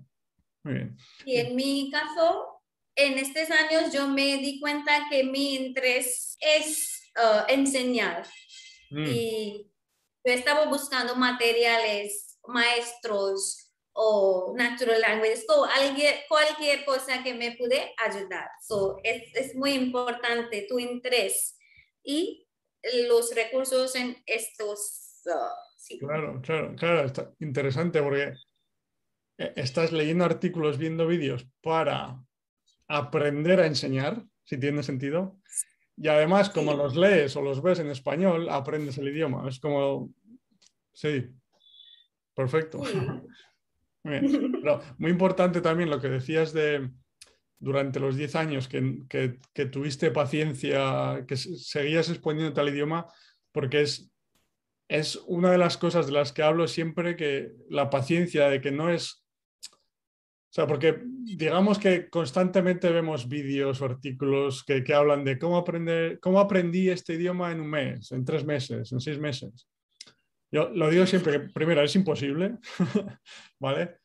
Muy 0.62 0.74
bien. 0.74 0.96
Y 1.24 1.36
en 1.36 1.56
mi 1.56 1.90
caso, 1.90 2.57
en 2.98 3.16
estos 3.16 3.48
años 3.50 3.92
yo 3.92 4.08
me 4.08 4.38
di 4.38 4.58
cuenta 4.60 5.06
que 5.08 5.22
mi 5.22 5.54
interés 5.54 6.36
es 6.40 7.10
uh, 7.16 7.44
enseñar. 7.48 8.26
Mm. 8.90 9.06
Y 9.06 9.70
yo 10.24 10.32
estaba 10.32 10.66
buscando 10.66 11.14
materiales, 11.14 12.38
maestros 12.46 13.72
o 13.92 14.52
natural 14.56 15.00
language, 15.00 15.44
o 15.48 15.66
cualquier 16.28 16.84
cosa 16.84 17.22
que 17.22 17.34
me 17.34 17.56
pude 17.56 17.94
ayudar. 17.98 18.48
So, 18.66 18.98
es, 19.04 19.34
es 19.34 19.54
muy 19.54 19.72
importante 19.72 20.66
tu 20.68 20.80
interés 20.80 21.56
y 22.02 22.48
los 23.06 23.32
recursos 23.32 23.94
en 23.94 24.16
estos. 24.26 25.22
Uh, 25.24 25.98
claro, 25.98 26.40
claro, 26.42 26.74
claro, 26.76 27.06
está 27.06 27.32
interesante 27.38 28.02
porque 28.02 28.32
eh, 29.38 29.52
estás 29.54 29.92
leyendo 29.92 30.24
artículos, 30.24 30.78
viendo 30.78 31.06
vídeos 31.06 31.46
para 31.62 32.20
aprender 32.88 33.60
a 33.60 33.66
enseñar, 33.66 34.24
si 34.44 34.58
tiene 34.58 34.82
sentido. 34.82 35.38
Y 35.96 36.08
además, 36.08 36.50
como 36.50 36.74
los 36.74 36.96
lees 36.96 37.36
o 37.36 37.42
los 37.42 37.62
ves 37.62 37.78
en 37.80 37.90
español, 37.90 38.48
aprendes 38.48 38.98
el 38.98 39.08
idioma. 39.08 39.48
Es 39.48 39.60
como, 39.60 40.12
sí, 40.92 41.26
perfecto. 42.34 42.82
muy 44.98 45.10
importante 45.10 45.60
también 45.60 45.90
lo 45.90 46.00
que 46.00 46.08
decías 46.08 46.52
de, 46.52 46.90
durante 47.58 48.00
los 48.00 48.16
10 48.16 48.36
años 48.36 48.68
que, 48.68 49.38
tuviste 49.70 50.10
paciencia, 50.10 51.24
que 51.26 51.36
seguías 51.36 52.08
exponiendo 52.08 52.52
tal 52.52 52.68
idioma, 52.68 53.06
porque 53.52 53.82
es, 53.82 54.10
es 54.88 55.16
una 55.26 55.50
de 55.50 55.58
las 55.58 55.76
cosas 55.76 56.06
de 56.06 56.12
las 56.12 56.32
que 56.32 56.42
hablo 56.42 56.68
siempre, 56.68 57.16
que 57.16 57.52
la 57.68 57.90
paciencia 57.90 58.48
de 58.48 58.60
que 58.60 58.70
no 58.70 58.90
es... 58.90 59.24
O 60.50 60.50
sea, 60.50 60.66
porque 60.66 61.02
digamos 61.04 61.78
que 61.78 62.08
constantemente 62.08 62.90
vemos 62.90 63.28
vídeos 63.28 63.82
o 63.82 63.84
artículos 63.84 64.64
que, 64.64 64.82
que 64.82 64.94
hablan 64.94 65.22
de 65.22 65.38
cómo, 65.38 65.58
aprender, 65.58 66.18
cómo 66.20 66.40
aprendí 66.40 66.88
este 66.88 67.14
idioma 67.14 67.52
en 67.52 67.60
un 67.60 67.68
mes, 67.68 68.10
en 68.12 68.24
tres 68.24 68.46
meses, 68.46 68.90
en 68.90 69.00
seis 69.00 69.18
meses. 69.18 69.68
Yo 70.50 70.70
lo 70.70 70.88
digo 70.88 71.04
siempre 71.04 71.32
que, 71.32 71.40
primero, 71.40 71.82
es 71.82 71.94
imposible, 71.94 72.56
¿vale? 73.60 73.98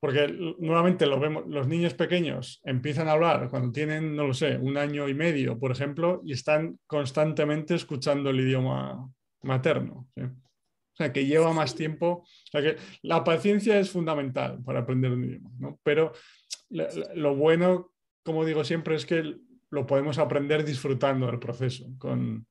Porque 0.00 0.26
nuevamente 0.58 1.06
lo 1.06 1.20
vemos, 1.20 1.44
los 1.46 1.68
niños 1.68 1.94
pequeños 1.94 2.60
empiezan 2.64 3.08
a 3.08 3.12
hablar 3.12 3.48
cuando 3.50 3.70
tienen, 3.70 4.16
no 4.16 4.26
lo 4.26 4.34
sé, 4.34 4.56
un 4.56 4.78
año 4.78 5.08
y 5.08 5.14
medio, 5.14 5.58
por 5.58 5.70
ejemplo, 5.70 6.22
y 6.24 6.32
están 6.32 6.78
constantemente 6.86 7.74
escuchando 7.74 8.30
el 8.30 8.40
idioma 8.40 9.08
materno. 9.42 10.08
O 10.92 10.96
sea, 10.96 11.12
que 11.12 11.26
lleva 11.26 11.52
más 11.52 11.74
tiempo. 11.74 12.24
O 12.24 12.50
sea, 12.50 12.62
que 12.62 12.76
la 13.02 13.24
paciencia 13.24 13.78
es 13.78 13.90
fundamental 13.90 14.62
para 14.64 14.80
aprender 14.80 15.12
un 15.12 15.24
idioma, 15.24 15.50
¿no? 15.58 15.80
Pero 15.82 16.12
lo 17.14 17.34
bueno, 17.34 17.92
como 18.22 18.44
digo 18.44 18.64
siempre, 18.64 18.94
es 18.94 19.06
que 19.06 19.36
lo 19.70 19.86
podemos 19.86 20.18
aprender 20.18 20.64
disfrutando 20.64 21.26
del 21.26 21.38
proceso, 21.38 21.86
con, 21.98 22.46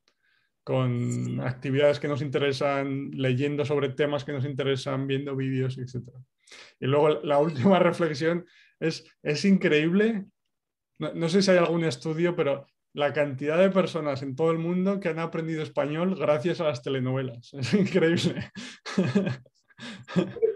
con 0.64 1.40
actividades 1.42 2.00
que 2.00 2.08
nos 2.08 2.22
interesan, 2.22 3.12
leyendo 3.12 3.64
sobre 3.64 3.90
temas 3.90 4.24
que 4.24 4.34
nos 4.34 4.46
interesan, 4.46 5.08
viendo 5.08 5.36
vídeos, 5.36 5.78
etc. 5.78 6.10
Y 6.80 6.88
luego 6.88 7.22
la 7.24 7.38
última 7.38 7.80
reflexión 7.80 8.46
es, 8.80 9.06
es 9.22 9.46
increíble, 9.46 10.26
no, 10.98 11.30
sé 11.30 11.42
si 11.42 11.50
hay 11.50 11.58
algún 11.58 11.84
estudio, 11.84 12.36
pero 12.36 12.68
la 12.94 13.14
cantidad 13.14 13.58
de 13.58 13.70
personas 13.70 14.22
en 14.22 14.36
todo 14.36 14.52
el 14.52 14.58
mundo 14.58 15.00
que 15.00 15.10
han 15.10 15.20
aprendido 15.20 15.64
español 15.64 16.16
gracias 16.16 16.60
a 16.60 16.66
las 16.66 16.82
telenovelas. 16.82 17.54
Es 17.58 17.74
increíble. 17.74 18.52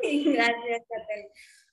Gracias, 0.07 0.83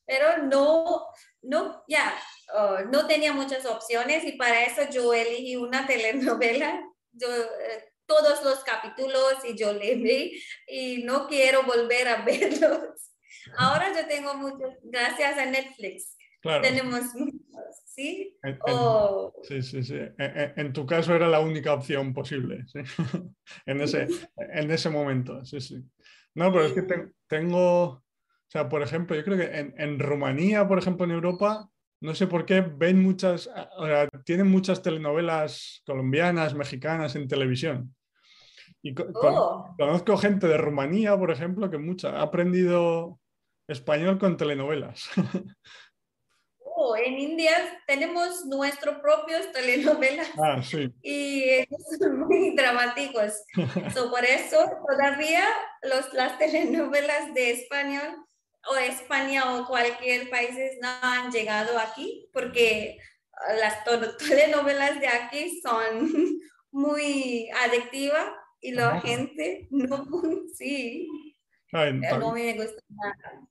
Pero 0.07 0.45
no, 0.45 1.07
no, 1.43 1.85
ya, 1.87 2.15
oh, 2.55 2.79
no 2.91 3.07
tenía 3.07 3.33
muchas 3.33 3.67
opciones 3.67 4.25
y 4.25 4.33
para 4.33 4.65
eso 4.65 4.83
yo 4.91 5.13
elegí 5.13 5.57
una 5.57 5.87
telenovela. 5.87 6.83
Yo, 7.13 7.29
eh, 7.29 7.93
todos 8.07 8.43
los 8.43 8.65
capítulos 8.65 9.37
y 9.45 9.57
yo 9.57 9.73
le 9.73 9.95
vi 9.97 10.43
y 10.67 11.03
no 11.05 11.27
quiero 11.27 11.63
volver 11.65 12.09
a 12.09 12.23
verlos. 12.23 13.13
Ahora 13.57 13.93
yo 13.95 14.07
tengo 14.07 14.35
muchos, 14.35 14.75
gracias 14.83 15.39
a 15.39 15.47
Netflix. 15.47 16.17
Claro. 16.41 16.63
Tenemos 16.63 17.15
¿sí? 18.03 18.39
En, 18.43 18.59
sí, 19.43 19.63
sí, 19.63 19.83
sí. 19.83 19.99
En, 20.19 20.73
tu 20.73 20.85
caso 20.87 21.15
era 21.15 21.29
la 21.29 21.41
única 21.41 21.73
opción 21.73 22.13
posible, 22.13 22.65
¿sí? 22.67 22.81
en, 23.67 23.81
ese, 23.81 24.09
en 24.37 24.71
ese 24.71 24.91
momento, 24.91 25.45
sí, 25.45 25.61
sí. 25.61 25.83
No, 26.35 26.53
pero 26.53 26.65
es 26.65 26.73
que 26.73 26.83
tengo, 27.29 27.83
o 27.85 28.03
sea, 28.49 28.69
por 28.69 28.83
ejemplo, 28.83 29.15
yo 29.17 29.25
creo 29.25 29.39
que 29.39 29.59
en, 29.59 29.75
en, 29.77 29.99
Rumanía, 29.99 30.67
por 30.67 30.79
ejemplo, 30.79 31.05
en 31.05 31.13
Europa, 31.13 31.69
no 32.01 32.15
sé 32.15 32.27
por 32.27 32.45
qué 32.45 32.61
ven 32.61 33.01
muchas, 33.01 33.49
o 33.77 33.87
sea, 33.87 34.09
tienen 34.25 34.49
muchas 34.49 34.83
telenovelas 34.83 35.83
colombianas, 35.87 36.55
mexicanas 36.55 37.15
en 37.15 37.29
televisión. 37.29 37.95
Y 38.83 38.95
oh. 38.99 39.75
conozco 39.79 40.17
gente 40.17 40.49
de 40.49 40.59
Rumanía, 40.59 41.17
por 41.17 41.31
ejemplo, 41.31 41.71
que 41.71 41.79
mucha 41.79 42.19
ha 42.19 42.23
aprendido 42.23 43.21
español 43.69 44.19
con 44.19 44.37
telenovelas. 44.37 45.09
En 46.97 47.19
India 47.19 47.53
tenemos 47.87 48.45
nuestros 48.47 48.97
propios 49.01 49.51
telenovelas 49.53 50.29
ah, 50.39 50.63
sí. 50.63 50.93
y 51.03 51.65
son 51.99 52.21
muy 52.21 52.55
dramáticos. 52.57 53.45
por 54.11 54.25
eso 54.25 54.59
todavía 54.89 55.45
los, 55.83 56.13
las 56.13 56.39
telenovelas 56.39 57.33
de 57.35 57.51
español 57.53 58.25
o 58.71 58.77
España 58.77 59.55
o 59.55 59.67
cualquier 59.67 60.31
país 60.31 60.51
no 60.81 60.89
han 61.03 61.31
llegado 61.31 61.79
aquí 61.79 62.29
porque 62.33 62.99
las 63.61 63.85
telenovelas 64.19 65.01
de 65.01 65.09
aquí 65.09 65.61
son 65.61 66.11
muy 66.71 67.49
adictivas 67.65 68.27
y 68.61 68.73
la 68.73 69.01
gente 69.01 69.67
no, 69.71 70.07
sí, 70.55 71.09
no 71.73 72.33
me 72.33 72.55
gusta 72.55 72.83
nada. 72.89 73.49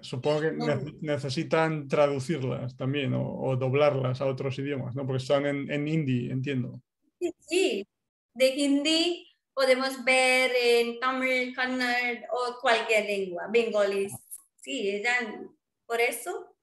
Supongo 0.00 0.40
que 0.40 0.52
necesitan 1.00 1.86
traducirlas 1.86 2.76
también 2.76 3.12
o, 3.14 3.56
doblarlas 3.56 4.20
a 4.20 4.26
otros 4.26 4.58
idiomas, 4.58 4.96
¿no? 4.96 5.06
Porque 5.06 5.22
están 5.22 5.46
en, 5.46 5.70
en 5.70 5.86
hindi, 5.86 6.30
entiendo. 6.30 6.82
Sí, 7.40 7.86
de 8.34 8.46
hindi 8.56 9.28
podemos 9.58 10.04
ver 10.04 10.52
en 10.54 11.00
Tamil, 11.00 11.52
Kannada 11.54 11.98
o 12.30 12.60
cualquier 12.60 13.06
lengua, 13.06 13.48
bengalí. 13.50 14.08
Sí, 14.60 15.02
por 15.84 16.00
eso 16.00 16.54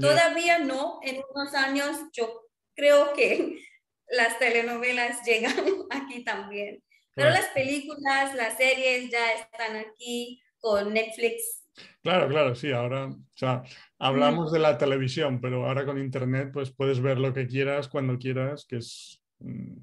todavía 0.00 0.58
no, 0.58 1.00
en 1.02 1.20
unos 1.34 1.54
años 1.54 1.96
yo 2.12 2.46
creo 2.74 3.12
que 3.12 3.58
las 4.08 4.38
telenovelas 4.38 5.22
llegan 5.26 5.54
aquí 5.90 6.24
también. 6.24 6.82
Pero 7.14 7.30
las 7.30 7.48
películas, 7.48 8.34
las 8.36 8.56
series 8.56 9.10
ya 9.10 9.32
están 9.32 9.76
aquí 9.76 10.40
con 10.60 10.94
Netflix. 10.94 11.64
Claro, 12.02 12.28
claro, 12.28 12.54
sí, 12.54 12.72
ahora, 12.72 13.06
o 13.06 13.36
sea, 13.36 13.62
hablamos 13.98 14.52
de 14.52 14.58
la 14.58 14.78
televisión, 14.78 15.40
pero 15.40 15.66
ahora 15.66 15.84
con 15.84 15.98
Internet 15.98 16.50
pues 16.52 16.70
puedes 16.70 17.00
ver 17.00 17.18
lo 17.18 17.32
que 17.32 17.46
quieras, 17.46 17.88
cuando 17.88 18.18
quieras, 18.18 18.64
que 18.66 18.76
es 18.76 19.22
mm, 19.40 19.76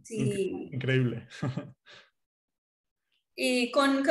increíble. 0.73 1.27
Y 3.37 3.69
con, 3.69 4.01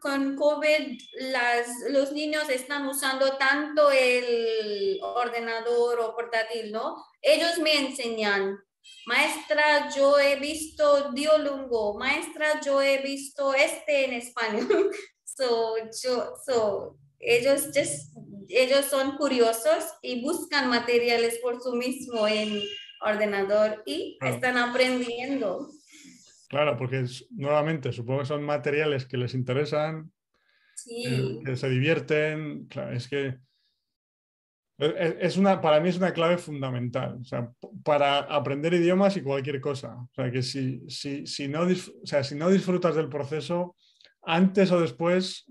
con 0.00 0.36
COVID, 0.36 1.00
las, 1.32 1.66
los 1.90 2.12
niños 2.12 2.48
están 2.48 2.86
usando 2.86 3.36
tanto 3.36 3.90
el 3.90 5.00
ordenador 5.02 5.98
o 5.98 6.14
portátil, 6.14 6.70
¿no? 6.70 7.04
Ellos 7.20 7.58
me 7.58 7.74
enseñan 7.74 8.56
Maestra, 9.06 9.88
yo 9.94 10.18
he 10.18 10.36
visto 10.36 11.10
Diolungo. 11.12 11.98
Maestra, 11.98 12.60
yo 12.60 12.80
he 12.80 12.98
visto 13.02 13.54
este 13.54 14.04
en 14.04 14.12
español. 14.12 14.90
so, 15.24 15.74
so, 16.44 16.98
ellos, 17.18 17.70
just, 17.74 18.16
ellos 18.48 18.84
son 18.86 19.16
curiosos 19.16 19.84
y 20.02 20.22
buscan 20.22 20.68
materiales 20.70 21.38
por 21.42 21.60
su 21.60 21.74
mismo 21.74 22.26
en 22.26 22.62
ordenador 23.00 23.82
y 23.86 24.18
están 24.20 24.56
aprendiendo. 24.56 25.68
Claro, 26.48 26.76
porque 26.76 27.04
nuevamente 27.30 27.92
supongo 27.92 28.20
que 28.20 28.26
son 28.26 28.42
materiales 28.42 29.06
que 29.06 29.18
les 29.18 29.34
interesan, 29.34 30.10
que 31.44 31.56
se 31.56 31.68
divierten. 31.68 32.66
Claro, 32.68 32.92
es 32.92 33.08
que 33.08 33.36
Es 34.78 35.36
una, 35.36 35.60
para 35.60 35.80
mí 35.80 35.88
es 35.88 35.96
una 35.96 36.12
clave 36.12 36.38
fundamental, 36.38 37.18
o 37.20 37.24
sea, 37.24 37.52
para 37.82 38.18
aprender 38.20 38.72
idiomas 38.74 39.16
y 39.16 39.22
cualquier 39.22 39.60
cosa. 39.60 39.96
O 39.96 40.10
sea, 40.14 40.30
que 40.30 40.42
si, 40.42 40.88
si, 40.88 41.26
si, 41.26 41.48
no, 41.48 41.62
o 41.62 42.06
sea, 42.06 42.22
si 42.22 42.36
no 42.36 42.48
disfrutas 42.48 42.94
del 42.94 43.08
proceso, 43.08 43.74
antes 44.22 44.70
o 44.70 44.80
después 44.80 45.46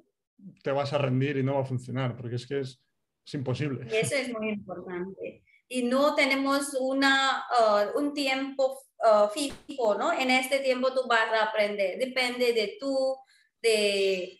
te 0.64 0.72
vas 0.72 0.94
a 0.94 0.98
rendir 0.98 1.38
y 1.38 1.44
no 1.44 1.56
va 1.56 1.62
a 1.62 1.66
funcionar, 1.66 2.16
porque 2.16 2.36
es 2.36 2.48
que 2.48 2.60
es, 2.60 2.82
es 3.26 3.34
imposible. 3.34 3.88
Y 3.92 3.96
eso 3.96 4.16
es 4.16 4.32
muy 4.34 4.50
importante. 4.50 5.44
Y 5.68 5.84
no 5.84 6.16
tenemos 6.16 6.74
una, 6.80 7.44
uh, 7.60 8.00
un 8.00 8.14
tiempo 8.14 8.80
uh, 9.00 9.28
fijo, 9.34 9.96
¿no? 9.96 10.14
En 10.14 10.32
este 10.32 10.60
tiempo 10.60 10.94
tú 10.94 11.02
vas 11.08 11.32
a 11.34 11.46
aprender. 11.46 12.00
Depende 12.00 12.54
de 12.54 12.78
tú, 12.80 13.18
de 13.62 14.40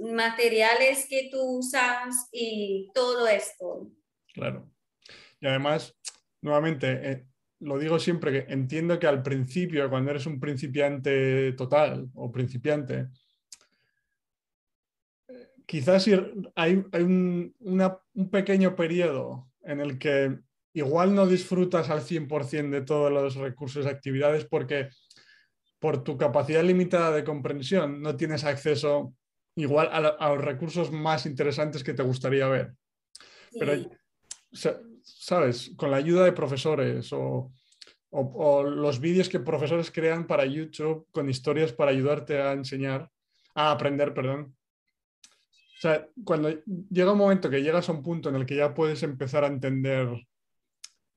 materiales 0.00 1.06
que 1.08 1.28
tú 1.30 1.58
usas 1.58 2.28
y 2.32 2.90
todo 2.94 3.28
esto. 3.28 3.90
Claro. 4.34 4.70
Y 5.40 5.46
además, 5.46 5.96
nuevamente, 6.42 7.10
eh, 7.10 7.26
lo 7.60 7.78
digo 7.78 7.98
siempre 7.98 8.32
que 8.32 8.52
entiendo 8.52 8.98
que 8.98 9.06
al 9.06 9.22
principio, 9.22 9.88
cuando 9.88 10.10
eres 10.10 10.26
un 10.26 10.40
principiante 10.40 11.52
total 11.52 12.08
o 12.14 12.30
principiante, 12.30 13.08
quizás 15.66 16.08
hay, 16.54 16.84
un, 17.02 17.54
un, 17.58 18.30
pequeño 18.30 18.76
periodo 18.76 19.48
en 19.62 19.80
el 19.80 19.98
que 19.98 20.38
igual 20.72 21.14
no 21.14 21.26
disfrutas 21.26 21.90
al 21.90 22.00
100% 22.00 22.70
de 22.70 22.82
todos 22.82 23.10
los 23.12 23.34
recursos 23.34 23.84
y 23.84 23.88
actividades 23.88 24.44
porque 24.44 24.88
por 25.78 26.04
tu 26.04 26.16
capacidad 26.16 26.62
limitada 26.62 27.10
de 27.12 27.24
comprensión 27.24 28.00
no 28.00 28.16
tienes 28.16 28.44
acceso 28.44 29.14
igual 29.56 29.88
a, 29.90 30.28
los 30.30 30.44
recursos 30.44 30.92
más 30.92 31.26
interesantes 31.26 31.82
que 31.82 31.94
te 31.94 32.02
gustaría 32.02 32.46
ver. 32.46 32.74
Pero 33.58 33.90
¿sabes? 35.02 35.72
Con 35.76 35.90
la 35.90 35.98
ayuda 35.98 36.24
de 36.24 36.32
profesores 36.32 37.12
o, 37.12 37.52
los 38.12 38.98
vídeos 39.00 39.28
que 39.28 39.40
profesores 39.40 39.90
crean 39.90 40.26
para 40.26 40.46
YouTube 40.46 41.06
con 41.10 41.28
historias 41.28 41.72
para 41.72 41.90
ayudarte 41.90 42.40
a 42.40 42.52
enseñar, 42.52 43.10
a 43.54 43.72
aprender, 43.72 44.14
perdón. 44.14 44.56
O 45.76 45.80
sea, 45.80 46.08
cuando 46.24 46.50
llega 46.90 47.12
un 47.12 47.18
momento 47.18 47.50
que 47.50 47.62
llegas 47.62 47.88
a 47.88 47.92
un 47.92 48.02
punto 48.02 48.30
en 48.30 48.36
el 48.36 48.46
que 48.46 48.56
ya 48.56 48.72
puedes 48.72 49.02
empezar 49.02 49.44
a 49.44 49.48
entender 49.48 50.08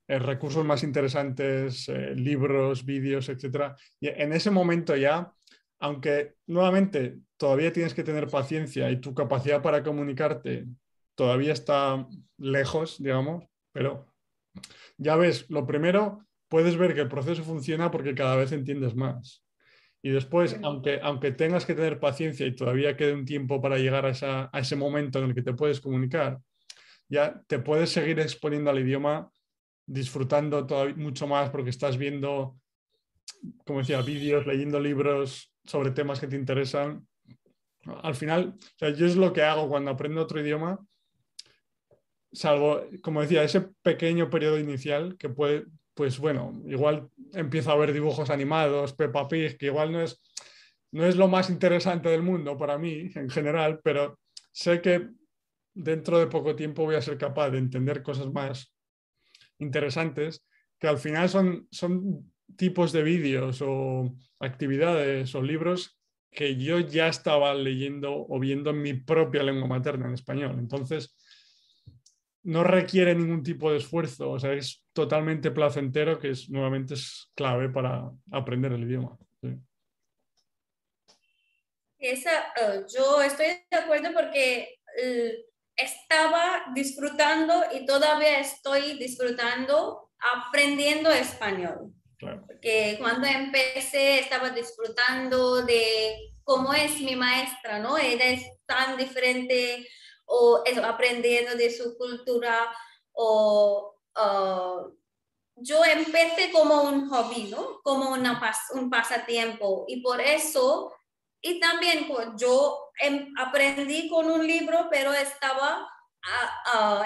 eh, 0.08 0.20
recursos 0.20 0.66
más 0.66 0.84
interesantes, 0.84 1.88
eh, 1.88 2.14
libros, 2.16 2.84
vídeos, 2.84 3.30
etc. 3.30 3.74
Y 4.02 4.10
en 4.10 4.34
ese 4.34 4.52
momento 4.52 4.98
ya, 4.98 5.32
aunque 5.80 6.36
nuevamente 6.48 7.20
todavía 7.38 7.72
tienes 7.72 7.94
que 7.94 8.04
tener 8.04 8.28
paciencia 8.28 8.92
y 8.92 9.00
tu 9.00 9.14
capacidad 9.14 9.62
para 9.62 9.82
comunicarte 9.82 10.66
todavía 11.16 11.54
está 11.54 12.08
lejos, 12.38 12.96
digamos, 12.98 13.46
pero 13.72 14.08
ya 14.98 15.16
ves, 15.16 15.50
lo 15.50 15.68
primero, 15.68 16.26
puedes 16.48 16.78
ver 16.78 16.96
que 16.96 17.02
el 17.02 17.10
proceso 17.10 17.44
funciona 17.44 17.92
porque 17.92 18.16
cada 18.16 18.36
vez 18.36 18.52
entiendes 18.52 18.96
más. 18.96 19.44
Y 20.02 20.12
después, 20.12 20.58
aunque, 20.64 21.00
aunque 21.02 21.32
tengas 21.32 21.66
que 21.66 21.76
tener 21.76 22.00
paciencia 22.00 22.46
y 22.46 22.56
todavía 22.56 22.96
quede 22.96 23.14
un 23.14 23.26
tiempo 23.26 23.62
para 23.62 23.78
llegar 23.78 24.06
a, 24.06 24.50
ese 24.54 24.76
momento 24.76 25.20
en 25.20 25.26
el 25.26 25.36
que 25.36 25.42
te 25.42 25.54
puedes 25.54 25.82
comunicar, 25.82 26.40
ya 27.10 27.42
te 27.48 27.60
puedes 27.60 27.90
seguir 27.90 28.20
exponiendo 28.20 28.70
al 28.70 28.80
idioma 28.80 29.30
disfrutando 29.86 30.66
todavía 30.66 30.96
mucho 30.96 31.28
más 31.28 31.50
porque 31.50 31.72
estás 31.72 31.98
viendo, 31.98 32.58
como 33.66 33.80
decía, 33.80 34.02
vídeos, 34.02 34.46
leyendo 34.46 34.80
libros 34.80 35.54
sobre 35.66 35.92
temas 35.92 36.20
que 36.20 36.28
te 36.28 36.36
interesan. 36.36 37.06
Al 38.04 38.16
final, 38.16 38.56
yo 38.80 39.06
es 39.06 39.16
lo 39.16 39.34
que 39.34 39.42
hago 39.42 39.68
cuando 39.68 39.92
aprendo 39.92 40.22
otro 40.22 40.40
idioma, 40.40 40.80
salvo, 42.32 42.84
como 43.02 43.22
decía, 43.22 43.44
ese 43.44 43.62
pequeño 43.82 44.30
periodo 44.30 44.60
inicial 44.60 45.18
que 45.18 45.30
puede, 45.30 45.66
pues 46.00 46.18
bueno, 46.18 46.64
igual 46.66 47.10
empiezo 47.34 47.74
a 47.74 47.76
ver 47.76 47.92
dibujos 47.92 48.30
animados, 48.30 48.94
Peppa 48.94 49.28
Pig, 49.28 49.58
que 49.58 49.66
igual 49.66 49.92
no 49.92 50.02
es, 50.02 50.18
no 50.94 51.06
es 51.06 51.18
lo 51.18 51.28
más 51.28 51.50
interesante 51.50 52.08
del 52.08 52.24
mundo 52.24 52.58
para 52.58 52.78
mí 52.78 53.12
en 53.16 53.30
general, 53.30 53.82
pero 53.84 54.18
sé 54.54 54.80
que 54.80 55.10
dentro 55.74 56.18
de 56.18 56.28
poco 56.28 56.56
tiempo 56.56 56.86
voy 56.86 56.96
a 56.96 57.02
ser 57.02 57.18
capaz 57.18 57.50
de 57.50 57.58
entender 57.58 58.02
cosas 58.02 58.32
más 58.32 58.74
interesantes 59.58 60.48
que 60.80 60.88
al 60.88 61.00
final 61.00 61.28
son, 61.28 61.68
son 61.70 62.32
tipos 62.56 62.94
de 62.94 63.04
vídeos 63.04 63.62
o 63.62 64.16
actividades 64.40 65.36
o 65.36 65.42
libros 65.42 66.00
que 66.32 66.56
yo 66.56 66.80
ya 66.80 67.10
estaba 67.10 67.54
leyendo 67.54 68.26
o 68.26 68.40
viendo 68.40 68.70
en 68.70 68.82
mi 68.82 68.94
propia 68.94 69.44
lengua 69.44 69.68
materna, 69.68 70.08
en 70.08 70.14
español. 70.14 70.56
Entonces, 70.60 71.14
no 72.44 72.64
requiere 72.64 73.16
ningún 73.16 73.44
tipo 73.44 73.72
de 73.72 73.78
esfuerzo, 73.78 74.32
o 74.32 74.40
sea, 74.40 74.54
es 74.54 74.84
totalmente 74.94 75.52
placentero, 75.52 76.20
que 76.20 76.32
es, 76.32 76.50
nuevamente 76.50 76.94
es 76.94 77.32
clave 77.36 77.70
para 77.70 78.10
aprender 78.32 78.72
el 78.72 78.84
idioma. 78.84 79.18
Esa, 81.98 82.54
eh, 82.56 82.86
yo 82.96 83.22
estoy 83.22 83.48
de 83.70 83.78
acuerdo 83.78 84.10
porque 84.14 84.80
eh, 85.02 85.46
estaba 85.76 86.64
disfrutando 86.74 87.66
y 87.74 87.86
todavía 87.86 88.40
estoy 88.40 88.98
disfrutando 88.98 90.10
aprendiendo 90.20 91.12
español. 91.12 91.94
Porque 92.20 92.98
cuando 93.00 93.28
empecé 93.28 94.20
estaba 94.20 94.50
disfrutando 94.50 95.66
de 95.66 96.34
cómo 96.44 96.74
es 96.74 97.00
mi 97.00 97.16
maestra, 97.16 97.80
¿no? 97.80 97.98
Ella 97.98 98.32
es 98.32 98.46
tan 98.66 98.98
diferente 98.98 99.88
o 100.32 100.62
eso, 100.66 100.84
aprendiendo 100.86 101.56
de 101.56 101.70
su 101.72 101.98
cultura 101.98 102.72
o 103.14 103.96
yo 105.62 105.84
empecé 105.84 106.52
como 106.52 106.84
un 106.84 107.10
hobby, 107.10 107.50
¿no? 107.50 107.82
Como 107.84 108.12
una 108.12 108.42
un 108.74 108.90
pasatiempo 108.90 109.86
y 109.88 110.02
por 110.02 110.22
eso 110.22 110.94
y 111.42 111.60
también 111.60 112.08
pues, 112.08 112.28
yo 112.38 112.92
em, 113.00 113.34
aprendí 113.38 114.10
con 114.10 114.30
un 114.30 114.46
libro, 114.46 114.88
pero 114.90 115.14
estaba 115.14 115.88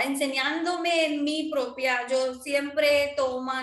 enseñándome 0.03 1.05
en 1.05 1.23
mi 1.23 1.49
propia, 1.51 2.07
yo 2.07 2.33
siempre 2.33 3.13
tomo 3.15 3.53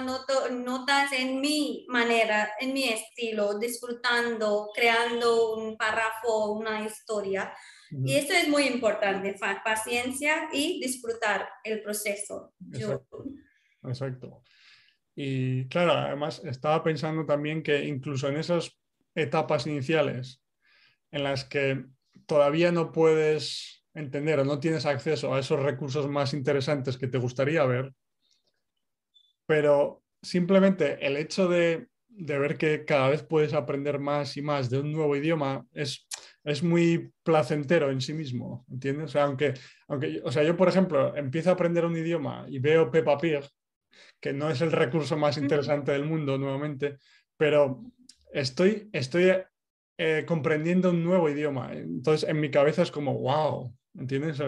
notas 0.53 1.13
en 1.13 1.41
mi 1.41 1.85
manera, 1.89 2.53
en 2.61 2.73
mi 2.73 2.89
estilo, 2.89 3.59
disfrutando, 3.59 4.71
creando 4.73 5.55
un 5.57 5.77
párrafo, 5.77 6.53
una 6.53 6.87
historia. 6.87 7.53
Y 7.91 8.15
eso 8.15 8.33
es 8.33 8.49
muy 8.49 8.65
importante, 8.65 9.37
paciencia 9.65 10.49
y 10.53 10.81
disfrutar 10.81 11.49
el 11.65 11.83
proceso. 11.83 12.55
Exacto. 13.83 14.43
Y 15.15 15.67
claro, 15.69 15.93
además 15.93 16.41
estaba 16.45 16.83
pensando 16.83 17.27
también 17.27 17.63
que 17.63 17.85
incluso 17.85 18.29
en 18.29 18.37
esas 18.37 18.79
etapas 19.15 19.67
iniciales 19.67 20.41
en 21.11 21.25
las 21.25 21.45
que 21.45 21.85
todavía 22.27 22.71
no 22.71 22.93
puedes 22.93 23.85
entender 23.95 24.39
o 24.39 24.45
no 24.45 24.61
tienes 24.61 24.87
acceso 24.87 25.35
a 25.35 25.41
esos 25.41 25.61
recursos 25.61 26.09
más 26.09 26.33
interesantes 26.33 26.97
que 26.97 27.09
te 27.09 27.19
gustaría 27.19 27.65
ver, 27.65 27.93
pero 29.47 30.05
simplemente 30.23 31.05
el 31.05 31.17
hecho 31.17 31.49
de, 31.49 31.89
de 32.09 32.39
ver 32.39 32.57
que 32.57 32.85
cada 32.85 33.09
vez 33.09 33.25
puedes 33.25 33.53
aprender 33.53 33.99
más 33.99 34.37
y 34.37 34.43
más 34.43 34.71
de 34.71 34.79
un 34.79 34.93
nuevo 34.93 35.17
idioma 35.17 35.67
es 35.73 36.07
es 36.45 36.63
muy 36.63 37.13
placentero 37.23 37.91
en 37.91 38.01
sí 38.01 38.13
mismo, 38.13 38.65
¿entiendes? 38.71 39.07
O 39.07 39.09
sea, 39.09 39.25
aunque, 39.25 39.55
aunque 39.89 40.21
o 40.25 40.33
sea, 40.33 40.43
yo, 40.43 40.57
por 40.57 40.69
ejemplo, 40.69 41.15
empiezo 41.17 41.51
a 41.51 41.55
aprender 41.55 41.85
un 41.85 41.97
idioma 41.97 42.47
y 42.49 42.59
veo 42.59 42.91
Peppa 42.91 43.19
Pig, 43.19 43.41
que 44.21 44.33
no 44.33 44.51
es 44.51 44.61
el 44.61 44.73
recurso 44.73 45.17
más 45.17 45.37
interesante 45.37 45.93
del 45.93 46.05
mundo 46.05 46.39
nuevamente, 46.39 46.99
pero 47.37 47.83
estoy, 48.33 48.89
estoy 48.93 49.33
eh, 49.99 50.25
comprendiendo 50.27 50.91
un 50.91 51.05
nuevo 51.05 51.29
idioma. 51.29 51.73
Entonces, 51.73 52.29
en 52.29 52.41
mi 52.41 52.51
cabeza 52.51 52.83
es 52.83 52.91
como, 52.91 53.19
wow, 53.19 53.75
¿entiendes? 53.95 54.41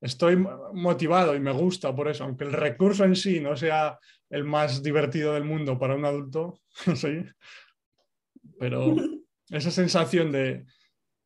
estoy 0.00 0.36
motivado 0.74 1.34
y 1.34 1.40
me 1.40 1.52
gusta 1.52 1.94
por 1.96 2.08
eso, 2.08 2.24
aunque 2.24 2.44
el 2.44 2.52
recurso 2.52 3.04
en 3.04 3.16
sí 3.16 3.40
no 3.40 3.56
sea 3.56 3.98
el 4.28 4.44
más 4.44 4.82
divertido 4.82 5.32
del 5.32 5.44
mundo 5.44 5.78
para 5.78 5.94
un 5.94 6.04
adulto, 6.04 6.60
¿sí? 6.96 7.24
Pero 8.58 8.94
esa 9.48 9.70
sensación 9.70 10.30
de, 10.30 10.66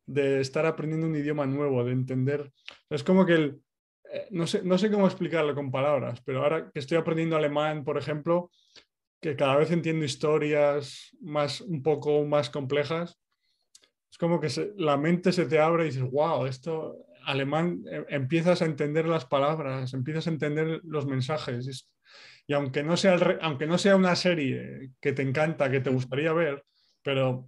de 0.09 0.41
estar 0.41 0.65
aprendiendo 0.65 1.07
un 1.07 1.15
idioma 1.15 1.45
nuevo, 1.45 1.83
de 1.83 1.91
entender. 1.91 2.51
Es 2.89 3.03
como 3.03 3.25
que 3.25 3.33
el, 3.33 3.61
eh, 4.11 4.27
no, 4.31 4.47
sé, 4.47 4.63
no 4.63 4.77
sé 4.77 4.89
cómo 4.89 5.05
explicarlo 5.05 5.53
con 5.53 5.71
palabras, 5.71 6.21
pero 6.25 6.43
ahora 6.43 6.71
que 6.71 6.79
estoy 6.79 6.97
aprendiendo 6.97 7.35
alemán, 7.35 7.83
por 7.83 7.97
ejemplo, 7.97 8.51
que 9.21 9.35
cada 9.35 9.57
vez 9.57 9.71
entiendo 9.71 10.05
historias 10.05 11.15
más, 11.21 11.61
un 11.61 11.83
poco 11.83 12.25
más 12.25 12.49
complejas, 12.49 13.19
es 14.11 14.17
como 14.17 14.39
que 14.39 14.49
la 14.77 14.97
mente 14.97 15.31
se 15.31 15.45
te 15.45 15.59
abre 15.59 15.83
y 15.83 15.87
dices, 15.87 16.09
wow, 16.09 16.45
esto 16.45 17.05
alemán, 17.25 17.83
eh, 17.91 18.05
empiezas 18.09 18.61
a 18.61 18.65
entender 18.65 19.07
las 19.07 19.25
palabras, 19.25 19.93
empiezas 19.93 20.25
a 20.25 20.31
entender 20.31 20.81
los 20.83 21.05
mensajes. 21.05 21.87
Y 22.47 22.53
aunque 22.53 22.81
no 22.81 22.97
sea, 22.97 23.19
aunque 23.41 23.67
no 23.67 23.77
sea 23.77 23.95
una 23.95 24.15
serie 24.15 24.91
que 24.99 25.13
te 25.13 25.21
encanta, 25.21 25.69
que 25.69 25.81
te 25.81 25.91
gustaría 25.91 26.33
ver, 26.33 26.65
pero 27.03 27.47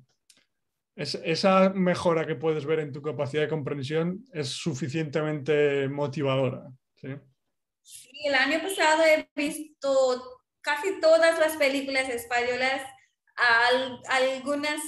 esa 0.95 1.69
mejora 1.69 2.27
que 2.27 2.35
puedes 2.35 2.65
ver 2.65 2.79
en 2.79 2.91
tu 2.91 3.01
capacidad 3.01 3.43
de 3.43 3.49
comprensión 3.49 4.25
es 4.33 4.49
suficientemente 4.49 5.87
motivadora. 5.87 6.63
Sí, 7.81 8.11
el 8.25 8.35
año 8.35 8.61
pasado 8.61 9.03
he 9.03 9.27
visto 9.35 10.41
casi 10.61 10.99
todas 10.99 11.39
las 11.39 11.57
películas 11.57 12.09
españolas, 12.09 12.81
algunas, 14.09 14.81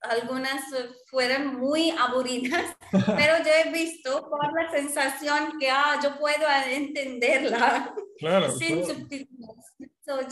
algunas 0.00 0.62
fueron 1.10 1.56
muy 1.56 1.90
aburridas, 1.90 2.76
pero 2.90 3.44
yo 3.44 3.50
he 3.64 3.70
visto 3.72 4.28
por 4.30 4.52
la 4.54 4.70
sensación 4.70 5.58
que 5.58 5.68
ah, 5.68 5.98
yo 6.02 6.18
puedo 6.18 6.46
entenderla 6.70 7.94
claro, 8.18 8.50
sin 8.58 8.84
subtítulos. 8.84 9.56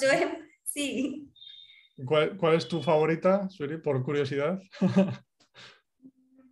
yo 0.01 0.09
sí. 0.65 1.29
¿Cuál, 2.05 2.37
¿Cuál, 2.37 2.55
es 2.57 2.69
tu 2.69 2.83
favorita, 2.83 3.49
Suri, 3.49 3.79
por 3.79 4.03
curiosidad? 4.05 4.61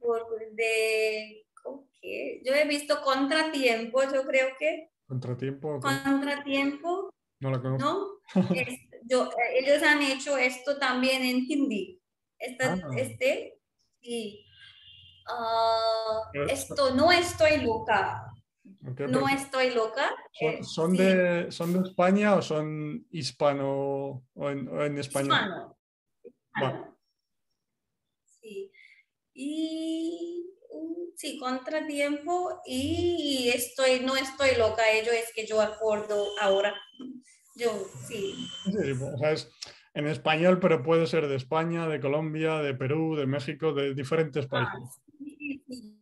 por, 0.01 0.27
de, 0.53 1.47
okay. 1.65 2.41
Yo 2.45 2.55
he 2.55 2.67
visto 2.67 3.01
Contratiempo, 3.03 4.03
yo 4.05 4.25
creo 4.25 4.49
que. 4.59 4.91
Contratiempo. 5.07 5.81
Contratiempo. 5.81 7.11
No 7.41 7.51
la 7.51 7.61
conozco. 7.61 7.85
¿no? 7.85 8.21
yo, 9.05 9.31
ellos 9.55 9.83
han 9.83 10.03
hecho 10.03 10.39
esto 10.39 10.79
también 10.79 11.23
en 11.23 11.45
hindi. 11.49 12.01
Esta, 12.39 12.75
Ah. 12.75 12.89
Este, 12.97 13.59
sí. 14.01 14.45
Ah, 15.27 16.21
esto, 16.49 16.95
no 16.95 17.11
estoy 17.13 17.63
loca. 17.63 18.24
No 18.85 19.29
estoy 19.29 19.73
loca. 19.73 20.15
¿Son, 20.33 20.51
eh, 20.51 20.63
son 20.63 20.91
sí, 20.93 20.97
de, 20.99 21.53
¿Son 21.53 21.73
de 21.73 21.89
España 21.89 22.35
o 22.35 22.43
son 22.43 23.07
hispano 23.11 24.27
o 24.35 24.51
en, 24.51 24.69
o 24.69 24.85
en 24.85 24.99
español? 24.99 25.39
hispano. 25.39 25.79
Hispano. 26.55 26.99
Sí. 28.41 28.71
Y 29.33 30.51
mm, 30.71 31.17
sí, 31.17 31.39
contratiempo 31.39 32.61
y 32.67 33.51
estoy, 33.55 34.01
no 34.01 34.17
estoy 34.17 34.57
loca, 34.59 34.83
ello 34.93 35.13
es 35.13 35.33
que 35.35 35.47
yo 35.47 35.63
acuerdo 35.63 36.27
ahora. 36.41 36.75
Yo, 37.57 37.71
sí. 38.07 38.35
Sí, 38.65 38.93
o 38.93 39.19
sea, 39.19 39.33
es 39.33 39.51
en 39.95 40.09
español, 40.09 40.59
pero 40.61 40.83
puede 40.83 41.07
ser 41.07 41.27
de 41.29 41.37
España, 41.37 41.89
de 41.89 42.01
Colombia, 42.01 42.57
de 42.59 42.75
Perú, 42.75 43.17
de 43.17 43.27
México, 43.27 43.73
de 43.73 43.95
diferentes 43.95 44.47
Ah, 44.47 44.51
países. 44.51 45.01
sí, 45.19 45.65
sí. 45.69 46.01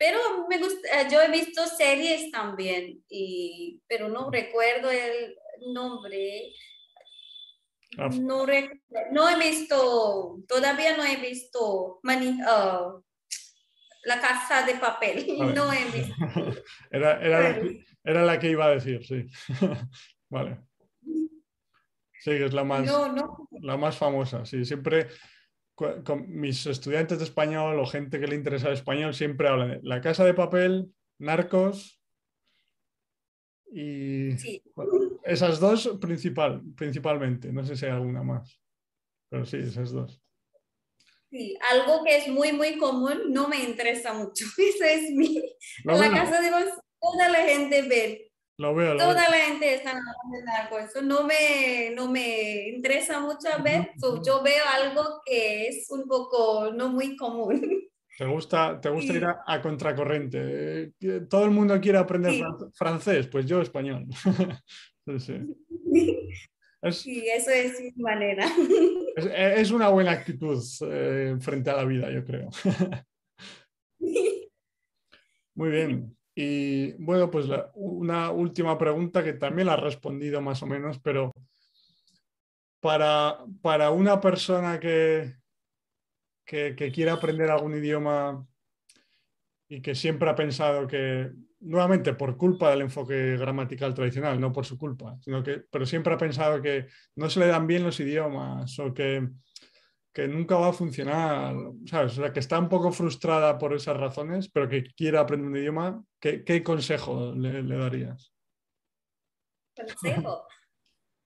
Pero 0.00 0.18
me 0.48 0.56
gusta, 0.56 1.02
eh, 1.02 1.08
yo 1.12 1.20
he 1.20 1.30
visto 1.30 1.66
series 1.66 2.30
también, 2.30 3.04
y, 3.06 3.82
pero 3.86 4.08
no 4.08 4.30
recuerdo 4.30 4.90
el 4.90 5.36
nombre. 5.74 6.54
Ah. 7.98 8.08
No, 8.08 8.46
no 9.12 9.28
he 9.28 9.36
visto, 9.36 10.38
todavía 10.48 10.96
no 10.96 11.04
he 11.04 11.16
visto 11.16 12.00
Mani- 12.02 12.40
ah, 12.46 12.98
La 14.04 14.18
Casa 14.22 14.64
de 14.64 14.76
Papel. 14.76 15.26
No 15.54 15.70
he 15.70 15.84
visto. 15.84 16.14
Era, 16.90 17.20
era, 17.20 17.40
la 17.42 17.60
que, 17.60 17.84
era 18.02 18.24
la 18.24 18.38
que 18.40 18.50
iba 18.50 18.64
a 18.64 18.70
decir, 18.70 19.04
sí. 19.04 19.26
Vale. 20.30 20.60
Sí, 22.22 22.30
es 22.30 22.54
la 22.54 22.64
más, 22.64 22.86
No, 22.86 23.12
no. 23.12 23.48
la 23.60 23.76
más 23.76 23.98
famosa. 23.98 24.46
Sí, 24.46 24.64
siempre 24.64 25.08
con 26.04 26.26
mis 26.28 26.66
estudiantes 26.66 27.18
de 27.18 27.24
español 27.24 27.78
o 27.78 27.86
gente 27.86 28.20
que 28.20 28.26
le 28.26 28.36
interesa 28.36 28.68
el 28.68 28.74
español 28.74 29.14
siempre 29.14 29.48
hablan 29.48 29.70
de 29.70 29.80
La 29.82 30.00
Casa 30.00 30.24
de 30.24 30.34
Papel, 30.34 30.92
Narcos 31.18 32.00
y 33.72 34.32
Sí. 34.38 34.62
esas 35.24 35.60
dos 35.60 35.98
principal, 36.00 36.62
principalmente. 36.76 37.52
No 37.52 37.64
sé 37.64 37.76
si 37.76 37.86
hay 37.86 37.92
alguna 37.92 38.22
más, 38.22 38.60
pero 39.28 39.44
sí, 39.44 39.58
esas 39.58 39.92
dos. 39.92 40.20
Sí, 41.30 41.56
algo 41.70 42.02
que 42.04 42.16
es 42.16 42.28
muy, 42.28 42.52
muy 42.52 42.76
común 42.76 43.32
no 43.32 43.46
me 43.48 43.62
interesa 43.62 44.12
mucho. 44.12 44.44
Eso 44.58 44.84
es 44.84 45.10
mi. 45.12 45.40
La 45.84 46.10
casa 46.10 46.40
de 46.40 46.50
los. 46.50 46.64
Toda 47.00 47.28
la 47.30 47.38
gente 47.44 47.82
ve, 47.82 48.29
lo 48.60 48.74
veo, 48.74 48.92
lo 48.94 48.98
veo. 48.98 49.08
toda 49.08 49.28
la 49.30 49.36
gente 49.46 49.74
está 49.74 49.90
hablando 49.90 50.36
de 50.36 50.42
narco. 50.44 50.78
Eso 50.78 51.02
no 51.02 51.24
me, 51.24 51.90
no 51.94 52.10
me 52.10 52.68
interesa 52.68 53.18
ver. 53.64 53.92
So, 53.98 54.22
yo 54.22 54.42
veo 54.42 54.62
algo 54.80 55.22
que 55.24 55.66
es 55.68 55.90
un 55.90 56.06
poco 56.06 56.70
no 56.72 56.88
muy 56.90 57.16
común. 57.16 57.60
Te 58.18 58.26
gusta, 58.26 58.78
te 58.78 58.90
gusta 58.90 59.12
Sí. 59.14 59.18
ir 59.18 59.24
a, 59.24 59.42
a 59.46 59.62
contracorriente. 59.62 60.92
Eh, 61.00 61.20
Todo 61.30 61.46
el 61.46 61.52
mundo 61.52 61.80
quiere 61.80 61.96
aprender 61.96 62.32
Sí. 62.34 62.42
francés, 62.74 63.26
pues 63.28 63.46
yo 63.46 63.62
español. 63.62 64.06
Sí, 65.06 65.18
sí. 65.18 65.40
Es, 66.82 66.96
Sí, 66.98 67.26
eso 67.28 67.50
es 67.50 67.80
mi 67.80 67.92
manera. 68.02 68.46
es- 69.16 69.26
es 69.60 69.70
una 69.70 69.88
buena 69.88 70.12
actitud 70.12 70.62
eh, 70.90 71.36
frente 71.40 71.70
a 71.70 71.76
la 71.76 71.84
vida, 71.84 72.10
yo 72.10 72.24
creo. 72.24 72.48
Muy 75.54 75.70
bien. 75.70 76.16
Y 76.42 76.92
bueno, 76.92 77.30
pues 77.30 77.44
una 77.74 78.30
última 78.30 78.78
pregunta 78.78 79.22
que 79.22 79.34
también 79.34 79.66
la 79.66 79.74
has 79.74 79.80
respondido 79.80 80.40
más 80.40 80.62
o 80.62 80.66
menos, 80.66 80.98
pero 80.98 81.34
para, 82.80 83.44
para 83.60 83.90
una 83.90 84.22
persona 84.22 84.80
que, 84.80 85.34
que, 86.46 86.74
que 86.74 86.90
quiera 86.90 87.12
aprender 87.12 87.50
algún 87.50 87.74
idioma 87.74 88.46
y 89.68 89.82
que 89.82 89.94
siempre 89.94 90.30
ha 90.30 90.34
pensado 90.34 90.86
que, 90.86 91.30
nuevamente 91.60 92.14
por 92.14 92.38
culpa 92.38 92.70
del 92.70 92.80
enfoque 92.80 93.36
gramatical 93.36 93.92
tradicional, 93.92 94.40
no 94.40 94.50
por 94.50 94.64
su 94.64 94.78
culpa, 94.78 95.18
sino 95.20 95.42
que, 95.42 95.62
pero 95.70 95.84
siempre 95.84 96.14
ha 96.14 96.18
pensado 96.18 96.62
que 96.62 96.86
no 97.16 97.28
se 97.28 97.40
le 97.40 97.48
dan 97.48 97.66
bien 97.66 97.84
los 97.84 98.00
idiomas 98.00 98.78
o 98.78 98.94
que, 98.94 99.28
que 100.12 100.26
nunca 100.26 100.56
va 100.56 100.68
a 100.68 100.72
funcionar, 100.72 101.54
¿sabes? 101.86 102.12
O 102.18 102.22
sea, 102.22 102.32
que 102.32 102.40
está 102.40 102.58
un 102.58 102.68
poco 102.68 102.90
frustrada 102.90 103.58
por 103.58 103.72
esas 103.74 103.96
razones, 103.96 104.50
pero 104.52 104.68
que 104.68 104.84
quiere 104.96 105.18
aprender 105.18 105.48
un 105.48 105.56
idioma, 105.56 106.04
¿qué, 106.18 106.44
qué 106.44 106.62
consejo 106.62 107.32
le, 107.34 107.62
le 107.62 107.76
darías? 107.76 108.32
Consejo. 109.76 110.46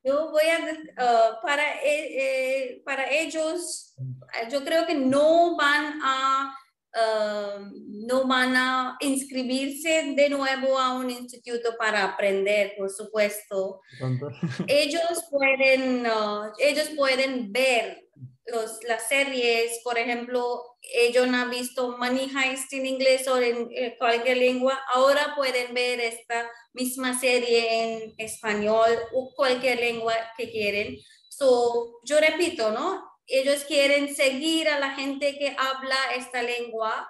Yo 0.03 0.31
voy 0.31 0.43
a, 0.43 0.59
ah, 0.99 1.41
para, 1.43 1.83
e- 1.83 2.19
eh, 2.19 2.83
para 2.85 3.11
ellos, 3.11 3.95
yo 4.51 4.63
creo 4.63 4.87
que 4.87 4.95
no 4.95 5.57
van 5.57 5.99
a, 6.03 6.55
ah, 6.95 7.71
no 7.73 8.27
van 8.27 8.55
a 8.55 8.99
inscribirse 9.01 10.13
de 10.15 10.29
nuevo 10.29 10.79
a 10.79 10.93
un 10.93 11.09
instituto 11.09 11.75
para 11.79 12.05
aprender, 12.05 12.75
por 12.77 12.91
supuesto. 12.91 13.81
Tanto. 13.99 14.29
ellos 14.69 15.25
pueden, 15.31 16.07
uh, 16.07 16.53
ellos 16.59 16.91
pueden 16.95 17.51
ver 17.51 18.05
los, 18.47 18.83
las 18.85 19.09
series, 19.09 19.81
por 19.83 19.99
ejemplo, 19.99 20.77
ellos 20.95 21.27
no 21.29 21.39
han 21.39 21.51
visto 21.51 21.97
Money 21.97 22.31
Heist 22.37 22.73
en 22.75 22.87
inglés 22.87 23.27
o 23.29 23.39
en 23.39 23.69
eh, 23.73 23.97
cualquier 23.99 24.37
lengua, 24.37 24.81
ahora 24.95 25.35
pueden 25.37 25.73
ver 25.73 26.01
esta 26.01 26.51
misma 26.73 27.19
serie 27.19 27.83
en 27.83 28.15
español 28.19 28.91
o 29.13 29.33
cualquier 29.35 29.81
lengua 29.81 30.15
que 30.37 30.51
quieren. 30.51 30.99
So, 31.31 32.01
yo 32.05 32.21
repito, 32.21 32.71
¿no? 32.71 33.03
Ellos 33.27 33.65
quieren 33.65 34.15
seguir 34.15 34.69
a 34.69 34.79
la 34.79 34.95
gente 34.95 35.39
que 35.39 35.57
habla 35.59 35.97
esta 36.15 36.43
lengua 36.43 37.09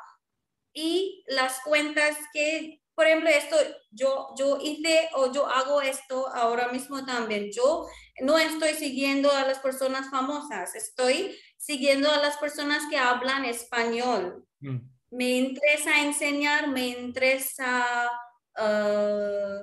y 0.72 1.24
las 1.26 1.61
cuentas 1.64 2.16
que, 2.32 2.80
por 2.95 3.07
ejemplo, 3.07 3.28
esto 3.30 3.57
yo, 3.90 4.28
yo 4.38 4.59
hice 4.62 5.09
o 5.14 5.32
yo 5.32 5.47
hago 5.47 5.80
esto 5.82 6.28
ahora 6.28 6.68
mismo 6.68 7.05
también. 7.05 7.51
Yo 7.53 7.86
no 8.22 8.38
estoy 8.38 8.74
siguiendo 8.74 9.30
a 9.32 9.42
las 9.47 9.59
personas 9.59 10.11
famosas, 10.11 10.74
estoy 10.74 11.36
siguiendo 11.57 12.11
a 12.11 12.18
las 12.18 12.36
personas 12.36 12.82
que 12.90 12.97
hablan 12.99 13.45
español. 13.45 14.47
Mm, 14.61 14.78
Me 15.11 15.30
interesa 15.38 16.03
enseñar, 16.03 16.68
me 16.68 16.88
interesa 16.88 18.11
ah, 18.57 19.59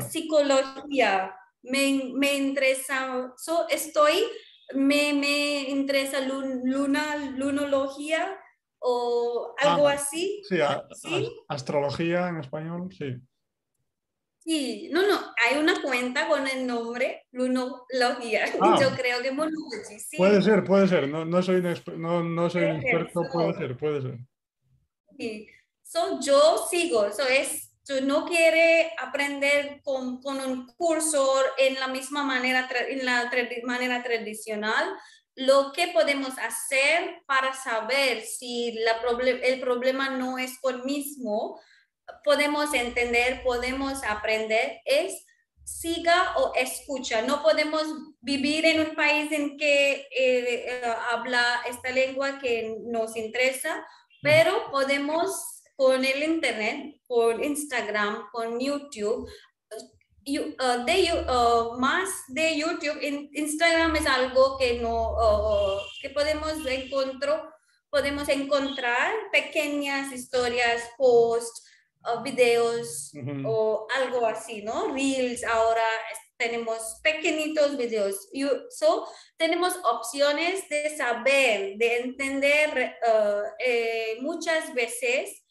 psicología, 0.00 1.34
me, 1.62 2.10
me 2.14 2.34
interesa, 2.34 3.32
so, 3.36 3.68
estoy, 3.68 4.24
me, 4.74 5.12
me 5.12 5.68
interesa 5.70 6.20
lun- 6.20 6.62
luna, 6.64 7.16
lunología 7.36 8.38
o 8.88 9.52
algo 9.58 9.88
Ah, 9.88 9.94
así. 9.94 10.42
Sí, 10.48 10.60
a- 10.60 10.84
¿Sí? 10.94 11.28
a- 11.48 11.54
astrología 11.54 12.28
en 12.28 12.38
español, 12.38 12.88
sí. 12.96 13.16
Sí, 14.38 14.88
no, 14.92 15.02
no, 15.08 15.18
hay 15.44 15.58
una 15.58 15.82
cuenta 15.82 16.28
con 16.28 16.46
el 16.46 16.66
nombre 16.66 17.26
lunología. 17.32 18.44
Ah. 18.60 18.78
Yo 18.80 18.90
creo 18.96 19.20
que 19.22 19.32
monology, 19.32 19.98
sí. 19.98 20.16
Puede 20.16 20.40
ser, 20.40 20.62
puede 20.62 20.86
ser. 20.86 21.08
No, 21.08 21.24
no 21.24 21.42
soy 21.42 21.56
un, 21.56 21.64
exper- 21.66 21.96
no, 21.96 22.22
no 22.22 22.48
soy 22.48 22.62
ser, 22.62 22.76
experto, 22.76 23.24
so- 23.24 23.30
puede 23.32 23.54
ser, 23.54 23.76
puede 23.76 24.02
ser. 24.02 24.18
Sí. 25.18 25.48
So, 25.82 26.20
yo 26.20 26.64
sigo, 26.70 27.10
so 27.12 27.26
es, 27.26 27.72
yo 27.88 28.00
no 28.02 28.24
quiere 28.26 28.92
aprender 29.00 29.80
con, 29.82 30.20
con 30.20 30.38
un 30.40 30.66
curso 30.76 31.28
en 31.58 31.74
la 31.80 31.88
misma 31.88 32.22
manera, 32.22 32.68
tra- 32.68 32.86
en 32.88 33.04
la 33.04 33.28
tradi- 33.30 33.62
manera 33.64 34.02
tradicional. 34.02 34.84
Lo 35.36 35.72
que 35.72 35.88
podemos 35.88 36.38
hacer 36.38 37.22
para 37.26 37.54
saber 37.54 38.22
si 38.22 38.76
el 39.42 39.60
problema 39.60 40.10
no 40.10 40.38
es 40.38 40.58
con 40.58 40.84
mismo, 40.84 41.60
podemos 42.24 42.72
entender, 42.74 43.42
podemos 43.42 44.02
aprender, 44.02 44.80
es 44.84 45.24
siga 45.62 46.34
o 46.36 46.52
escucha. 46.54 47.22
No 47.22 47.42
podemos 47.42 47.82
vivir 48.20 48.64
en 48.64 48.80
un 48.80 48.94
país 48.94 49.30
en 49.32 49.56
que 49.56 50.08
eh, 50.16 50.82
habla 51.10 51.60
esta 51.68 51.90
lengua 51.90 52.38
que 52.38 52.76
nos 52.84 53.16
interesa, 53.16 53.84
pero 54.22 54.70
podemos 54.70 55.56
con 55.76 56.04
el 56.04 56.22
Internet, 56.22 57.00
con 57.06 57.44
Instagram, 57.44 58.30
con 58.32 58.58
YouTube. 58.58 59.28
Uh, 60.28 60.84
de, 60.84 61.24
uh, 61.28 61.78
más 61.78 62.08
de 62.26 62.58
YouTube, 62.58 62.98
Instagram 63.32 63.94
es 63.94 64.06
algo 64.06 64.58
que, 64.58 64.80
no, 64.80 65.12
uh, 65.12 65.80
que 66.02 66.10
podemos 66.10 66.66
encontrar, 66.66 67.48
podemos 67.88 68.28
encontrar 68.28 69.12
pequeñas 69.30 70.12
historias, 70.12 70.82
posts, 70.98 71.62
videos 72.22 73.12
o 73.44 73.86
algo 73.96 74.26
así, 74.26 74.62
¿no? 74.62 74.92
Reels 74.94 75.42
ahora 75.44 75.82
tenemos 76.36 77.00
pequeñitos 77.02 77.76
videos. 77.76 78.28
So, 78.70 79.08
tenemos 79.36 79.76
opciones 79.84 80.68
de 80.68 80.96
saber, 80.96 81.76
de 81.76 81.96
entender 81.98 82.96
uh, 83.02 83.42
eh, 83.58 84.18
muchas 84.20 84.74
veces 84.74 85.42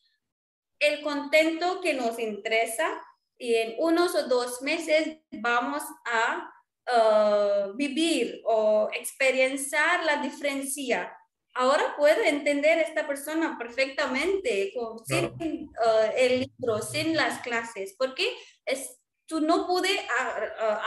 el 0.80 1.01
contento 1.01 1.82
que 1.82 1.93
nos 1.93 2.19
interesa 2.19 3.01
y 3.38 3.55
en 3.55 3.75
unos 3.79 4.15
o 4.15 4.27
dos 4.27 4.61
meses 4.61 5.17
vamos 5.31 5.83
a 6.05 6.51
uh, 6.88 7.73
vivir 7.75 8.41
o 8.45 8.89
experienciar 8.93 10.03
la 10.05 10.17
diferencia. 10.21 11.15
Ahora 11.53 11.95
puedo 11.97 12.21
entender 12.21 12.79
a 12.79 12.81
esta 12.81 13.07
persona 13.07 13.57
perfectamente 13.57 14.73
sin 15.05 15.25
uh, 15.25 16.11
el 16.17 16.41
libro, 16.41 16.81
sin 16.81 17.15
las 17.15 17.39
clases, 17.41 17.95
porque 17.97 18.36
es 18.65 18.99
tú 19.27 19.41
no 19.41 19.67
pude 19.67 19.89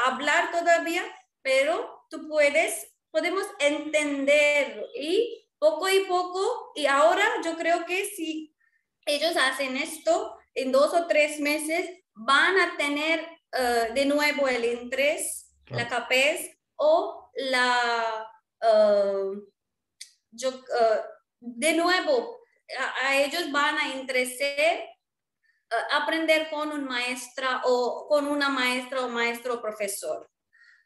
hablar 0.06 0.50
todavía, 0.52 1.02
pero 1.42 2.04
tú 2.10 2.28
puedes, 2.28 2.94
podemos 3.10 3.44
entender 3.58 4.86
y 4.96 5.48
poco 5.58 5.88
y 5.88 6.04
poco, 6.04 6.72
y 6.74 6.86
ahora 6.86 7.24
yo 7.44 7.56
creo 7.56 7.84
que 7.84 8.04
si 8.04 8.54
ellos 9.06 9.36
hacen 9.36 9.76
esto 9.76 10.38
en 10.54 10.70
dos 10.70 10.94
o 10.94 11.06
tres 11.06 11.40
meses, 11.40 11.90
van 12.18 12.58
a 12.58 12.76
tener 12.76 13.20
eh, 13.52 13.90
de 13.94 14.04
nuevo 14.06 14.48
el 14.48 14.64
interés, 14.64 15.54
la 15.66 15.88
capaz 15.88 16.40
o 16.76 17.30
la, 17.34 18.26
uh, 18.62 19.34
yo, 20.30 20.50
eh, 20.50 21.00
de 21.40 21.74
nuevo, 21.74 22.40
a, 22.78 23.06
a, 23.06 23.16
ellos 23.16 23.50
van 23.52 23.78
a 23.78 23.94
interesar 23.94 24.84
aprender 25.92 26.48
con 26.50 26.72
un 26.72 26.84
maestra 26.84 27.62
o 27.64 28.06
con 28.08 28.26
una 28.26 28.48
maestra 28.48 29.04
o 29.04 29.08
maestro 29.08 29.60
profesor. 29.60 30.30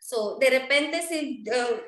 So, 0.00 0.36
de 0.38 0.50
repente, 0.50 1.02
si 1.02 1.44
uh, 1.48 1.80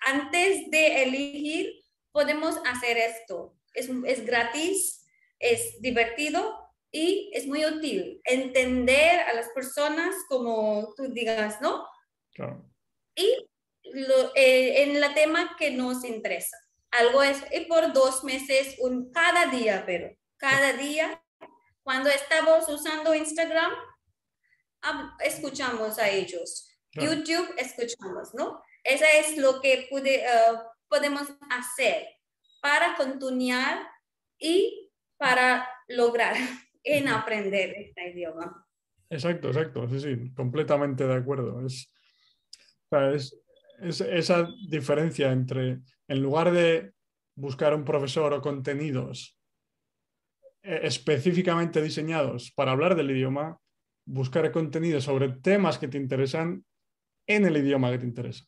antes 0.00 0.68
de 0.70 1.04
elegir, 1.04 1.84
podemos 2.10 2.56
hacer 2.66 2.98
esto. 2.98 3.56
Es, 3.72 3.88
es 4.06 4.26
gratis, 4.26 5.06
es 5.38 5.80
divertido 5.80 6.61
y 6.92 7.30
es 7.32 7.46
muy 7.46 7.64
útil 7.64 8.20
entender 8.24 9.20
a 9.20 9.32
las 9.32 9.48
personas 9.48 10.14
como 10.28 10.92
tú 10.94 11.08
digas, 11.08 11.60
¿no? 11.62 11.86
Claro. 12.34 12.70
Y 13.14 13.48
lo, 13.84 14.34
eh, 14.34 14.82
en 14.82 15.02
el 15.02 15.14
tema 15.14 15.56
que 15.58 15.70
nos 15.70 16.04
interesa. 16.04 16.56
Algo 16.90 17.22
es 17.22 17.42
y 17.50 17.60
por 17.60 17.94
dos 17.94 18.22
meses, 18.22 18.76
un, 18.78 19.10
cada 19.10 19.46
día, 19.46 19.84
pero 19.86 20.14
cada 20.36 20.74
día 20.74 21.22
cuando 21.82 22.10
estamos 22.10 22.68
usando 22.68 23.14
Instagram, 23.14 23.72
escuchamos 25.20 25.98
a 25.98 26.08
ellos. 26.08 26.68
YouTube, 26.92 27.54
escuchamos, 27.56 28.34
¿no? 28.34 28.62
Eso 28.84 29.04
es 29.14 29.38
lo 29.38 29.60
que 29.60 29.86
pude, 29.90 30.24
uh, 30.26 30.58
podemos 30.88 31.28
hacer 31.50 32.06
para 32.60 32.94
continuar 32.96 33.88
y 34.38 34.92
para 35.16 35.68
lograr 35.88 36.36
en 36.82 37.08
aprender 37.08 37.74
este 37.76 38.10
idioma. 38.10 38.66
Exacto, 39.08 39.48
exacto, 39.48 39.88
sí, 39.88 40.00
sí, 40.00 40.32
completamente 40.34 41.06
de 41.06 41.14
acuerdo. 41.14 41.64
Es, 41.66 41.92
es, 43.14 43.38
es, 43.80 44.00
esa 44.00 44.48
diferencia 44.68 45.32
entre, 45.32 45.80
en 46.08 46.22
lugar 46.22 46.50
de 46.50 46.92
buscar 47.34 47.74
un 47.74 47.84
profesor 47.84 48.32
o 48.32 48.40
contenidos 48.40 49.38
eh, 50.62 50.80
específicamente 50.84 51.82
diseñados 51.82 52.52
para 52.52 52.72
hablar 52.72 52.94
del 52.94 53.10
idioma, 53.10 53.58
buscar 54.04 54.50
contenido 54.52 55.00
sobre 55.00 55.28
temas 55.28 55.78
que 55.78 55.88
te 55.88 55.98
interesan 55.98 56.64
en 57.26 57.46
el 57.46 57.56
idioma 57.56 57.90
que 57.90 57.98
te 57.98 58.06
interesa. 58.06 58.44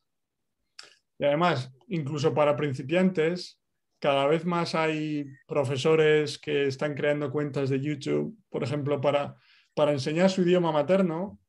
Y 1.18 1.24
además, 1.24 1.72
incluso 1.88 2.34
para 2.34 2.56
principiantes, 2.56 3.60
cada 4.04 4.26
vez 4.26 4.44
más 4.44 4.74
hay 4.74 5.24
profesores 5.46 6.38
que 6.38 6.66
están 6.66 6.92
creando 6.92 7.30
cuentas 7.30 7.70
de 7.70 7.80
YouTube, 7.80 8.36
por 8.50 8.62
ejemplo, 8.62 9.00
para, 9.00 9.34
para 9.72 9.92
enseñar 9.92 10.28
su 10.28 10.42
idioma 10.42 10.70
materno, 10.70 11.40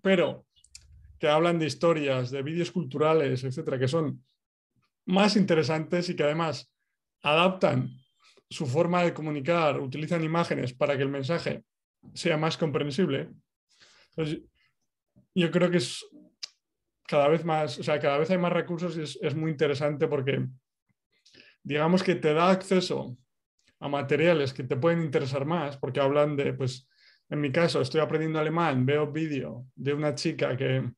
pero 0.00 0.46
que 1.18 1.28
hablan 1.28 1.58
de 1.58 1.66
historias, 1.66 2.30
de 2.30 2.40
vídeos 2.40 2.70
culturales, 2.70 3.44
etcétera, 3.44 3.78
que 3.78 3.88
son 3.88 4.24
más 5.04 5.36
interesantes 5.36 6.08
y 6.08 6.16
que 6.16 6.22
además 6.22 6.72
adaptan 7.20 7.90
su 8.48 8.64
forma 8.64 9.02
de 9.02 9.12
comunicar, 9.12 9.80
utilizan 9.80 10.24
imágenes 10.24 10.72
para 10.72 10.96
que 10.96 11.02
el 11.02 11.10
mensaje 11.10 11.64
sea 12.14 12.38
más 12.38 12.56
comprensible. 12.56 13.28
yo 15.34 15.50
creo 15.50 15.70
que 15.70 15.76
es 15.76 16.06
cada 17.06 17.28
vez 17.28 17.44
más, 17.44 17.78
o 17.78 17.82
sea, 17.82 18.00
cada 18.00 18.16
vez 18.16 18.30
hay 18.30 18.38
más 18.38 18.54
recursos 18.54 18.96
y 18.96 19.02
es, 19.02 19.34
muy 19.34 19.50
interesante 19.50 20.08
porque 20.08 20.48
digamos 21.62 22.02
que 22.02 22.14
te 22.14 22.34
da 22.34 22.50
acceso 22.50 23.16
a 23.78 23.88
materiales 23.88 24.52
que 24.52 24.64
te 24.64 24.76
pueden 24.76 25.02
interesar 25.02 25.44
más, 25.44 25.76
porque 25.78 26.00
hablan 26.00 26.36
de, 26.36 26.52
pues, 26.52 26.88
en 27.28 27.40
mi 27.40 27.52
caso, 27.52 27.80
estoy 27.80 28.00
aprendiendo 28.00 28.38
alemán, 28.38 28.84
veo 28.84 29.10
vídeo 29.10 29.66
de 29.74 29.94
una 29.94 30.14
chica 30.14 30.56
que, 30.56 30.90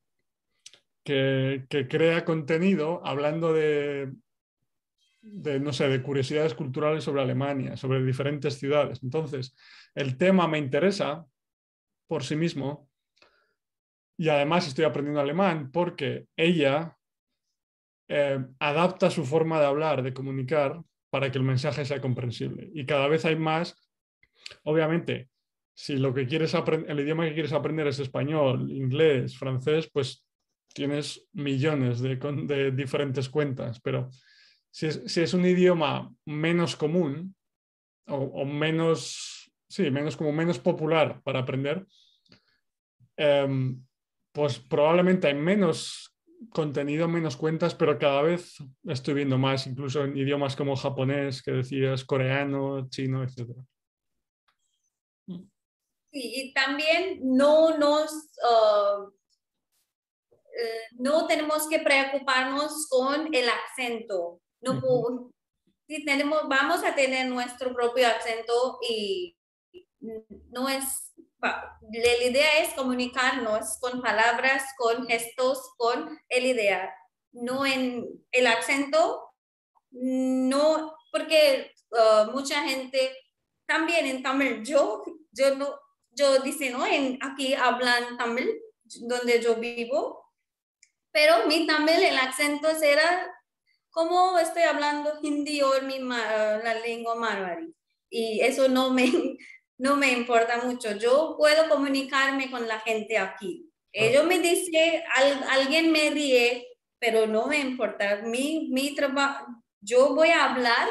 que, 1.03 1.65
que, 1.69 1.87
crea 1.87 2.25
contenido 2.25 3.05
hablando 3.05 3.53
de 3.53 4.11
de, 5.23 5.59
no 5.59 5.71
sé, 5.71 5.87
de 5.87 6.03
curiosidades 6.03 6.53
culturales 6.53 7.05
sobre 7.05 7.21
Alemania, 7.21 7.77
sobre 7.77 8.03
diferentes 8.03 8.59
ciudades. 8.59 9.01
Entonces, 9.03 9.55
el 9.95 10.17
tema 10.17 10.47
me 10.47 10.57
interesa 10.57 11.25
por 12.07 12.23
sí 12.23 12.35
mismo 12.35 12.89
y 14.17 14.29
además 14.29 14.67
estoy 14.67 14.83
aprendiendo 14.85 15.21
alemán 15.21 15.71
porque 15.71 16.27
ella 16.35 16.97
eh, 18.07 18.39
adapta 18.59 19.09
su 19.09 19.25
forma 19.25 19.59
de 19.59 19.65
hablar, 19.65 20.03
de 20.03 20.13
comunicar, 20.13 20.81
para 21.09 21.31
que 21.31 21.37
el 21.37 21.43
mensaje 21.43 21.85
sea 21.85 22.01
comprensible. 22.01 22.69
Y 22.73 22.85
cada 22.85 23.07
vez 23.07 23.23
hay 23.25 23.35
más, 23.35 23.75
obviamente, 24.63 25.29
si 25.75 25.97
lo 25.97 26.13
que 26.13 26.27
quieres 26.27 26.53
el 26.53 26.99
idioma 26.99 27.25
que 27.25 27.33
quieres 27.33 27.53
aprender 27.53 27.87
es 27.87 27.99
español, 27.99 28.71
inglés, 28.71 29.37
francés, 29.37 29.89
pues 29.91 30.25
tienes 30.73 31.27
millones 31.33 31.99
de, 31.99 32.15
de 32.15 32.71
diferentes 32.71 33.29
cuentas, 33.29 33.79
pero 33.79 34.09
si 34.73 34.87
es, 34.87 35.33
un 35.35 35.45
idioma 35.45 36.11
menos 36.25 36.75
común 36.75 37.35
o, 38.07 38.43
menos, 38.43 39.51
sí, 39.69 39.91
menos 39.91 40.17
como 40.17 40.31
menos 40.31 40.57
popular 40.57 41.21
para 41.21 41.39
aprender, 41.39 41.85
em, 43.15 43.79
pues 44.31 44.57
probablemente 44.57 45.27
hay 45.27 45.35
menos 45.35 46.12
contenido, 46.49 47.07
menos 47.07 47.37
cuentas, 47.37 47.75
pero 47.75 47.97
cada 47.97 48.21
vez 48.21 48.57
estoy 48.85 49.13
viendo 49.13 49.37
más, 49.37 49.67
incluso 49.67 50.03
en 50.03 50.17
idiomas 50.17 50.55
como 50.55 50.75
japonés, 50.75 51.41
que 51.41 51.51
decías, 51.51 52.03
coreano, 52.03 52.87
chino, 52.89 53.23
etc. 53.23 53.49
Sí, 55.25 55.39
y 56.11 56.53
también 56.53 57.19
no 57.23 57.77
nos... 57.77 58.11
Uh, 58.37 59.11
eh, 60.55 60.87
no 60.99 61.25
tenemos 61.25 61.67
que 61.67 61.79
preocuparnos 61.79 62.87
con 62.87 63.33
el 63.33 63.45
acento. 63.49 64.39
No, 64.61 65.31
si 65.87 66.05
tenemos, 66.05 66.47
vamos 66.47 66.83
a 66.83 66.93
tener 66.93 67.27
nuestro 67.27 67.73
propio 67.73 68.07
acento 68.07 68.79
y 68.87 69.35
no 70.51 70.69
es, 70.69 71.12
la 71.43 72.23
idea 72.23 72.59
es 72.59 72.73
comunicarnos 72.73 73.77
con 73.79 74.01
palabras, 74.01 74.63
con 74.77 75.07
gestos, 75.07 75.73
con 75.77 76.19
el 76.29 76.45
idea, 76.45 76.93
no 77.31 77.65
en 77.65 78.07
el 78.31 78.47
acento, 78.47 79.29
no, 79.91 80.95
porque 81.11 81.73
uh, 81.91 82.31
mucha 82.31 82.63
gente 82.63 83.15
también 83.65 84.05
en 84.05 84.23
Tamil, 84.23 84.63
yo, 84.63 85.03
yo 85.31 85.55
no, 85.55 85.79
yo 86.11 86.39
dice, 86.39 86.69
¿no? 86.69 86.85
En, 86.85 87.19
aquí 87.21 87.53
hablan 87.53 88.17
Tamil, 88.17 88.49
donde 89.01 89.41
yo 89.41 89.55
vivo, 89.55 90.31
pero 91.11 91.47
mi 91.47 91.67
Tamil, 91.67 92.03
el 92.03 92.17
acento 92.17 92.69
era 92.69 93.29
como 93.91 94.39
estoy 94.39 94.63
hablando 94.63 95.19
hindi 95.21 95.61
o 95.61 95.69
mi, 95.83 95.99
la 95.99 96.73
lengua 96.83 97.15
marwari. 97.15 97.73
Y 98.09 98.41
eso 98.41 98.67
no 98.67 98.89
me, 98.89 99.05
no 99.77 99.95
me 99.95 100.11
importa 100.11 100.63
mucho. 100.63 100.97
Yo 100.97 101.35
puedo 101.37 101.69
comunicarme 101.69 102.49
con 102.51 102.67
la 102.67 102.79
gente 102.79 103.17
aquí. 103.17 103.69
Ellos 103.91 104.25
me 104.25 104.39
dicen, 104.39 105.03
alguien 105.51 105.91
me 105.91 106.09
ríe, 106.09 106.65
pero 106.99 107.27
no 107.27 107.47
me 107.47 107.59
importa. 107.59 108.21
Mi, 108.23 108.69
mi 108.71 108.95
trabajo, 108.95 109.45
yo 109.81 110.15
voy 110.15 110.29
a 110.29 110.51
hablar 110.51 110.87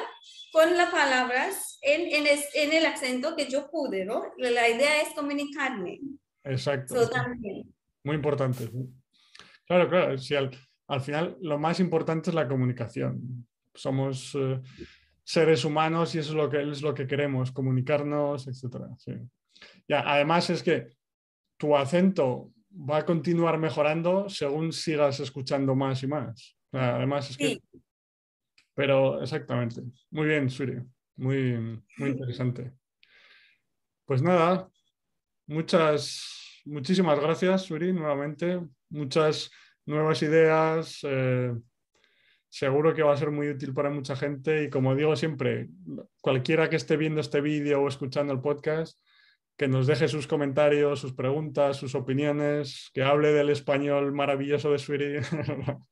con 0.52 0.76
las 0.76 0.90
palabras 0.90 1.78
en, 1.80 2.26
en, 2.54 2.72
el 2.72 2.86
acento 2.86 3.34
que 3.34 3.48
yo 3.48 3.70
pude, 3.70 4.04
¿no? 4.04 4.22
La 4.36 4.68
idea 4.68 5.02
es 5.02 5.14
comunicarme. 5.14 5.98
Exacto. 6.44 6.94
Muy 8.04 8.16
importante. 8.16 8.68
Claro, 9.66 9.88
claro. 9.88 10.18
Si 10.18 10.34
al, 10.34 10.50
al, 10.88 11.00
final 11.00 11.38
lo 11.40 11.58
más 11.58 11.80
importante 11.80 12.30
es 12.30 12.34
la 12.34 12.46
comunicación. 12.46 13.46
Somos 13.74 14.34
eh, 14.34 14.60
seres 15.24 15.64
humanos 15.64 16.14
y 16.14 16.18
eso 16.18 16.30
es 16.30 16.36
lo 16.36 16.50
que 16.50 16.70
es 16.70 16.82
lo 16.82 16.94
que 16.94 17.06
queremos, 17.06 17.52
comunicarnos, 17.52 18.46
etc. 18.46 18.86
Sí. 18.98 19.12
Ya, 19.88 20.00
además 20.00 20.50
es 20.50 20.62
que 20.62 20.88
tu 21.56 21.76
acento 21.76 22.52
va 22.72 22.98
a 22.98 23.04
continuar 23.04 23.58
mejorando 23.58 24.28
según 24.28 24.72
sigas 24.72 25.20
escuchando 25.20 25.74
más 25.74 26.02
y 26.02 26.06
más. 26.06 26.56
Además 26.72 27.30
es 27.30 27.36
que... 27.36 27.60
Pero 28.74 29.20
exactamente. 29.20 29.82
Muy 30.10 30.26
bien, 30.26 30.48
Suri. 30.48 30.80
Muy, 31.16 31.82
muy 31.98 32.10
interesante. 32.10 32.72
Pues 34.06 34.22
nada, 34.22 34.68
muchas, 35.46 36.62
muchísimas 36.64 37.20
gracias, 37.20 37.62
Suri, 37.62 37.92
nuevamente. 37.92 38.60
Muchas 38.88 39.50
nuevas 39.84 40.22
ideas. 40.22 41.00
Eh, 41.02 41.52
seguro 42.52 42.94
que 42.94 43.02
va 43.02 43.14
a 43.14 43.16
ser 43.16 43.30
muy 43.30 43.48
útil 43.48 43.72
para 43.72 43.88
mucha 43.88 44.14
gente 44.14 44.64
y 44.64 44.68
como 44.70 44.94
digo 44.94 45.16
siempre, 45.16 45.70
cualquiera 46.20 46.68
que 46.68 46.76
esté 46.76 46.98
viendo 46.98 47.22
este 47.22 47.40
vídeo 47.40 47.80
o 47.80 47.88
escuchando 47.88 48.30
el 48.34 48.42
podcast, 48.42 49.00
que 49.56 49.68
nos 49.68 49.86
deje 49.86 50.06
sus 50.06 50.26
comentarios, 50.26 51.00
sus 51.00 51.14
preguntas, 51.14 51.78
sus 51.78 51.94
opiniones, 51.94 52.90
que 52.92 53.04
hable 53.04 53.32
del 53.32 53.48
español 53.48 54.12
maravilloso 54.12 54.70
de 54.70 54.78
Suri. 54.78 55.20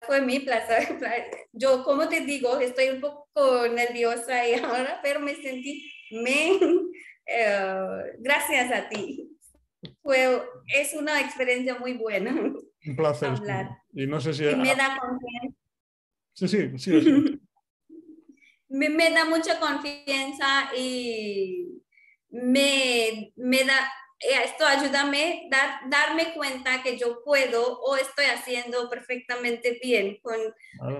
Fue 0.00 0.20
mi 0.20 0.40
placer. 0.40 0.98
Yo, 1.52 1.84
como 1.84 2.08
te 2.08 2.22
digo, 2.22 2.58
estoy 2.58 2.88
un 2.88 3.00
poco 3.00 3.68
nerviosa 3.68 4.48
y 4.48 4.54
ahora, 4.64 4.98
pero 5.00 5.20
me 5.20 5.36
sentí 5.36 5.88
bien. 6.10 6.90
Eh, 7.24 8.16
gracias 8.18 8.72
a 8.72 8.88
ti. 8.88 9.30
Fue, 10.02 10.42
es 10.74 10.92
una 10.94 11.20
experiencia 11.20 11.78
muy 11.78 11.92
buena. 11.92 12.52
Un 12.86 12.96
placer. 12.96 13.32
Y 13.92 14.06
no 14.06 14.20
sé 14.20 14.34
si... 14.34 14.44
me 14.44 14.74
da 14.74 14.98
confianza. 15.00 15.58
Sí, 16.32 16.48
sí, 16.48 16.78
sí. 16.78 17.00
sí. 17.00 17.40
me, 18.68 18.88
me, 18.88 19.10
da 19.10 19.24
mucha 19.24 19.58
confianza 19.60 20.74
y 20.76 21.82
me, 22.30 23.32
me 23.36 23.64
da, 23.64 23.78
eh, 24.18 24.44
esto 24.44 24.66
ayúdame 24.66 25.48
a 25.52 25.88
darme 25.88 26.34
cuenta 26.34 26.82
que 26.82 26.98
yo 26.98 27.22
puedo 27.24 27.80
o 27.80 27.96
estoy 27.96 28.26
haciendo 28.26 28.88
perfectamente 28.90 29.78
bien 29.82 30.18
con 30.22 30.36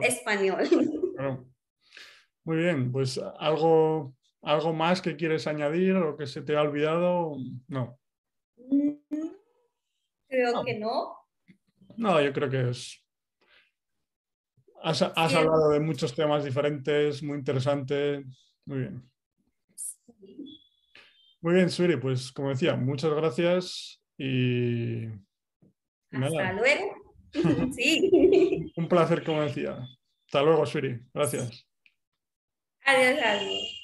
español. 0.02 0.62
Muy 2.44 2.56
bien, 2.58 2.92
pues 2.92 3.18
algo, 3.38 4.14
algo 4.42 4.72
más 4.72 5.00
que 5.00 5.16
quieres 5.16 5.46
añadir 5.46 5.96
o 5.96 6.16
que 6.16 6.26
se 6.26 6.42
te 6.42 6.56
ha 6.56 6.62
olvidado, 6.62 7.36
no. 7.68 7.98
Mm, 8.56 8.92
creo 10.28 10.64
que 10.64 10.78
no. 10.78 11.23
No, 11.96 12.20
yo 12.20 12.32
creo 12.32 12.50
que 12.50 12.70
es. 12.70 13.00
Has, 14.82 15.02
hablado 15.02 15.70
de 15.70 15.80
muchos 15.80 16.14
temas 16.14 16.44
diferentes, 16.44 17.22
muy 17.22 17.38
interesante. 17.38 18.24
Muy 18.66 18.78
bien. 18.80 19.10
Muy 21.40 21.54
bien, 21.54 21.70
Suri, 21.70 21.96
pues 21.96 22.32
como 22.32 22.50
decía, 22.50 22.76
muchas 22.76 23.12
gracias 23.12 24.02
y. 24.18 25.06
Hasta 26.10 26.52
luego. 26.52 26.94
sí. 27.76 28.72
Un 28.76 28.88
placer, 28.88 29.24
como 29.24 29.42
decía. 29.42 29.78
Hasta 30.26 30.42
luego, 30.42 30.66
Suri. 30.66 31.00
Gracias. 31.12 31.66
Adiós, 32.84 33.18
adiós. 33.24 33.83